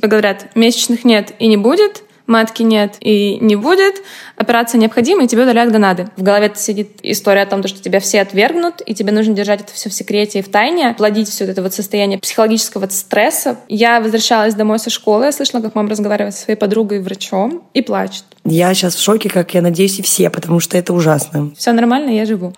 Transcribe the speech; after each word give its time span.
Тебе 0.00 0.08
говорят, 0.08 0.46
месячных 0.54 1.04
нет 1.04 1.34
и 1.38 1.46
не 1.46 1.58
будет, 1.58 2.04
матки 2.26 2.62
нет 2.62 2.94
и 3.00 3.36
не 3.38 3.54
будет, 3.54 3.96
операция 4.34 4.78
необходима, 4.78 5.24
и 5.24 5.26
тебе 5.26 5.42
удаляют 5.42 5.70
гонады. 5.70 6.08
В 6.16 6.22
голове 6.22 6.50
сидит 6.56 7.00
история 7.02 7.42
о 7.42 7.46
том, 7.46 7.62
что 7.66 7.82
тебя 7.82 8.00
все 8.00 8.22
отвергнут, 8.22 8.80
и 8.86 8.94
тебе 8.94 9.12
нужно 9.12 9.34
держать 9.34 9.60
это 9.60 9.74
все 9.74 9.90
в 9.90 9.92
секрете 9.92 10.38
и 10.38 10.42
в 10.42 10.48
тайне, 10.48 10.94
плодить 10.96 11.28
все 11.28 11.44
это 11.44 11.62
вот 11.62 11.74
состояние 11.74 12.18
психологического 12.18 12.88
стресса. 12.88 13.58
Я 13.68 14.00
возвращалась 14.00 14.54
домой 14.54 14.78
со 14.78 14.88
школы, 14.88 15.26
я 15.26 15.32
слышала, 15.32 15.60
как 15.60 15.74
мама 15.74 15.90
разговаривает 15.90 16.34
со 16.34 16.44
своей 16.44 16.58
подругой 16.58 16.98
и 16.98 17.00
врачом, 17.02 17.62
и 17.74 17.82
плачет. 17.82 18.24
Я 18.46 18.72
сейчас 18.72 18.94
в 18.94 19.02
шоке, 19.02 19.28
как 19.28 19.52
я 19.52 19.60
надеюсь, 19.60 19.98
и 19.98 20.02
все, 20.02 20.30
потому 20.30 20.60
что 20.60 20.78
это 20.78 20.94
ужасно. 20.94 21.50
Все 21.58 21.72
нормально, 21.72 22.08
я 22.08 22.24
живу. 22.24 22.54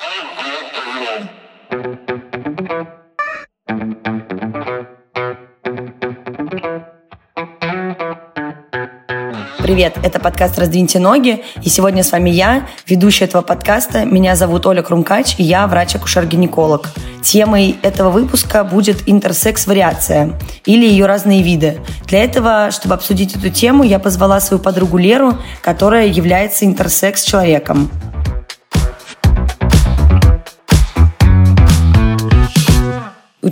Привет, 9.72 9.96
это 10.02 10.20
подкаст 10.20 10.58
«Раздвиньте 10.58 10.98
ноги», 10.98 11.42
и 11.62 11.70
сегодня 11.70 12.04
с 12.04 12.12
вами 12.12 12.28
я, 12.28 12.68
ведущая 12.86 13.24
этого 13.24 13.40
подкаста. 13.40 14.04
Меня 14.04 14.36
зовут 14.36 14.66
Оля 14.66 14.82
Крумкач, 14.82 15.36
и 15.38 15.44
я 15.44 15.66
врач-акушер-гинеколог. 15.66 16.90
Темой 17.22 17.76
этого 17.80 18.10
выпуска 18.10 18.64
будет 18.64 19.08
интерсекс-вариация 19.08 20.38
или 20.66 20.86
ее 20.86 21.06
разные 21.06 21.42
виды. 21.42 21.80
Для 22.06 22.22
этого, 22.22 22.70
чтобы 22.70 22.96
обсудить 22.96 23.34
эту 23.34 23.48
тему, 23.48 23.82
я 23.82 23.98
позвала 23.98 24.40
свою 24.40 24.62
подругу 24.62 24.98
Леру, 24.98 25.38
которая 25.62 26.06
является 26.06 26.66
интерсекс-человеком. 26.66 27.90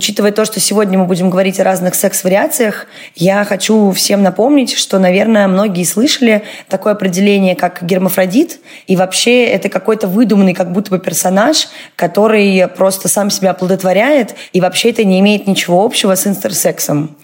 Учитывая 0.01 0.31
то, 0.31 0.45
что 0.45 0.59
сегодня 0.59 0.97
мы 0.97 1.05
будем 1.05 1.29
говорить 1.29 1.59
о 1.59 1.63
разных 1.63 1.93
секс-вариациях, 1.93 2.87
я 3.13 3.45
хочу 3.45 3.91
всем 3.91 4.23
напомнить, 4.23 4.73
что, 4.73 4.97
наверное, 4.97 5.47
многие 5.47 5.83
слышали 5.83 6.41
такое 6.69 6.93
определение, 6.93 7.55
как 7.55 7.83
гермафродит, 7.83 8.61
и 8.87 8.95
вообще 8.95 9.43
это 9.43 9.69
какой-то 9.69 10.07
выдуманный 10.07 10.55
как 10.55 10.71
будто 10.71 10.89
бы 10.89 10.97
персонаж, 10.97 11.67
который 11.95 12.67
просто 12.67 13.09
сам 13.09 13.29
себя 13.29 13.51
оплодотворяет, 13.51 14.33
и 14.53 14.59
вообще 14.59 14.89
это 14.89 15.03
не 15.03 15.19
имеет 15.19 15.45
ничего 15.45 15.85
общего 15.85 16.15
с 16.15 16.25
интерсексом. 16.25 17.15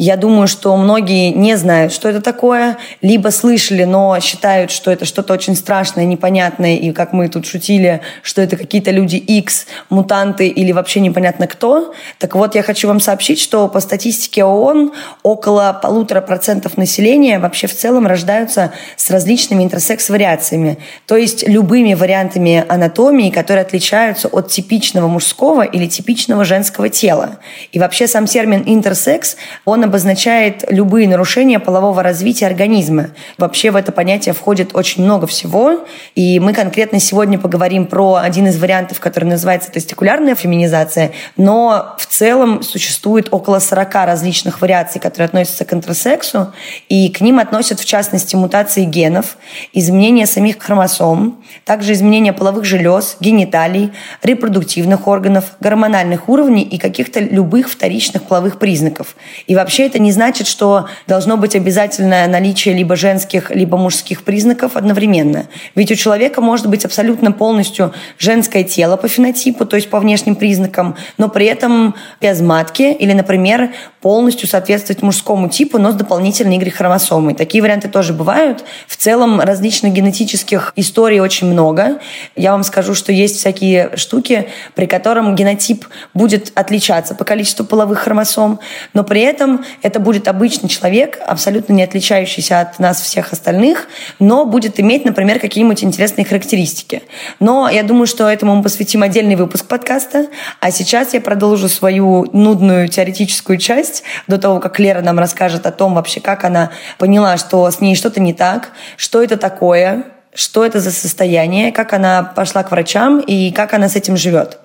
Я 0.00 0.16
думаю, 0.16 0.46
что 0.46 0.76
многие 0.76 1.30
не 1.30 1.56
знают, 1.56 1.92
что 1.92 2.08
это 2.08 2.20
такое, 2.20 2.78
либо 3.02 3.30
слышали, 3.30 3.82
но 3.82 4.20
считают, 4.20 4.70
что 4.70 4.92
это 4.92 5.04
что-то 5.04 5.32
очень 5.32 5.56
страшное, 5.56 6.04
непонятное, 6.04 6.76
и 6.76 6.92
как 6.92 7.12
мы 7.12 7.28
тут 7.28 7.46
шутили, 7.46 8.00
что 8.22 8.40
это 8.40 8.56
какие-то 8.56 8.92
люди 8.92 9.16
X, 9.16 9.66
мутанты 9.90 10.46
или 10.46 10.70
вообще 10.70 11.00
непонятно 11.00 11.48
кто. 11.48 11.92
Так 12.18 12.36
вот, 12.36 12.54
я 12.54 12.62
хочу 12.62 12.86
вам 12.86 13.00
сообщить, 13.00 13.40
что 13.40 13.66
по 13.66 13.80
статистике 13.80 14.44
ООН 14.44 14.92
около 15.24 15.76
полутора 15.82 16.20
процентов 16.20 16.76
населения 16.76 17.40
вообще 17.40 17.66
в 17.66 17.74
целом 17.74 18.06
рождаются 18.06 18.70
с 18.94 19.10
различными 19.10 19.64
интерсекс-вариациями, 19.64 20.78
то 21.06 21.16
есть 21.16 21.46
любыми 21.48 21.94
вариантами 21.94 22.64
анатомии, 22.68 23.30
которые 23.30 23.62
отличаются 23.62 24.28
от 24.28 24.48
типичного 24.48 25.08
мужского 25.08 25.62
или 25.62 25.86
типичного 25.86 26.44
женского 26.44 26.88
тела. 26.88 27.38
И 27.72 27.80
вообще 27.80 28.06
сам 28.06 28.26
термин 28.26 28.62
интерсекс, 28.64 29.36
он 29.64 29.87
обозначает 29.88 30.64
любые 30.70 31.08
нарушения 31.08 31.58
полового 31.58 32.02
развития 32.02 32.46
организма. 32.46 33.08
Вообще 33.36 33.70
в 33.70 33.76
это 33.76 33.90
понятие 33.90 34.34
входит 34.34 34.74
очень 34.74 35.02
много 35.02 35.26
всего, 35.26 35.84
и 36.14 36.38
мы 36.40 36.52
конкретно 36.52 37.00
сегодня 37.00 37.38
поговорим 37.38 37.86
про 37.86 38.16
один 38.16 38.46
из 38.46 38.58
вариантов, 38.58 39.00
который 39.00 39.24
называется 39.24 39.72
тестикулярная 39.72 40.34
феминизация, 40.34 41.12
но 41.36 41.96
в 41.98 42.06
целом 42.06 42.62
существует 42.62 43.28
около 43.30 43.58
40 43.58 43.94
различных 43.94 44.60
вариаций, 44.60 45.00
которые 45.00 45.26
относятся 45.26 45.64
к 45.64 45.72
интерсексу, 45.72 46.52
и 46.88 47.08
к 47.08 47.20
ним 47.20 47.38
относят 47.38 47.80
в 47.80 47.84
частности 47.84 48.36
мутации 48.36 48.84
генов, 48.84 49.36
изменения 49.72 50.26
самих 50.26 50.58
хромосом, 50.58 51.42
также 51.64 51.92
изменения 51.94 52.32
половых 52.32 52.64
желез, 52.64 53.16
гениталий, 53.20 53.92
репродуктивных 54.22 55.06
органов, 55.08 55.56
гормональных 55.60 56.28
уровней 56.28 56.62
и 56.62 56.78
каких-то 56.78 57.20
любых 57.20 57.70
вторичных 57.70 58.24
половых 58.24 58.58
признаков. 58.58 59.16
И 59.46 59.54
вообще 59.54 59.77
Вообще 59.78 59.90
это 59.90 60.00
не 60.00 60.10
значит, 60.10 60.48
что 60.48 60.88
должно 61.06 61.36
быть 61.36 61.54
обязательное 61.54 62.26
наличие 62.26 62.74
либо 62.74 62.96
женских, 62.96 63.52
либо 63.52 63.78
мужских 63.78 64.24
признаков 64.24 64.74
одновременно. 64.74 65.46
Ведь 65.76 65.92
у 65.92 65.94
человека 65.94 66.40
может 66.40 66.66
быть 66.66 66.84
абсолютно 66.84 67.30
полностью 67.30 67.92
женское 68.18 68.64
тело 68.64 68.96
по 68.96 69.06
фенотипу, 69.06 69.64
то 69.66 69.76
есть 69.76 69.88
по 69.88 70.00
внешним 70.00 70.34
признакам, 70.34 70.96
но 71.16 71.28
при 71.28 71.46
этом 71.46 71.94
без 72.20 72.40
матки 72.40 72.92
или, 72.92 73.12
например, 73.12 73.70
полностью 74.00 74.48
соответствовать 74.48 75.02
мужскому 75.02 75.48
типу, 75.48 75.78
но 75.78 75.92
с 75.92 75.94
дополнительной 75.94 76.56
Y-хромосомой. 76.56 77.34
Такие 77.34 77.62
варианты 77.62 77.88
тоже 77.88 78.12
бывают. 78.12 78.64
В 78.88 78.96
целом 78.96 79.40
различных 79.40 79.92
генетических 79.92 80.72
историй 80.74 81.20
очень 81.20 81.46
много. 81.46 82.00
Я 82.34 82.50
вам 82.50 82.64
скажу, 82.64 82.94
что 82.94 83.12
есть 83.12 83.36
всякие 83.36 83.96
штуки, 83.96 84.48
при 84.74 84.86
котором 84.86 85.36
генотип 85.36 85.86
будет 86.14 86.50
отличаться 86.56 87.14
по 87.14 87.24
количеству 87.24 87.64
половых 87.64 88.00
хромосом, 88.00 88.58
но 88.92 89.04
при 89.04 89.20
этом 89.20 89.64
это 89.82 90.00
будет 90.00 90.28
обычный 90.28 90.68
человек, 90.68 91.18
абсолютно 91.26 91.72
не 91.72 91.82
отличающийся 91.82 92.60
от 92.60 92.78
нас 92.78 93.00
всех 93.00 93.32
остальных, 93.32 93.88
но 94.18 94.44
будет 94.44 94.80
иметь, 94.80 95.04
например, 95.04 95.38
какие-нибудь 95.38 95.84
интересные 95.84 96.24
характеристики. 96.24 97.02
Но 97.40 97.68
я 97.68 97.82
думаю, 97.82 98.06
что 98.06 98.28
этому 98.28 98.56
мы 98.56 98.62
посвятим 98.62 99.02
отдельный 99.02 99.36
выпуск 99.36 99.66
подкаста. 99.66 100.26
А 100.60 100.70
сейчас 100.70 101.14
я 101.14 101.20
продолжу 101.20 101.68
свою 101.68 102.26
нудную 102.32 102.88
теоретическую 102.88 103.58
часть 103.58 104.02
до 104.26 104.38
того, 104.38 104.60
как 104.60 104.78
Лера 104.78 105.00
нам 105.02 105.18
расскажет 105.18 105.66
о 105.66 105.72
том 105.72 105.94
вообще, 105.94 106.20
как 106.20 106.44
она 106.44 106.70
поняла, 106.98 107.36
что 107.36 107.70
с 107.70 107.80
ней 107.80 107.94
что-то 107.94 108.20
не 108.20 108.34
так, 108.34 108.70
что 108.96 109.22
это 109.22 109.36
такое, 109.36 110.04
что 110.34 110.64
это 110.64 110.80
за 110.80 110.92
состояние, 110.92 111.72
как 111.72 111.92
она 111.92 112.22
пошла 112.22 112.62
к 112.62 112.70
врачам 112.70 113.20
и 113.20 113.50
как 113.50 113.74
она 113.74 113.88
с 113.88 113.96
этим 113.96 114.16
живет. 114.16 114.58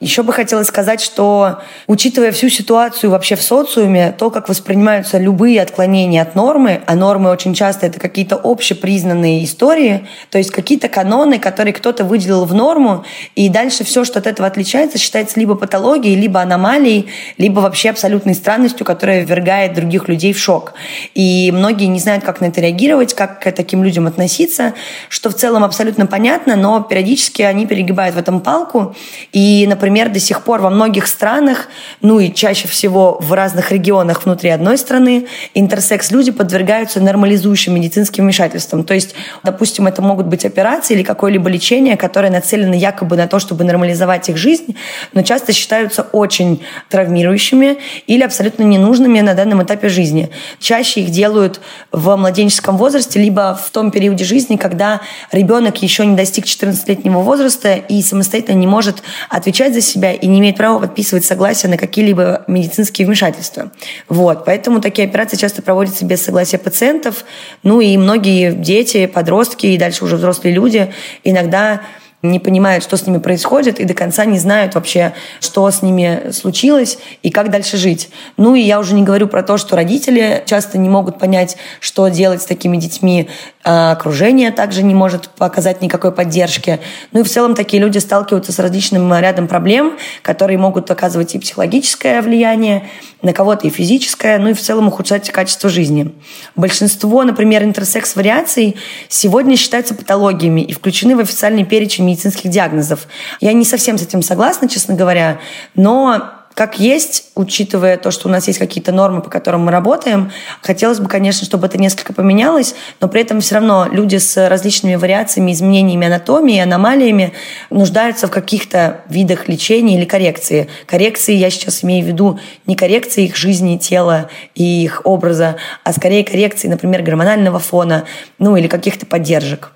Еще 0.00 0.22
бы 0.22 0.32
хотелось 0.34 0.66
сказать, 0.66 1.00
что 1.00 1.60
учитывая 1.86 2.30
всю 2.30 2.50
ситуацию 2.50 3.10
вообще 3.10 3.34
в 3.34 3.42
социуме, 3.42 4.14
то, 4.18 4.30
как 4.30 4.48
воспринимаются 4.48 5.16
любые 5.16 5.62
отклонения 5.62 6.20
от 6.20 6.34
нормы, 6.34 6.82
а 6.86 6.94
нормы 6.94 7.30
очень 7.30 7.54
часто 7.54 7.86
это 7.86 7.98
какие-то 7.98 8.38
общепризнанные 8.42 9.42
истории, 9.44 10.06
то 10.30 10.36
есть 10.36 10.50
какие-то 10.50 10.88
каноны, 10.88 11.38
которые 11.38 11.72
кто-то 11.72 12.04
выделил 12.04 12.44
в 12.44 12.52
норму, 12.52 13.04
и 13.34 13.48
дальше 13.48 13.84
все, 13.84 14.04
что 14.04 14.18
от 14.18 14.26
этого 14.26 14.46
отличается, 14.46 14.98
считается 14.98 15.40
либо 15.40 15.54
патологией, 15.54 16.14
либо 16.14 16.42
аномалией, 16.42 17.06
либо 17.38 17.60
вообще 17.60 17.88
абсолютной 17.90 18.34
странностью, 18.34 18.84
которая 18.84 19.24
ввергает 19.24 19.72
других 19.72 20.08
людей 20.08 20.34
в 20.34 20.38
шок. 20.38 20.74
И 21.14 21.50
многие 21.52 21.86
не 21.86 22.00
знают, 22.00 22.22
как 22.22 22.42
на 22.42 22.46
это 22.46 22.60
реагировать, 22.60 23.14
как 23.14 23.40
к 23.40 23.50
таким 23.52 23.82
людям 23.82 24.06
относиться, 24.06 24.74
что 25.08 25.30
в 25.30 25.34
целом 25.34 25.64
абсолютно 25.64 26.06
понятно, 26.06 26.54
но 26.54 26.82
периодически 26.82 27.40
они 27.40 27.66
перегибают 27.66 28.14
в 28.14 28.18
этом 28.18 28.40
палку. 28.40 28.94
И, 29.36 29.66
например, 29.66 30.08
до 30.08 30.18
сих 30.18 30.44
пор 30.44 30.62
во 30.62 30.70
многих 30.70 31.06
странах, 31.06 31.68
ну 32.00 32.20
и 32.20 32.32
чаще 32.32 32.68
всего 32.68 33.18
в 33.20 33.34
разных 33.34 33.70
регионах 33.70 34.24
внутри 34.24 34.48
одной 34.48 34.78
страны, 34.78 35.26
интерсекс-люди 35.52 36.30
подвергаются 36.30 37.02
нормализующим 37.02 37.74
медицинским 37.74 38.24
вмешательствам. 38.24 38.82
То 38.82 38.94
есть, 38.94 39.14
допустим, 39.44 39.86
это 39.88 40.00
могут 40.00 40.24
быть 40.24 40.46
операции 40.46 40.94
или 40.94 41.02
какое-либо 41.02 41.50
лечение, 41.50 41.98
которое 41.98 42.30
нацелено 42.30 42.74
якобы 42.74 43.18
на 43.18 43.28
то, 43.28 43.38
чтобы 43.38 43.64
нормализовать 43.64 44.26
их 44.30 44.38
жизнь, 44.38 44.74
но 45.12 45.20
часто 45.20 45.52
считаются 45.52 46.00
очень 46.12 46.62
травмирующими 46.88 47.76
или 48.06 48.22
абсолютно 48.22 48.62
ненужными 48.62 49.20
на 49.20 49.34
данном 49.34 49.62
этапе 49.62 49.90
жизни. 49.90 50.30
Чаще 50.60 51.02
их 51.02 51.10
делают 51.10 51.60
в 51.92 52.16
младенческом 52.16 52.78
возрасте, 52.78 53.20
либо 53.20 53.60
в 53.62 53.68
том 53.70 53.90
периоде 53.90 54.24
жизни, 54.24 54.56
когда 54.56 55.02
ребенок 55.30 55.82
еще 55.82 56.06
не 56.06 56.16
достиг 56.16 56.46
14-летнего 56.46 57.18
возраста 57.18 57.74
и 57.74 58.00
самостоятельно 58.00 58.56
не 58.56 58.66
может 58.66 59.02
отвечать 59.28 59.74
за 59.74 59.80
себя 59.80 60.12
и 60.12 60.26
не 60.26 60.38
имеет 60.40 60.56
права 60.56 60.80
подписывать 60.80 61.24
согласие 61.24 61.70
на 61.70 61.76
какие-либо 61.76 62.44
медицинские 62.46 63.06
вмешательства. 63.06 63.70
Вот. 64.08 64.44
Поэтому 64.44 64.80
такие 64.80 65.08
операции 65.08 65.36
часто 65.36 65.62
проводятся 65.62 66.04
без 66.04 66.22
согласия 66.22 66.58
пациентов. 66.58 67.24
Ну 67.62 67.80
и 67.80 67.96
многие 67.96 68.52
дети, 68.52 69.06
подростки 69.06 69.66
и 69.66 69.78
дальше 69.78 70.04
уже 70.04 70.16
взрослые 70.16 70.54
люди 70.54 70.92
иногда 71.24 71.82
не 72.22 72.40
понимают, 72.40 72.82
что 72.82 72.96
с 72.96 73.06
ними 73.06 73.18
происходит, 73.18 73.78
и 73.78 73.84
до 73.84 73.94
конца 73.94 74.24
не 74.24 74.38
знают 74.38 74.74
вообще, 74.74 75.12
что 75.40 75.70
с 75.70 75.82
ними 75.82 76.30
случилось 76.32 76.98
и 77.22 77.30
как 77.30 77.50
дальше 77.50 77.76
жить. 77.76 78.08
Ну 78.36 78.54
и 78.54 78.60
я 78.60 78.80
уже 78.80 78.94
не 78.94 79.02
говорю 79.02 79.28
про 79.28 79.42
то, 79.42 79.58
что 79.58 79.76
родители 79.76 80.42
часто 80.46 80.78
не 80.78 80.88
могут 80.88 81.18
понять, 81.18 81.56
что 81.80 82.08
делать 82.08 82.42
с 82.42 82.46
такими 82.46 82.76
детьми, 82.78 83.28
а 83.64 83.92
окружение 83.92 84.50
также 84.50 84.82
не 84.82 84.94
может 84.94 85.28
показать 85.28 85.82
никакой 85.82 86.12
поддержки. 86.12 86.80
Ну 87.12 87.20
и 87.20 87.22
в 87.22 87.28
целом 87.28 87.54
такие 87.54 87.82
люди 87.82 87.98
сталкиваются 87.98 88.52
с 88.52 88.58
различным 88.58 89.12
рядом 89.14 89.46
проблем, 89.48 89.98
которые 90.22 90.58
могут 90.58 90.90
оказывать 90.90 91.34
и 91.34 91.38
психологическое 91.38 92.22
влияние, 92.22 92.88
на 93.22 93.32
кого-то 93.32 93.66
и 93.66 93.70
физическое, 93.70 94.38
ну 94.38 94.50
и 94.50 94.54
в 94.54 94.60
целом 94.60 94.88
ухудшать 94.88 95.30
качество 95.30 95.68
жизни. 95.68 96.12
Большинство, 96.54 97.24
например, 97.24 97.64
интерсекс-вариаций 97.64 98.76
сегодня 99.08 99.56
считаются 99.56 99.94
патологиями 99.94 100.60
и 100.60 100.72
включены 100.72 101.16
в 101.16 101.20
официальный 101.20 101.64
перечень 101.64 102.05
медицинских 102.06 102.50
диагнозов. 102.50 103.06
Я 103.40 103.52
не 103.52 103.64
совсем 103.64 103.98
с 103.98 104.02
этим 104.02 104.22
согласна, 104.22 104.68
честно 104.68 104.94
говоря, 104.94 105.38
но 105.74 106.32
Как 106.56 106.80
есть, 106.80 107.32
учитывая 107.34 107.98
то, 107.98 108.10
что 108.10 108.28
у 108.28 108.30
нас 108.32 108.46
есть 108.46 108.58
какие-то 108.58 108.90
нормы, 108.90 109.20
по 109.20 109.28
которым 109.28 109.66
мы 109.66 109.72
работаем, 109.72 110.32
хотелось 110.62 111.00
бы, 111.00 111.06
конечно, 111.06 111.44
чтобы 111.44 111.66
это 111.66 111.76
несколько 111.76 112.14
поменялось, 112.14 112.74
но 112.98 113.08
при 113.08 113.20
этом 113.20 113.42
все 113.42 113.56
равно 113.56 113.86
люди 113.92 114.16
с 114.16 114.48
различными 114.48 114.94
вариациями, 114.94 115.52
изменениями 115.52 116.06
анатомии, 116.06 116.58
аномалиями 116.58 117.34
нуждаются 117.68 118.26
в 118.26 118.30
каких-то 118.30 119.02
видах 119.10 119.48
лечения 119.48 119.98
или 119.98 120.06
коррекции. 120.06 120.70
Коррекции 120.86 121.34
я 121.34 121.50
сейчас 121.50 121.84
имею 121.84 122.02
в 122.02 122.08
виду 122.08 122.40
не 122.64 122.74
коррекции 122.74 123.26
их 123.26 123.36
жизни, 123.36 123.76
тела 123.76 124.30
и 124.54 124.82
их 124.82 125.02
образа, 125.04 125.56
а 125.84 125.92
скорее 125.92 126.24
коррекции, 126.24 126.68
например, 126.68 127.02
гормонального 127.02 127.58
фона, 127.58 128.06
ну 128.38 128.56
или 128.56 128.66
каких-то 128.66 129.04
поддержек. 129.04 129.72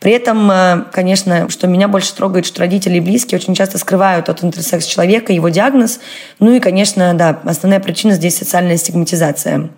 При 0.00 0.12
этом, 0.12 0.50
э, 0.50 0.84
конечно, 0.92 1.48
что 1.48 1.66
меня 1.66 1.88
больше 1.88 2.14
трогает, 2.14 2.46
что 2.46 2.60
родители 2.60 2.98
и 2.98 3.00
близкие 3.00 3.38
очень 3.38 3.54
часто 3.54 3.78
скрывают 3.78 4.28
от 4.28 4.44
интерсекс 4.44 4.84
человека 4.84 5.32
его 5.32 5.48
диагноз. 5.48 6.00
Ну 6.40 6.52
и, 6.52 6.60
конечно, 6.60 7.14
да, 7.14 7.40
основная 7.44 7.80
причина 7.80 8.14
здесь 8.14 8.36
социальная 8.36 8.76
стигматизация. 8.76 9.70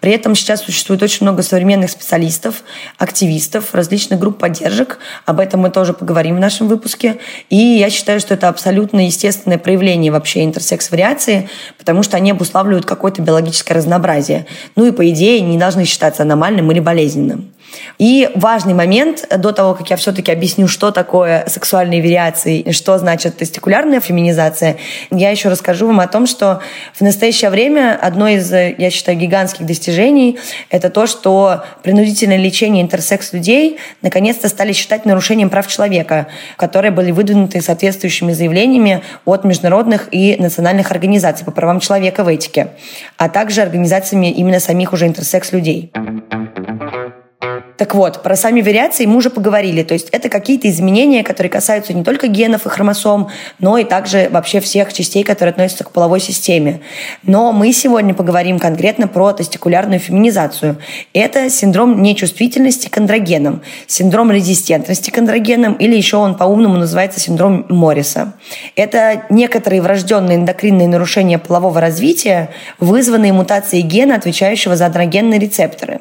При 0.00 0.12
этом 0.12 0.34
сейчас 0.34 0.62
существует 0.62 1.02
очень 1.02 1.24
много 1.24 1.42
современных 1.42 1.90
специалистов, 1.90 2.62
активистов, 2.98 3.74
различных 3.74 4.20
групп 4.20 4.38
поддержек. 4.38 4.98
Об 5.24 5.40
этом 5.40 5.60
мы 5.60 5.70
тоже 5.70 5.92
поговорим 5.92 6.36
в 6.36 6.40
нашем 6.40 6.68
выпуске. 6.68 7.18
И 7.50 7.56
я 7.56 7.90
считаю, 7.90 8.20
что 8.20 8.34
это 8.34 8.48
абсолютно 8.48 9.06
естественное 9.06 9.58
проявление 9.58 10.12
вообще 10.12 10.44
интерсекс-вариации, 10.44 11.48
потому 11.78 12.02
что 12.02 12.16
они 12.16 12.30
обуславливают 12.30 12.86
какое-то 12.86 13.22
биологическое 13.22 13.76
разнообразие. 13.76 14.46
Ну 14.76 14.86
и, 14.86 14.90
по 14.90 15.08
идее, 15.10 15.40
не 15.40 15.58
должны 15.58 15.84
считаться 15.84 16.22
аномальным 16.22 16.70
или 16.70 16.80
болезненным. 16.80 17.52
И 17.98 18.30
важный 18.34 18.74
момент, 18.74 19.26
до 19.36 19.52
того, 19.52 19.74
как 19.74 19.90
я 19.90 19.96
все-таки 19.96 20.30
объясню, 20.30 20.68
что 20.68 20.90
такое 20.90 21.46
сексуальные 21.46 22.02
вариации 22.02 22.70
что 22.76 22.98
значит 22.98 23.36
тестикулярная 23.38 24.00
феминизация, 24.00 24.76
я 25.10 25.30
еще 25.30 25.48
расскажу 25.48 25.86
вам 25.86 26.00
о 26.00 26.06
том, 26.06 26.26
что 26.26 26.60
в 26.94 27.00
настоящее 27.00 27.50
время 27.50 27.98
одно 28.00 28.28
из, 28.28 28.52
я 28.52 28.90
считаю, 28.90 29.18
гигантских 29.18 29.66
достижений– 29.66 30.38
это 30.70 30.90
то, 30.90 31.06
что 31.06 31.64
принудительное 31.82 32.36
лечение 32.36 32.82
интерсекс 32.82 33.32
людей 33.32 33.78
наконец-то 34.02 34.48
стали 34.48 34.72
считать 34.72 35.06
нарушением 35.06 35.50
прав 35.50 35.66
человека, 35.66 36.28
которые 36.56 36.92
были 36.92 37.10
выдвинуты 37.10 37.60
соответствующими 37.60 38.32
заявлениями 38.32 39.02
от 39.24 39.44
международных 39.44 40.08
и 40.12 40.36
национальных 40.38 40.90
организаций 40.90 41.44
по 41.44 41.50
правам 41.50 41.80
человека 41.80 42.24
в 42.24 42.28
этике, 42.28 42.68
а 43.16 43.28
также 43.28 43.62
организациями 43.62 44.30
именно 44.30 44.60
самих 44.60 44.92
уже 44.92 45.06
интерсекс 45.06 45.52
людей. 45.52 45.92
Так 47.76 47.94
вот, 47.94 48.22
про 48.22 48.36
сами 48.36 48.62
вариации 48.62 49.06
мы 49.06 49.16
уже 49.16 49.30
поговорили. 49.30 49.82
То 49.82 49.94
есть 49.94 50.08
это 50.10 50.28
какие-то 50.28 50.68
изменения, 50.68 51.22
которые 51.22 51.50
касаются 51.50 51.92
не 51.92 52.04
только 52.04 52.26
генов 52.26 52.66
и 52.66 52.68
хромосом, 52.68 53.28
но 53.58 53.76
и 53.78 53.84
также 53.84 54.28
вообще 54.30 54.60
всех 54.60 54.92
частей, 54.92 55.24
которые 55.24 55.52
относятся 55.52 55.84
к 55.84 55.90
половой 55.90 56.20
системе. 56.20 56.80
Но 57.22 57.52
мы 57.52 57.72
сегодня 57.72 58.14
поговорим 58.14 58.58
конкретно 58.58 59.08
про 59.08 59.32
тестикулярную 59.32 60.00
феминизацию. 60.00 60.78
Это 61.12 61.50
синдром 61.50 62.02
нечувствительности 62.02 62.88
к 62.88 62.96
андрогенам, 62.96 63.62
синдром 63.86 64.30
резистентности 64.30 65.10
к 65.10 65.18
андрогенам, 65.18 65.74
или 65.74 65.96
еще 65.96 66.16
он 66.16 66.36
по-умному 66.36 66.76
называется 66.76 67.20
синдром 67.20 67.66
Морриса. 67.68 68.34
Это 68.74 69.24
некоторые 69.28 69.82
врожденные 69.82 70.36
эндокринные 70.36 70.88
нарушения 70.88 71.38
полового 71.38 71.80
развития, 71.80 72.50
вызванные 72.78 73.32
мутацией 73.32 73.82
гена, 73.82 74.16
отвечающего 74.16 74.76
за 74.76 74.86
андрогенные 74.86 75.38
рецепторы. 75.38 76.00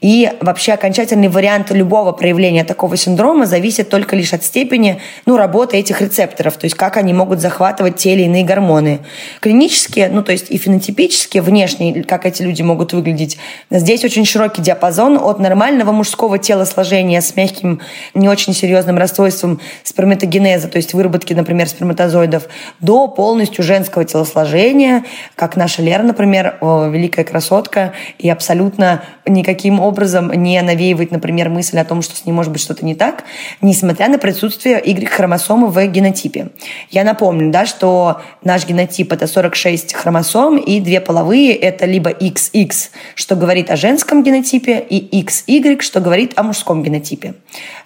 И 0.00 0.30
вообще 0.40 0.72
окончательный 1.04 1.28
вариант 1.28 1.70
любого 1.70 2.12
проявления 2.12 2.64
такого 2.64 2.96
синдрома 2.96 3.44
зависит 3.44 3.90
только 3.90 4.16
лишь 4.16 4.32
от 4.32 4.42
степени 4.42 5.02
ну, 5.26 5.36
работы 5.36 5.76
этих 5.76 6.00
рецепторов, 6.00 6.56
то 6.56 6.64
есть 6.64 6.76
как 6.76 6.96
они 6.96 7.12
могут 7.12 7.40
захватывать 7.40 7.96
те 7.96 8.14
или 8.14 8.22
иные 8.22 8.42
гормоны. 8.42 9.00
Клинически, 9.40 10.08
ну 10.10 10.22
то 10.22 10.32
есть 10.32 10.50
и 10.50 10.56
фенотипически, 10.56 11.40
внешне, 11.40 12.02
как 12.04 12.24
эти 12.24 12.40
люди 12.42 12.62
могут 12.62 12.94
выглядеть, 12.94 13.36
здесь 13.70 14.02
очень 14.02 14.24
широкий 14.24 14.62
диапазон 14.62 15.18
от 15.18 15.40
нормального 15.40 15.92
мужского 15.92 16.38
телосложения 16.38 17.20
с 17.20 17.36
мягким, 17.36 17.80
не 18.14 18.28
очень 18.28 18.54
серьезным 18.54 18.96
расстройством 18.96 19.60
сперматогенеза, 19.82 20.68
то 20.68 20.78
есть 20.78 20.94
выработки, 20.94 21.34
например, 21.34 21.68
сперматозоидов, 21.68 22.44
до 22.80 23.08
полностью 23.08 23.62
женского 23.62 24.06
телосложения, 24.06 25.04
как 25.34 25.56
наша 25.56 25.82
Лера, 25.82 26.02
например, 26.02 26.56
великая 26.62 27.24
красотка, 27.24 27.92
и 28.18 28.30
абсолютно 28.30 29.02
никаким 29.26 29.80
образом 29.80 30.32
не 30.32 30.60
навеивает, 30.62 30.93
например, 31.10 31.48
мысль 31.48 31.78
о 31.78 31.84
том, 31.84 32.02
что 32.02 32.16
с 32.16 32.24
ней 32.24 32.32
может 32.32 32.52
быть 32.52 32.60
что-то 32.60 32.84
не 32.84 32.94
так, 32.94 33.24
несмотря 33.60 34.08
на 34.08 34.18
присутствие 34.18 34.80
Y-хромосомы 34.84 35.68
в 35.68 35.86
генотипе. 35.86 36.48
Я 36.90 37.04
напомню, 37.04 37.50
да, 37.50 37.66
что 37.66 38.20
наш 38.42 38.66
генотип— 38.66 39.12
это 39.14 39.26
46 39.26 39.94
хромосом, 39.94 40.56
и 40.56 40.80
две 40.80 41.00
половые— 41.00 41.54
это 41.54 41.86
либо 41.86 42.10
XX, 42.10 42.72
что 43.14 43.36
говорит 43.36 43.70
о 43.70 43.76
женском 43.76 44.22
генотипе, 44.22 44.78
и 44.78 45.22
XY, 45.22 45.80
что 45.80 46.00
говорит 46.00 46.32
о 46.36 46.42
мужском 46.42 46.82
генотипе. 46.82 47.34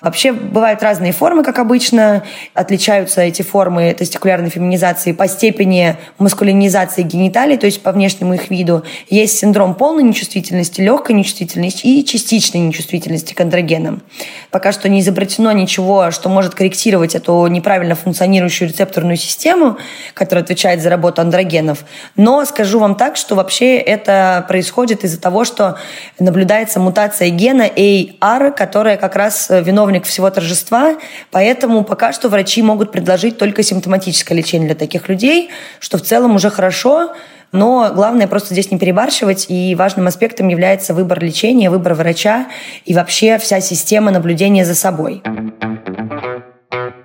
Вообще 0.01 0.33
бывают 0.33 0.83
разные 0.83 1.13
формы, 1.13 1.43
как 1.43 1.59
обычно. 1.59 2.25
Отличаются 2.55 3.21
эти 3.21 3.43
формы 3.43 3.95
тестикулярной 3.95 4.51
феминизации 4.51 5.13
по 5.13 5.27
степени 5.29 5.97
маскулинизации 6.19 7.03
гениталий, 7.03 7.57
то 7.57 7.67
есть 7.67 7.83
по 7.83 7.93
внешнему 7.93 8.35
их 8.35 8.51
виду. 8.51 8.85
Есть 9.09 9.39
синдром 9.39 9.75
полной 9.75 10.03
нечувствительности, 10.03 10.81
легкой 10.81 11.17
нечувствительности 11.17 11.87
и 11.87 12.05
частичной 12.05 12.61
нечувствительности 12.61 12.98
к 13.01 13.41
андрогенам. 13.41 14.03
Пока 14.51 14.73
что 14.73 14.89
не 14.89 15.01
изобретено 15.01 15.53
ничего, 15.53 16.11
что 16.11 16.29
может 16.29 16.55
корректировать 16.55 17.15
эту 17.15 17.47
неправильно 17.47 17.95
функционирующую 17.95 18.69
рецепторную 18.69 19.17
систему, 19.17 19.79
которая 20.15 20.45
отвечает 20.45 20.83
за 20.83 20.91
работу 20.91 21.23
андрогенов. 21.23 21.85
Но 22.17 22.45
скажу 22.45 22.79
вам 22.79 22.95
так, 22.95 23.17
что 23.17 23.35
вообще 23.35 23.79
это 23.79 24.45
происходит 24.49 25.05
из-за 25.05 25.21
того, 25.21 25.45
что 25.45 25.79
наблюдается 26.19 26.79
мутация 26.79 27.31
гена 27.31 27.67
AR, 27.67 28.53
которая 28.53 28.97
как 28.97 29.17
раз 29.17 29.49
виновна 29.49 29.89
виновник 29.89 30.05
всего 30.05 30.29
торжества, 30.31 30.97
поэтому 31.31 31.85
пока 31.85 32.13
что 32.13 32.29
врачи 32.29 32.63
могут 32.63 32.91
предложить 32.93 33.39
только 33.39 33.63
симптоматическое 33.63 34.37
лечение 34.37 34.67
для 34.67 34.75
таких 34.75 35.09
людей, 35.09 35.51
что 35.79 35.99
в 35.99 36.03
целом 36.03 36.35
уже 36.35 36.51
хорошо, 36.51 37.15
но 37.53 37.91
главное 37.95 38.27
просто 38.27 38.55
здесь 38.55 38.71
не 38.71 38.79
перебарщивать, 38.79 39.47
и 39.49 39.75
важным 39.75 40.07
аспектом 40.07 40.49
является 40.49 40.95
выбор 40.95 41.23
лечения, 41.23 41.71
выбор 41.71 41.95
врача 41.95 42.47
и 42.85 42.95
вообще 42.95 43.39
вся 43.39 43.61
система 43.61 44.11
наблюдения 44.11 44.65
за 44.65 44.75
собой. 44.75 45.23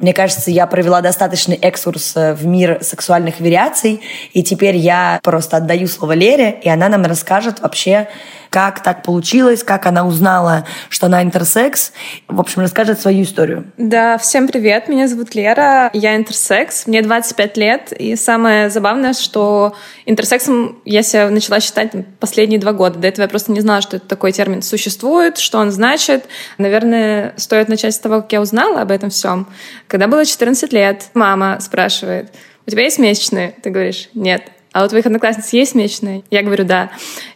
Мне 0.04 0.14
кажется, 0.14 0.52
я 0.52 0.68
провела 0.68 1.00
достаточный 1.00 1.56
экскурс 1.56 2.18
э, 2.18 2.34
в 2.34 2.46
мир 2.46 2.80
сексуальных 2.82 3.40
вариаций, 3.40 4.02
и 4.34 4.44
теперь 4.44 4.76
я 4.76 5.22
просто 5.24 5.56
отдаю 5.56 5.88
слово 5.88 6.12
Лере, 6.12 6.60
и 6.62 6.68
она 6.68 6.90
нам 6.90 7.04
расскажет 7.06 7.62
вообще, 7.62 8.10
как 8.54 8.84
так 8.84 9.02
получилось, 9.02 9.64
как 9.64 9.88
она 9.88 10.06
узнала, 10.06 10.68
что 10.90 11.08
она 11.08 11.24
интерсекс. 11.24 11.92
В 12.28 12.40
общем, 12.40 12.62
расскажет 12.62 13.02
свою 13.02 13.24
историю. 13.24 13.66
Да, 13.80 14.20
всем 14.20 14.48
привет, 14.48 14.88
меня 14.90 15.08
зовут 15.08 15.34
Лера, 15.34 15.90
я 15.94 16.16
интерсекс, 16.16 16.86
мне 16.86 17.02
25 17.02 17.58
лет, 17.58 17.92
и 17.92 18.16
самое 18.16 18.70
забавное, 18.70 19.14
что 19.14 19.76
интерсексом 20.06 20.80
я 20.86 21.02
себя 21.02 21.32
начала 21.32 21.60
считать 21.62 21.94
последние 22.20 22.60
два 22.60 22.74
года. 22.74 23.00
До 23.00 23.08
этого 23.08 23.24
я 23.24 23.28
просто 23.28 23.52
не 23.52 23.60
знала, 23.60 23.82
что 23.82 23.98
это 23.98 24.08
такой 24.08 24.32
термин 24.32 24.62
существует, 24.62 25.40
что 25.40 25.58
он 25.58 25.72
значит. 25.72 26.26
Наверное, 26.60 27.34
стоит 27.38 27.70
начать 27.70 27.96
с 27.96 28.00
того, 28.00 28.22
как 28.22 28.32
я 28.34 28.42
узнала 28.42 28.82
об 28.82 28.92
этом 28.92 29.10
всем. 29.10 29.48
Когда 29.88 30.08
было 30.08 30.26
14 30.26 30.72
лет, 30.74 31.10
мама 31.16 31.60
спрашивает, 31.60 32.32
у 32.68 32.70
тебя 32.70 32.84
есть 32.84 33.00
месячные? 33.00 33.56
Ты 33.64 33.72
говоришь, 33.72 34.10
нет 34.14 34.44
а 34.74 34.84
у 34.84 34.88
твоих 34.88 35.06
одноклассниц 35.06 35.54
есть 35.54 35.76
месячные? 35.76 36.24
Я 36.32 36.42
говорю, 36.42 36.66
да. 36.66 36.90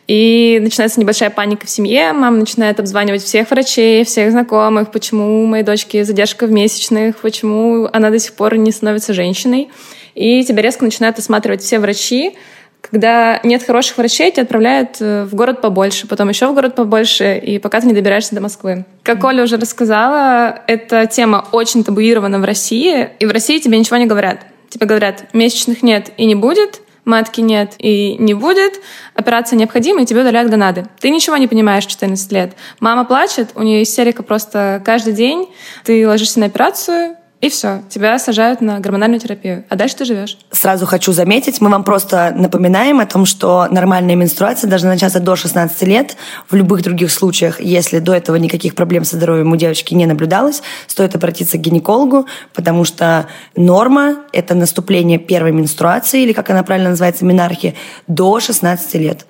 И 0.08 0.58
начинается 0.60 1.00
небольшая 1.00 1.30
паника 1.30 1.68
в 1.68 1.70
семье. 1.70 2.12
Мама 2.12 2.38
начинает 2.38 2.80
обзванивать 2.80 3.24
всех 3.24 3.52
врачей, 3.52 4.04
всех 4.04 4.32
знакомых, 4.32 4.92
почему 4.92 5.44
у 5.44 5.46
моей 5.46 5.64
дочки 5.64 6.02
задержка 6.02 6.48
в 6.48 6.52
месячных, 6.52 7.18
почему 7.18 7.88
она 7.94 8.10
до 8.10 8.18
сих 8.18 8.34
пор 8.34 8.58
не 8.58 8.72
становится 8.72 9.14
женщиной. 9.14 9.70
И 10.16 10.44
тебя 10.44 10.64
резко 10.64 10.84
начинают 10.84 11.20
осматривать 11.20 11.62
все 11.62 11.78
врачи. 11.78 12.36
Когда 12.82 13.40
нет 13.44 13.64
хороших 13.64 13.98
врачей, 13.98 14.32
тебя 14.32 14.44
отправляют 14.44 14.98
э, 15.00 15.26
в 15.26 15.36
город 15.36 15.62
побольше, 15.62 16.08
потом 16.08 16.30
еще 16.30 16.48
в 16.48 16.56
город 16.56 16.74
побольше, 16.74 17.38
и 17.38 17.60
пока 17.60 17.82
ты 17.82 17.88
не 17.88 17.94
добираешься 17.94 18.34
до 18.34 18.42
Москвы. 18.42 18.86
Как 19.04 19.24
Оля 19.24 19.44
уже 19.44 19.58
рассказала, 19.58 20.64
эта 20.68 21.06
тема 21.06 21.46
очень 21.52 21.84
табуирована 21.84 22.40
в 22.40 22.46
России, 22.46 23.10
и 23.20 23.26
в 23.26 23.32
России 23.32 23.60
тебе 23.60 23.78
ничего 23.78 23.98
не 23.98 24.06
говорят. 24.06 24.40
Тебе 24.70 24.86
говорят, 24.86 25.34
месячных 25.34 25.84
нет 25.84 26.12
и 26.18 26.26
не 26.26 26.36
будет, 26.36 26.82
матки 27.08 27.42
нет 27.42 27.74
и 27.80 28.16
не 28.20 28.34
будет, 28.34 28.74
операция 29.16 29.58
необходима, 29.58 30.02
и 30.02 30.06
тебе 30.06 30.22
удаляют 30.22 30.52
гонады. 30.52 30.86
Ты 31.00 31.10
ничего 31.10 31.38
не 31.38 31.48
понимаешь 31.48 31.86
14 31.86 32.32
лет. 32.32 32.54
Мама 32.80 33.06
плачет, 33.06 33.50
у 33.56 33.64
нее 33.64 33.84
истерика 33.84 34.22
просто 34.22 34.82
каждый 34.86 35.14
день. 35.14 35.50
Ты 35.84 36.08
ложишься 36.08 36.40
на 36.40 36.46
операцию, 36.48 37.16
И 37.40 37.50
все, 37.50 37.84
тебя 37.90 38.18
сажают 38.18 38.62
на 38.62 38.80
гормональную 38.80 39.20
терапию. 39.20 39.64
А 39.70 39.76
дальше 39.76 39.98
ты 39.98 40.06
живешь. 40.06 40.40
Сразу 40.52 40.88
хочу 40.88 41.12
заметить, 41.12 41.62
мы 41.62 41.70
вам 41.70 41.84
просто 41.84 42.34
напоминаем 42.36 43.00
о 43.00 43.06
том, 43.06 43.28
что 43.28 43.68
нормальная 43.70 44.16
менструация 44.16 44.68
должна 44.68 44.90
начаться 44.90 45.20
до 45.20 45.36
16 45.36 45.84
лет. 45.84 46.18
В 46.50 46.56
любых 46.56 46.82
других 46.82 47.12
случаях, 47.12 47.62
если 47.62 48.00
до 48.00 48.16
этого 48.16 48.38
никаких 48.38 48.74
проблем 48.74 49.06
со 49.06 49.18
здоровьем 49.18 49.52
у 49.52 49.56
девочки 49.56 49.94
не 49.94 50.08
наблюдалось, 50.08 50.64
стоит 50.88 51.16
обратиться 51.16 51.60
к 51.60 51.62
гинекологу, 51.62 52.26
потому 52.56 52.86
что 52.86 53.28
норма– 53.56 54.18
это 54.34 54.56
наступление 54.56 55.20
первой 55.20 55.52
менструации, 55.52 56.24
или 56.24 56.34
как 56.34 56.50
она 56.50 56.64
правильно 56.64 56.90
называется, 56.90 57.24
менархии, 57.24 57.76
до 58.08 58.40
16 58.40 58.96
лет. 58.96 59.28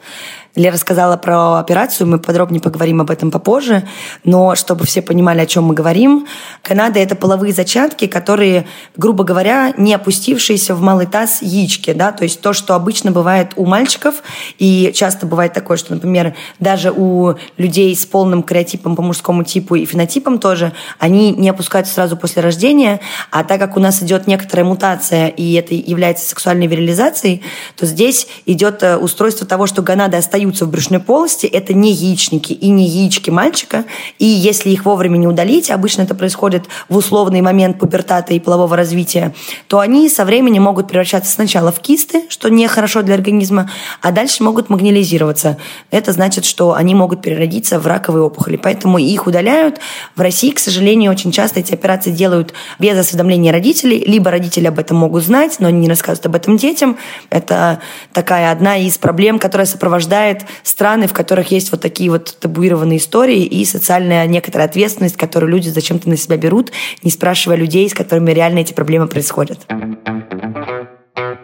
Лера 0.57 0.73
рассказала 0.73 1.17
про 1.17 1.59
операцию, 1.59 2.07
мы 2.07 2.17
подробнее 2.17 2.59
поговорим 2.59 2.99
об 2.99 3.11
этом 3.11 3.29
попозже, 3.29 3.83
но 4.23 4.55
чтобы 4.55 4.87
все 4.87 5.03
понимали, 5.03 5.41
о 5.41 5.45
чем 5.45 5.65
мы 5.65 5.75
говорим, 5.75 6.25
Канада– 6.63 6.99
это 7.01 7.15
половые 7.15 7.53
зачатки, 7.53 8.07
которые, 8.07 8.65
грубо 8.95 9.23
говоря, 9.23 9.71
не 9.77 9.93
опустившиеся 9.93 10.73
в 10.73 10.81
малый 10.81 11.05
таз 11.05 11.43
яички, 11.43 11.93
да, 11.93 12.11
то 12.11 12.23
есть 12.23 12.41
то, 12.41 12.53
что 12.53 12.73
обычно 12.73 13.11
бывает 13.11 13.51
у 13.55 13.67
мальчиков, 13.67 14.23
и 14.57 14.91
часто 14.95 15.27
бывает 15.27 15.53
такое, 15.53 15.77
что, 15.77 15.93
например, 15.93 16.33
даже 16.57 16.91
у 16.91 17.35
людей 17.57 17.95
с 17.95 18.07
полным 18.07 18.41
креатипом 18.41 18.95
по 18.95 19.03
мужскому 19.03 19.43
типу 19.43 19.75
и 19.75 19.85
фенотипом 19.85 20.39
тоже, 20.39 20.73
они 20.97 21.33
не 21.33 21.49
опускаются 21.49 21.93
сразу 21.93 22.17
после 22.17 22.41
рождения, 22.41 22.99
а 23.29 23.43
так 23.43 23.59
как 23.59 23.77
у 23.77 23.79
нас 23.79 24.01
идет 24.01 24.25
некоторая 24.25 24.65
мутация, 24.65 25.27
и 25.27 25.53
это 25.53 25.75
является 25.75 26.27
сексуальной 26.27 26.65
вирилизацией, 26.65 27.43
то 27.75 27.85
здесь 27.85 28.27
идет 28.47 28.81
э, 28.81 28.97
устройство 28.97 29.45
того, 29.45 29.67
что 29.67 29.83
гонады 29.83 30.17
остаются 30.17 30.46
остаются 30.47 30.65
в 30.65 30.69
брюшной 30.69 30.99
полости, 30.99 31.45
это 31.45 31.73
не 31.73 31.91
яичники 31.91 32.53
и 32.53 32.69
не 32.69 32.87
яички 32.87 33.29
мальчика. 33.29 33.85
И 34.19 34.25
если 34.25 34.69
их 34.69 34.85
вовремя 34.85 35.17
не 35.17 35.27
удалить, 35.27 35.69
обычно 35.71 36.03
это 36.03 36.15
происходит 36.15 36.65
в 36.89 36.97
условный 36.97 37.41
момент 37.41 37.79
пубертата 37.79 38.33
и 38.33 38.39
полового 38.39 38.75
развития, 38.75 39.33
то 39.67 39.79
они 39.79 40.09
со 40.09 40.25
временем 40.25 40.63
могут 40.63 40.87
превращаться 40.87 41.31
сначала 41.31 41.71
в 41.71 41.79
кисты, 41.79 42.23
что 42.29 42.49
не 42.49 42.67
хорошо 42.67 43.01
для 43.01 43.15
организма, 43.15 43.69
а 44.01 44.11
дальше 44.11 44.43
могут 44.43 44.69
магнилизироваться. 44.69 45.57
Это 45.91 46.11
значит, 46.11 46.45
что 46.45 46.73
они 46.73 46.95
могут 46.95 47.21
переродиться 47.21 47.79
в 47.79 47.87
раковые 47.87 48.23
опухоли. 48.23 48.57
Поэтому 48.57 48.97
их 48.97 49.27
удаляют. 49.27 49.79
В 50.15 50.21
России, 50.21 50.51
к 50.51 50.59
сожалению, 50.59 51.11
очень 51.11 51.31
часто 51.31 51.59
эти 51.59 51.73
операции 51.73 52.11
делают 52.11 52.53
без 52.79 52.97
осведомления 52.97 53.51
родителей. 53.51 54.03
Либо 54.05 54.31
родители 54.31 54.67
об 54.67 54.79
этом 54.79 54.97
могут 54.97 55.23
знать, 55.23 55.57
но 55.59 55.67
они 55.67 55.79
не 55.79 55.89
рассказывают 55.89 56.25
об 56.25 56.35
этом 56.35 56.57
детям. 56.57 56.97
Это 57.29 57.79
такая 58.13 58.51
одна 58.51 58.77
из 58.77 58.97
проблем, 58.97 59.39
которая 59.39 59.65
сопровождает 59.65 60.26
бывает 60.27 60.45
страны, 60.63 61.07
в 61.07 61.13
которых 61.13 61.51
есть 61.51 61.71
вот 61.71 61.81
такие 61.81 62.09
вот 62.09 62.35
табуированные 62.39 62.97
истории 62.97 63.43
и 63.43 63.65
социальная 63.65 64.27
некоторая 64.27 64.67
ответственность, 64.67 65.17
которую 65.17 65.51
люди 65.51 65.69
зачем-то 65.69 66.09
на 66.09 66.17
себя 66.17 66.37
берут, 66.37 66.71
не 67.03 67.11
спрашивая 67.11 67.57
людей, 67.57 67.89
с 67.89 67.93
которыми 67.93 68.31
реально 68.31 68.59
эти 68.59 68.73
проблемы 68.73 69.07
происходят. 69.07 69.59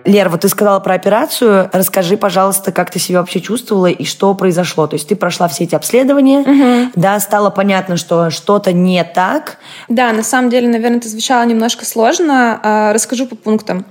Лер, 0.06 0.28
вот 0.28 0.42
ты 0.42 0.50
сказала 0.50 0.82
про 0.82 0.96
операцию. 0.96 1.70
Расскажи, 1.72 2.18
пожалуйста, 2.18 2.74
как 2.74 2.92
ты 2.92 3.00
себя 3.00 3.20
вообще 3.20 3.40
чувствовала 3.40 3.86
и 3.86 4.04
что 4.04 4.34
произошло. 4.34 4.86
То 4.86 4.96
есть 4.96 5.08
ты 5.08 5.16
прошла 5.16 5.48
все 5.48 5.64
эти 5.64 5.76
обследования, 5.76 6.40
угу. 6.40 6.92
да, 6.96 7.20
стало 7.22 7.50
понятно, 7.52 7.96
что 7.96 8.30
что-то 8.30 8.74
не 8.74 9.02
так. 9.06 9.60
Да, 9.88 10.12
на 10.12 10.24
самом 10.24 10.50
деле, 10.50 10.68
наверное, 10.68 10.98
это 10.98 11.08
звучало 11.08 11.46
немножко 11.46 11.86
сложно. 11.86 12.60
А, 12.62 12.94
расскажу 12.94 13.28
по 13.28 13.38
пунктам. 13.38 13.86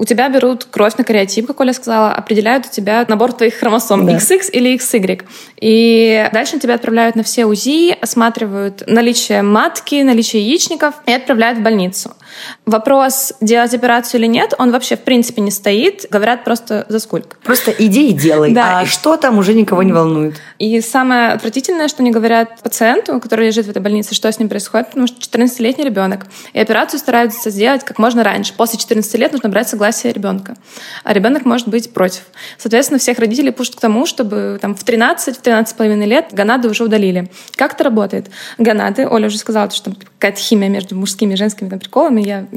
У 0.00 0.06
тебя 0.06 0.30
берут 0.30 0.64
кровь 0.64 0.96
на 0.96 1.04
кариотип, 1.04 1.46
как 1.46 1.60
Оля 1.60 1.74
сказала, 1.74 2.14
определяют 2.14 2.64
у 2.64 2.70
тебя 2.70 3.04
набор 3.06 3.34
твоих 3.34 3.56
хромосом 3.56 4.06
да. 4.06 4.16
XX 4.16 4.50
или 4.50 4.74
XY. 4.76 5.24
И 5.60 6.26
дальше 6.32 6.58
тебя 6.58 6.76
отправляют 6.76 7.16
на 7.16 7.22
все 7.22 7.44
УЗИ, 7.44 7.98
осматривают 8.00 8.82
наличие 8.86 9.42
матки, 9.42 10.00
наличие 10.00 10.40
яичников 10.40 10.94
и 11.04 11.12
отправляют 11.12 11.58
в 11.58 11.62
больницу. 11.62 12.16
Вопрос, 12.64 13.34
делать 13.42 13.74
операцию 13.74 14.22
или 14.22 14.26
нет, 14.26 14.54
он 14.56 14.72
вообще 14.72 14.96
в 14.96 15.00
принципе 15.00 15.42
не 15.42 15.50
стоит. 15.50 16.06
Говорят 16.10 16.44
просто 16.44 16.86
за 16.88 16.98
сколько. 16.98 17.36
Просто 17.42 17.70
иди 17.70 18.08
и 18.08 18.12
делай. 18.14 18.54
Да. 18.54 18.80
А 18.80 18.86
что 18.86 19.18
там 19.18 19.36
уже 19.36 19.52
никого 19.52 19.82
не 19.82 19.92
волнует. 19.92 20.36
И 20.58 20.80
самое 20.80 21.32
отвратительное, 21.32 21.88
что 21.88 22.02
они 22.02 22.10
говорят 22.10 22.62
пациенту, 22.62 23.20
который 23.20 23.48
лежит 23.48 23.66
в 23.66 23.70
этой 23.70 23.82
больнице, 23.82 24.14
что 24.14 24.32
с 24.32 24.38
ним 24.38 24.48
происходит, 24.48 24.88
потому 24.88 25.08
что 25.08 25.18
14-летний 25.20 25.84
ребенок. 25.84 26.26
И 26.54 26.58
операцию 26.58 26.98
стараются 27.00 27.50
сделать 27.50 27.84
как 27.84 27.98
можно 27.98 28.24
раньше. 28.24 28.54
После 28.56 28.78
14 28.78 29.14
лет 29.16 29.32
нужно 29.32 29.50
брать 29.50 29.68
согласие 29.68 29.89
согласие 29.92 30.12
ребенка. 30.12 30.56
А 31.04 31.12
ребенок 31.12 31.44
может 31.44 31.68
быть 31.68 31.92
против. 31.92 32.22
Соответственно, 32.58 32.98
всех 32.98 33.18
родителей 33.18 33.50
пушат 33.50 33.76
к 33.76 33.80
тому, 33.80 34.06
чтобы 34.06 34.58
там, 34.60 34.74
в 34.74 34.84
13, 34.84 35.36
в 35.36 35.42
13,5 35.42 36.06
лет 36.06 36.26
гонады 36.32 36.68
уже 36.68 36.84
удалили. 36.84 37.30
Как 37.56 37.74
это 37.74 37.84
работает? 37.84 38.30
Гонады, 38.58 39.06
Оля 39.08 39.26
уже 39.26 39.38
сказала, 39.38 39.70
что 39.70 39.86
там 39.86 39.96
какая-то 40.18 40.40
химия 40.40 40.68
между 40.68 40.96
мужскими 40.96 41.34
и 41.34 41.36
женскими 41.36 41.68
там, 41.68 41.78
приколами. 41.78 42.22
Я 42.22 42.46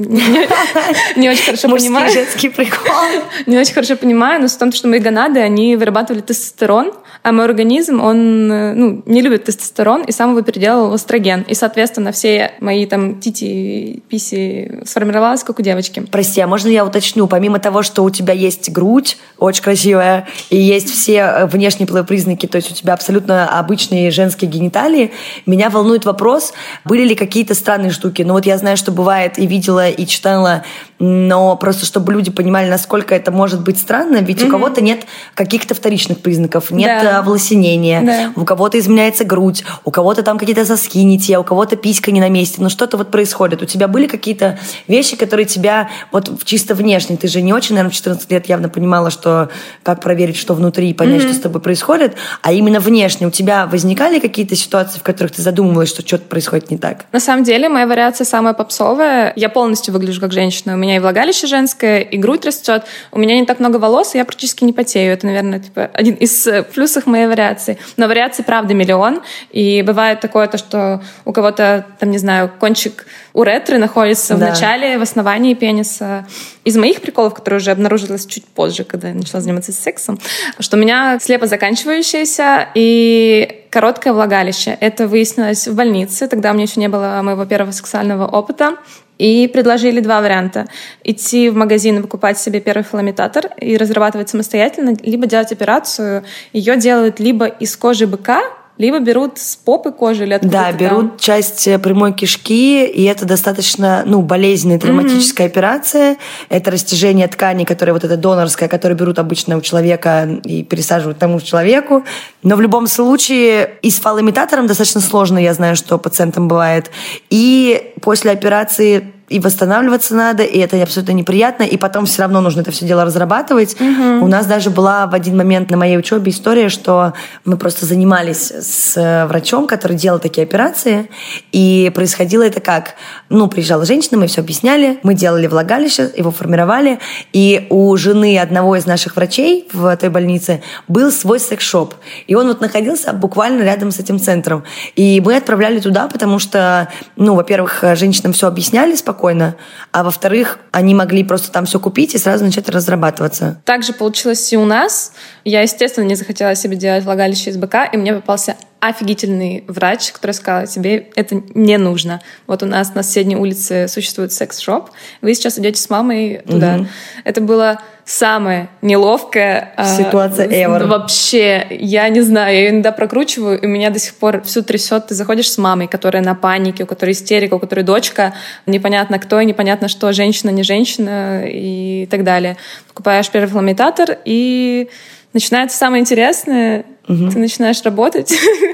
не 1.16 1.28
очень 1.28 1.44
хорошо 1.44 1.68
понимаю. 1.68 2.10
женский 2.12 2.48
прикол. 2.48 2.84
Не 3.46 3.58
очень 3.58 3.74
хорошо 3.74 3.96
понимаю, 3.96 4.40
но 4.40 4.48
в 4.48 4.56
том, 4.56 4.72
что 4.72 4.88
мои 4.88 4.98
гонады, 4.98 5.40
они 5.40 5.76
вырабатывали 5.76 6.20
тестостерон, 6.20 6.92
а 7.24 7.32
мой 7.32 7.46
организм, 7.46 8.00
он 8.00 8.46
ну, 8.48 9.02
не 9.06 9.22
любит 9.22 9.44
тестостерон 9.44 10.02
и 10.02 10.12
сам 10.12 10.30
его 10.30 10.42
переделал 10.42 10.90
в 10.90 10.96
эстроген. 10.96 11.42
И, 11.48 11.54
соответственно, 11.54 12.12
все 12.12 12.52
мои 12.60 12.86
там 12.86 13.18
тити, 13.18 14.02
писи 14.08 14.82
сформировалась, 14.84 15.42
как 15.42 15.58
у 15.58 15.62
девочки. 15.62 16.00
Прости, 16.10 16.40
а 16.40 16.46
можно 16.46 16.68
я 16.68 16.84
уточню? 16.84 17.26
помимо 17.26 17.58
того, 17.58 17.82
что 17.82 18.04
у 18.04 18.10
тебя 18.10 18.32
есть 18.32 18.70
грудь 18.70 19.16
очень 19.38 19.62
красивая, 19.62 20.28
и 20.50 20.56
есть 20.56 20.90
все 20.90 21.14
э, 21.14 21.46
внешние 21.46 21.86
признаки, 21.86 22.46
то 22.46 22.56
есть 22.56 22.70
у 22.70 22.74
тебя 22.74 22.92
абсолютно 22.92 23.58
обычные 23.58 24.10
женские 24.10 24.50
гениталии, 24.50 25.10
меня 25.46 25.70
волнует 25.70 26.04
вопрос, 26.04 26.52
были 26.84 27.04
ли 27.04 27.14
какие-то 27.14 27.54
странные 27.54 27.90
штуки. 27.90 28.22
Ну 28.22 28.34
вот 28.34 28.46
я 28.46 28.58
знаю, 28.58 28.76
что 28.76 28.92
бывает, 28.92 29.38
и 29.38 29.46
видела, 29.46 29.88
и 29.88 30.06
читала, 30.06 30.62
но 30.98 31.56
просто 31.56 31.86
чтобы 31.86 32.12
люди 32.12 32.30
понимали, 32.30 32.68
насколько 32.68 33.14
это 33.14 33.30
может 33.32 33.62
быть 33.62 33.78
странно, 33.78 34.18
ведь 34.18 34.42
mm-hmm. 34.42 34.48
у 34.48 34.50
кого-то 34.50 34.80
нет 34.80 35.06
каких-то 35.34 35.74
вторичных 35.74 36.20
признаков, 36.20 36.70
нет 36.70 37.02
да. 37.02 37.13
Волосинения, 37.22 38.02
да. 38.02 38.40
у 38.40 38.44
кого-то 38.44 38.78
изменяется 38.78 39.24
грудь, 39.24 39.64
у 39.84 39.90
кого-то 39.90 40.22
там 40.22 40.38
какие-то 40.38 40.64
соски 40.64 41.02
не 41.02 41.18
те, 41.18 41.38
у 41.38 41.44
кого-то 41.44 41.76
писька 41.76 42.10
не 42.10 42.20
на 42.20 42.28
месте, 42.28 42.62
но 42.62 42.68
что-то 42.68 42.96
вот 42.96 43.10
происходит. 43.10 43.62
У 43.62 43.66
тебя 43.66 43.88
были 43.88 44.06
какие-то 44.06 44.58
вещи, 44.88 45.16
которые 45.16 45.46
тебя 45.46 45.90
вот 46.12 46.30
чисто 46.44 46.74
внешне. 46.74 47.16
Ты 47.16 47.28
же 47.28 47.42
не 47.42 47.52
очень, 47.52 47.74
наверное, 47.74 47.92
в 47.92 47.94
14 47.94 48.30
лет 48.30 48.48
явно 48.48 48.68
понимала, 48.68 49.10
что 49.10 49.50
как 49.82 50.00
проверить, 50.00 50.36
что 50.36 50.54
внутри, 50.54 50.90
и 50.90 50.94
понять, 50.94 51.22
mm-hmm. 51.22 51.28
что 51.28 51.34
с 51.34 51.40
тобой 51.40 51.60
происходит. 51.60 52.14
А 52.42 52.52
именно 52.52 52.80
внешне 52.80 53.26
у 53.26 53.30
тебя 53.30 53.66
возникали 53.66 54.18
какие-то 54.18 54.56
ситуации, 54.56 54.98
в 54.98 55.02
которых 55.02 55.32
ты 55.32 55.42
задумывалась, 55.42 55.88
что 55.88 56.06
что-то 56.06 56.24
происходит 56.24 56.70
не 56.70 56.78
так? 56.78 57.04
На 57.12 57.20
самом 57.20 57.44
деле, 57.44 57.68
моя 57.68 57.86
вариация 57.86 58.24
самая 58.24 58.54
попсовая. 58.54 59.32
Я 59.36 59.48
полностью 59.48 59.92
выгляжу 59.94 60.20
как 60.20 60.32
женщина. 60.32 60.74
У 60.74 60.76
меня 60.76 60.96
и 60.96 60.98
влагалище 60.98 61.46
женское, 61.46 62.00
и 62.00 62.16
грудь 62.16 62.44
растет. 62.44 62.84
У 63.12 63.18
меня 63.18 63.38
не 63.38 63.46
так 63.46 63.60
много 63.60 63.76
волос, 63.76 64.14
и 64.14 64.18
я 64.18 64.24
практически 64.24 64.64
не 64.64 64.72
потею. 64.72 65.12
Это, 65.12 65.26
наверное, 65.26 65.60
типа 65.60 65.90
один 65.92 66.14
из 66.14 66.46
э, 66.46 66.62
плюсов 67.04 67.06
моей 67.06 67.26
вариации. 67.26 67.78
Но 67.96 68.06
вариаций, 68.06 68.44
правда, 68.44 68.74
миллион. 68.74 69.22
И 69.52 69.82
бывает 69.82 70.20
такое, 70.20 70.46
то, 70.46 70.58
что 70.58 71.02
у 71.24 71.32
кого-то, 71.32 71.84
там, 71.98 72.10
не 72.10 72.18
знаю, 72.18 72.50
кончик 72.58 73.06
уретры 73.32 73.78
находится 73.78 74.34
да. 74.34 74.46
в 74.46 74.50
начале, 74.50 74.98
в 74.98 75.02
основании 75.02 75.54
пениса. 75.54 76.26
Из 76.64 76.76
моих 76.76 77.00
приколов, 77.00 77.34
которые 77.34 77.58
уже 77.58 77.70
обнаружилось 77.70 78.26
чуть 78.26 78.46
позже, 78.46 78.84
когда 78.84 79.08
я 79.08 79.14
начала 79.14 79.40
заниматься 79.40 79.72
сексом, 79.72 80.18
что 80.58 80.76
у 80.76 80.80
меня 80.80 81.18
слепо 81.20 81.46
заканчивающаяся 81.46 82.68
и 82.74 83.64
короткое 83.70 84.12
влагалище. 84.12 84.76
Это 84.80 85.08
выяснилось 85.08 85.66
в 85.66 85.74
больнице. 85.74 86.28
Тогда 86.28 86.50
у 86.50 86.54
меня 86.54 86.64
еще 86.64 86.80
не 86.80 86.88
было 86.88 87.20
моего 87.22 87.44
первого 87.44 87.72
сексуального 87.72 88.26
опыта. 88.26 88.76
И 89.18 89.48
предложили 89.48 90.00
два 90.00 90.20
варианта. 90.20 90.66
Идти 91.04 91.48
в 91.48 91.56
магазин 91.56 91.98
и 91.98 92.02
покупать 92.02 92.38
себе 92.38 92.60
первый 92.60 92.82
филометатор 92.82 93.46
и 93.60 93.76
разрабатывать 93.76 94.28
самостоятельно, 94.28 94.96
либо 95.02 95.26
делать 95.26 95.52
операцию. 95.52 96.24
Ее 96.52 96.76
делают 96.76 97.20
либо 97.20 97.46
из 97.46 97.76
кожи 97.76 98.06
быка, 98.06 98.42
либо 98.76 98.98
берут 98.98 99.38
с 99.38 99.54
попы 99.56 99.92
кожи 99.92 100.24
или 100.24 100.38
Да, 100.42 100.72
берут 100.72 101.10
там. 101.10 101.18
часть 101.18 101.68
э, 101.68 101.78
прямой 101.78 102.12
кишки, 102.12 102.84
и 102.84 103.04
это 103.04 103.24
достаточно 103.24 104.02
ну, 104.04 104.20
болезненная 104.22 104.80
травматическая 104.80 105.46
mm-hmm. 105.46 105.50
операция. 105.50 106.16
Это 106.48 106.70
растяжение 106.72 107.28
ткани, 107.28 107.64
которая 107.64 107.94
вот 107.94 108.04
эта 108.04 108.16
донорская, 108.16 108.68
которую 108.68 108.98
берут 108.98 109.18
обычно 109.18 109.56
у 109.56 109.60
человека 109.60 110.28
и 110.44 110.64
пересаживают 110.64 111.18
тому 111.18 111.40
человеку. 111.40 112.04
Но 112.42 112.56
в 112.56 112.60
любом 112.60 112.88
случае 112.88 113.78
и 113.82 113.90
с 113.90 114.00
фалоимитатором 114.00 114.66
достаточно 114.66 115.00
сложно, 115.00 115.38
я 115.38 115.54
знаю, 115.54 115.76
что 115.76 115.96
пациентам 115.98 116.48
бывает. 116.48 116.90
И 117.30 117.92
после 118.00 118.32
операции 118.32 119.13
и 119.34 119.40
восстанавливаться 119.40 120.14
надо, 120.14 120.44
и 120.44 120.60
это 120.60 120.80
абсолютно 120.80 121.10
неприятно, 121.10 121.64
и 121.64 121.76
потом 121.76 122.06
все 122.06 122.22
равно 122.22 122.40
нужно 122.40 122.60
это 122.60 122.70
все 122.70 122.86
дело 122.86 123.04
разрабатывать. 123.04 123.74
Угу. 123.80 124.24
У 124.24 124.28
нас 124.28 124.46
даже 124.46 124.70
была 124.70 125.08
в 125.08 125.14
один 125.14 125.36
момент 125.36 125.72
на 125.72 125.76
моей 125.76 125.98
учебе 125.98 126.30
история, 126.30 126.68
что 126.68 127.14
мы 127.44 127.56
просто 127.56 127.84
занимались 127.84 128.52
с 128.52 128.96
э, 128.96 129.26
врачом, 129.26 129.66
который 129.66 129.96
делал 129.96 130.20
такие 130.20 130.44
операции, 130.44 131.10
и 131.50 131.90
происходило 131.96 132.44
это 132.44 132.60
как? 132.60 132.94
Ну, 133.28 133.48
приезжала 133.48 133.84
женщина, 133.84 134.18
мы 134.18 134.28
все 134.28 134.40
объясняли, 134.40 135.00
мы 135.02 135.14
делали 135.14 135.48
влагалище, 135.48 136.12
его 136.16 136.30
формировали, 136.30 137.00
и 137.32 137.66
у 137.70 137.96
жены 137.96 138.38
одного 138.38 138.76
из 138.76 138.86
наших 138.86 139.16
врачей 139.16 139.68
в 139.72 139.96
той 139.96 140.10
больнице 140.10 140.62
был 140.86 141.10
свой 141.10 141.40
секс-шоп, 141.40 141.94
и 142.28 142.36
он 142.36 142.46
вот 142.46 142.60
находился 142.60 143.12
буквально 143.12 143.62
рядом 143.62 143.90
с 143.90 143.98
этим 143.98 144.20
центром. 144.20 144.62
И 144.94 145.20
мы 145.24 145.34
отправляли 145.34 145.80
туда, 145.80 146.06
потому 146.06 146.38
что, 146.38 146.88
ну, 147.16 147.34
во-первых, 147.34 147.82
женщинам 147.96 148.32
все 148.32 148.46
объясняли 148.46 148.94
спокойно, 148.94 149.23
спокойно. 149.24 149.56
А 149.92 150.02
во-вторых, 150.02 150.58
они 150.70 150.94
могли 150.94 151.24
просто 151.24 151.50
там 151.50 151.64
все 151.64 151.80
купить 151.80 152.14
и 152.14 152.18
сразу 152.18 152.44
начать 152.44 152.68
разрабатываться. 152.68 153.60
Так 153.64 153.82
же 153.82 153.92
получилось 153.92 154.52
и 154.52 154.56
у 154.56 154.66
нас. 154.66 155.12
Я, 155.44 155.62
естественно, 155.62 156.04
не 156.04 156.14
захотела 156.14 156.54
себе 156.54 156.76
делать 156.76 157.04
влагалище 157.04 157.50
из 157.50 157.56
быка, 157.56 157.86
и 157.86 157.96
мне 157.96 158.12
попался 158.12 158.56
офигительный 158.88 159.64
врач, 159.66 160.12
который 160.12 160.32
сказал, 160.32 160.66
тебе 160.66 161.08
это 161.16 161.42
не 161.54 161.78
нужно. 161.78 162.20
Вот 162.46 162.62
у 162.62 162.66
нас 162.66 162.94
на 162.94 163.02
соседней 163.02 163.36
улице 163.36 163.88
существует 163.88 164.32
секс-шоп, 164.32 164.90
вы 165.22 165.34
сейчас 165.34 165.58
идете 165.58 165.80
с 165.80 165.90
мамой 165.90 166.42
туда. 166.46 166.76
Угу. 166.76 166.86
Это 167.24 167.40
было 167.40 167.80
самое 168.04 168.68
неловкое. 168.82 169.72
А, 169.76 169.96
Ситуация 169.96 170.48
ever. 170.48 170.86
Вообще, 170.86 171.66
я 171.70 172.08
не 172.08 172.20
знаю, 172.20 172.54
я 172.54 172.60
ее 172.60 172.70
иногда 172.70 172.92
прокручиваю, 172.92 173.60
и 173.60 173.66
меня 173.66 173.90
до 173.90 173.98
сих 173.98 174.14
пор 174.14 174.42
всю 174.42 174.62
трясет. 174.62 175.06
Ты 175.06 175.14
заходишь 175.14 175.50
с 175.50 175.58
мамой, 175.58 175.88
которая 175.88 176.22
на 176.22 176.34
панике, 176.34 176.84
у 176.84 176.86
которой 176.86 177.12
истерика, 177.12 177.54
у 177.54 177.58
которой 177.58 177.82
дочка, 177.82 178.34
непонятно 178.66 179.18
кто 179.18 179.40
и 179.40 179.46
непонятно 179.46 179.88
что, 179.88 180.12
женщина, 180.12 180.50
не 180.50 180.62
женщина 180.62 181.44
и 181.46 182.06
так 182.10 182.24
далее. 182.24 182.56
Покупаешь 182.88 183.30
первый 183.30 183.48
фламитатор, 183.48 184.18
и 184.24 184.88
начинается 185.32 185.76
самое 185.76 186.00
интересное. 186.00 186.84
Угу. 187.08 187.30
Ты 187.30 187.38
начинаешь 187.38 187.82
работать 187.82 188.32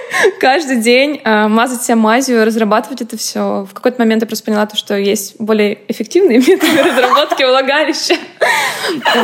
каждый 0.39 0.77
день, 0.77 1.21
а, 1.23 1.47
мазать 1.47 1.83
себя 1.83 1.95
мазью, 1.95 2.45
разрабатывать 2.45 3.01
это 3.01 3.17
все. 3.17 3.65
В 3.69 3.73
какой-то 3.73 3.99
момент 3.99 4.21
я 4.21 4.27
просто 4.27 4.45
поняла, 4.45 4.65
то, 4.65 4.75
что 4.75 4.97
есть 4.97 5.35
более 5.39 5.79
эффективные 5.87 6.39
методы 6.47 6.83
разработки 6.83 7.43
влагалища. 7.43 8.15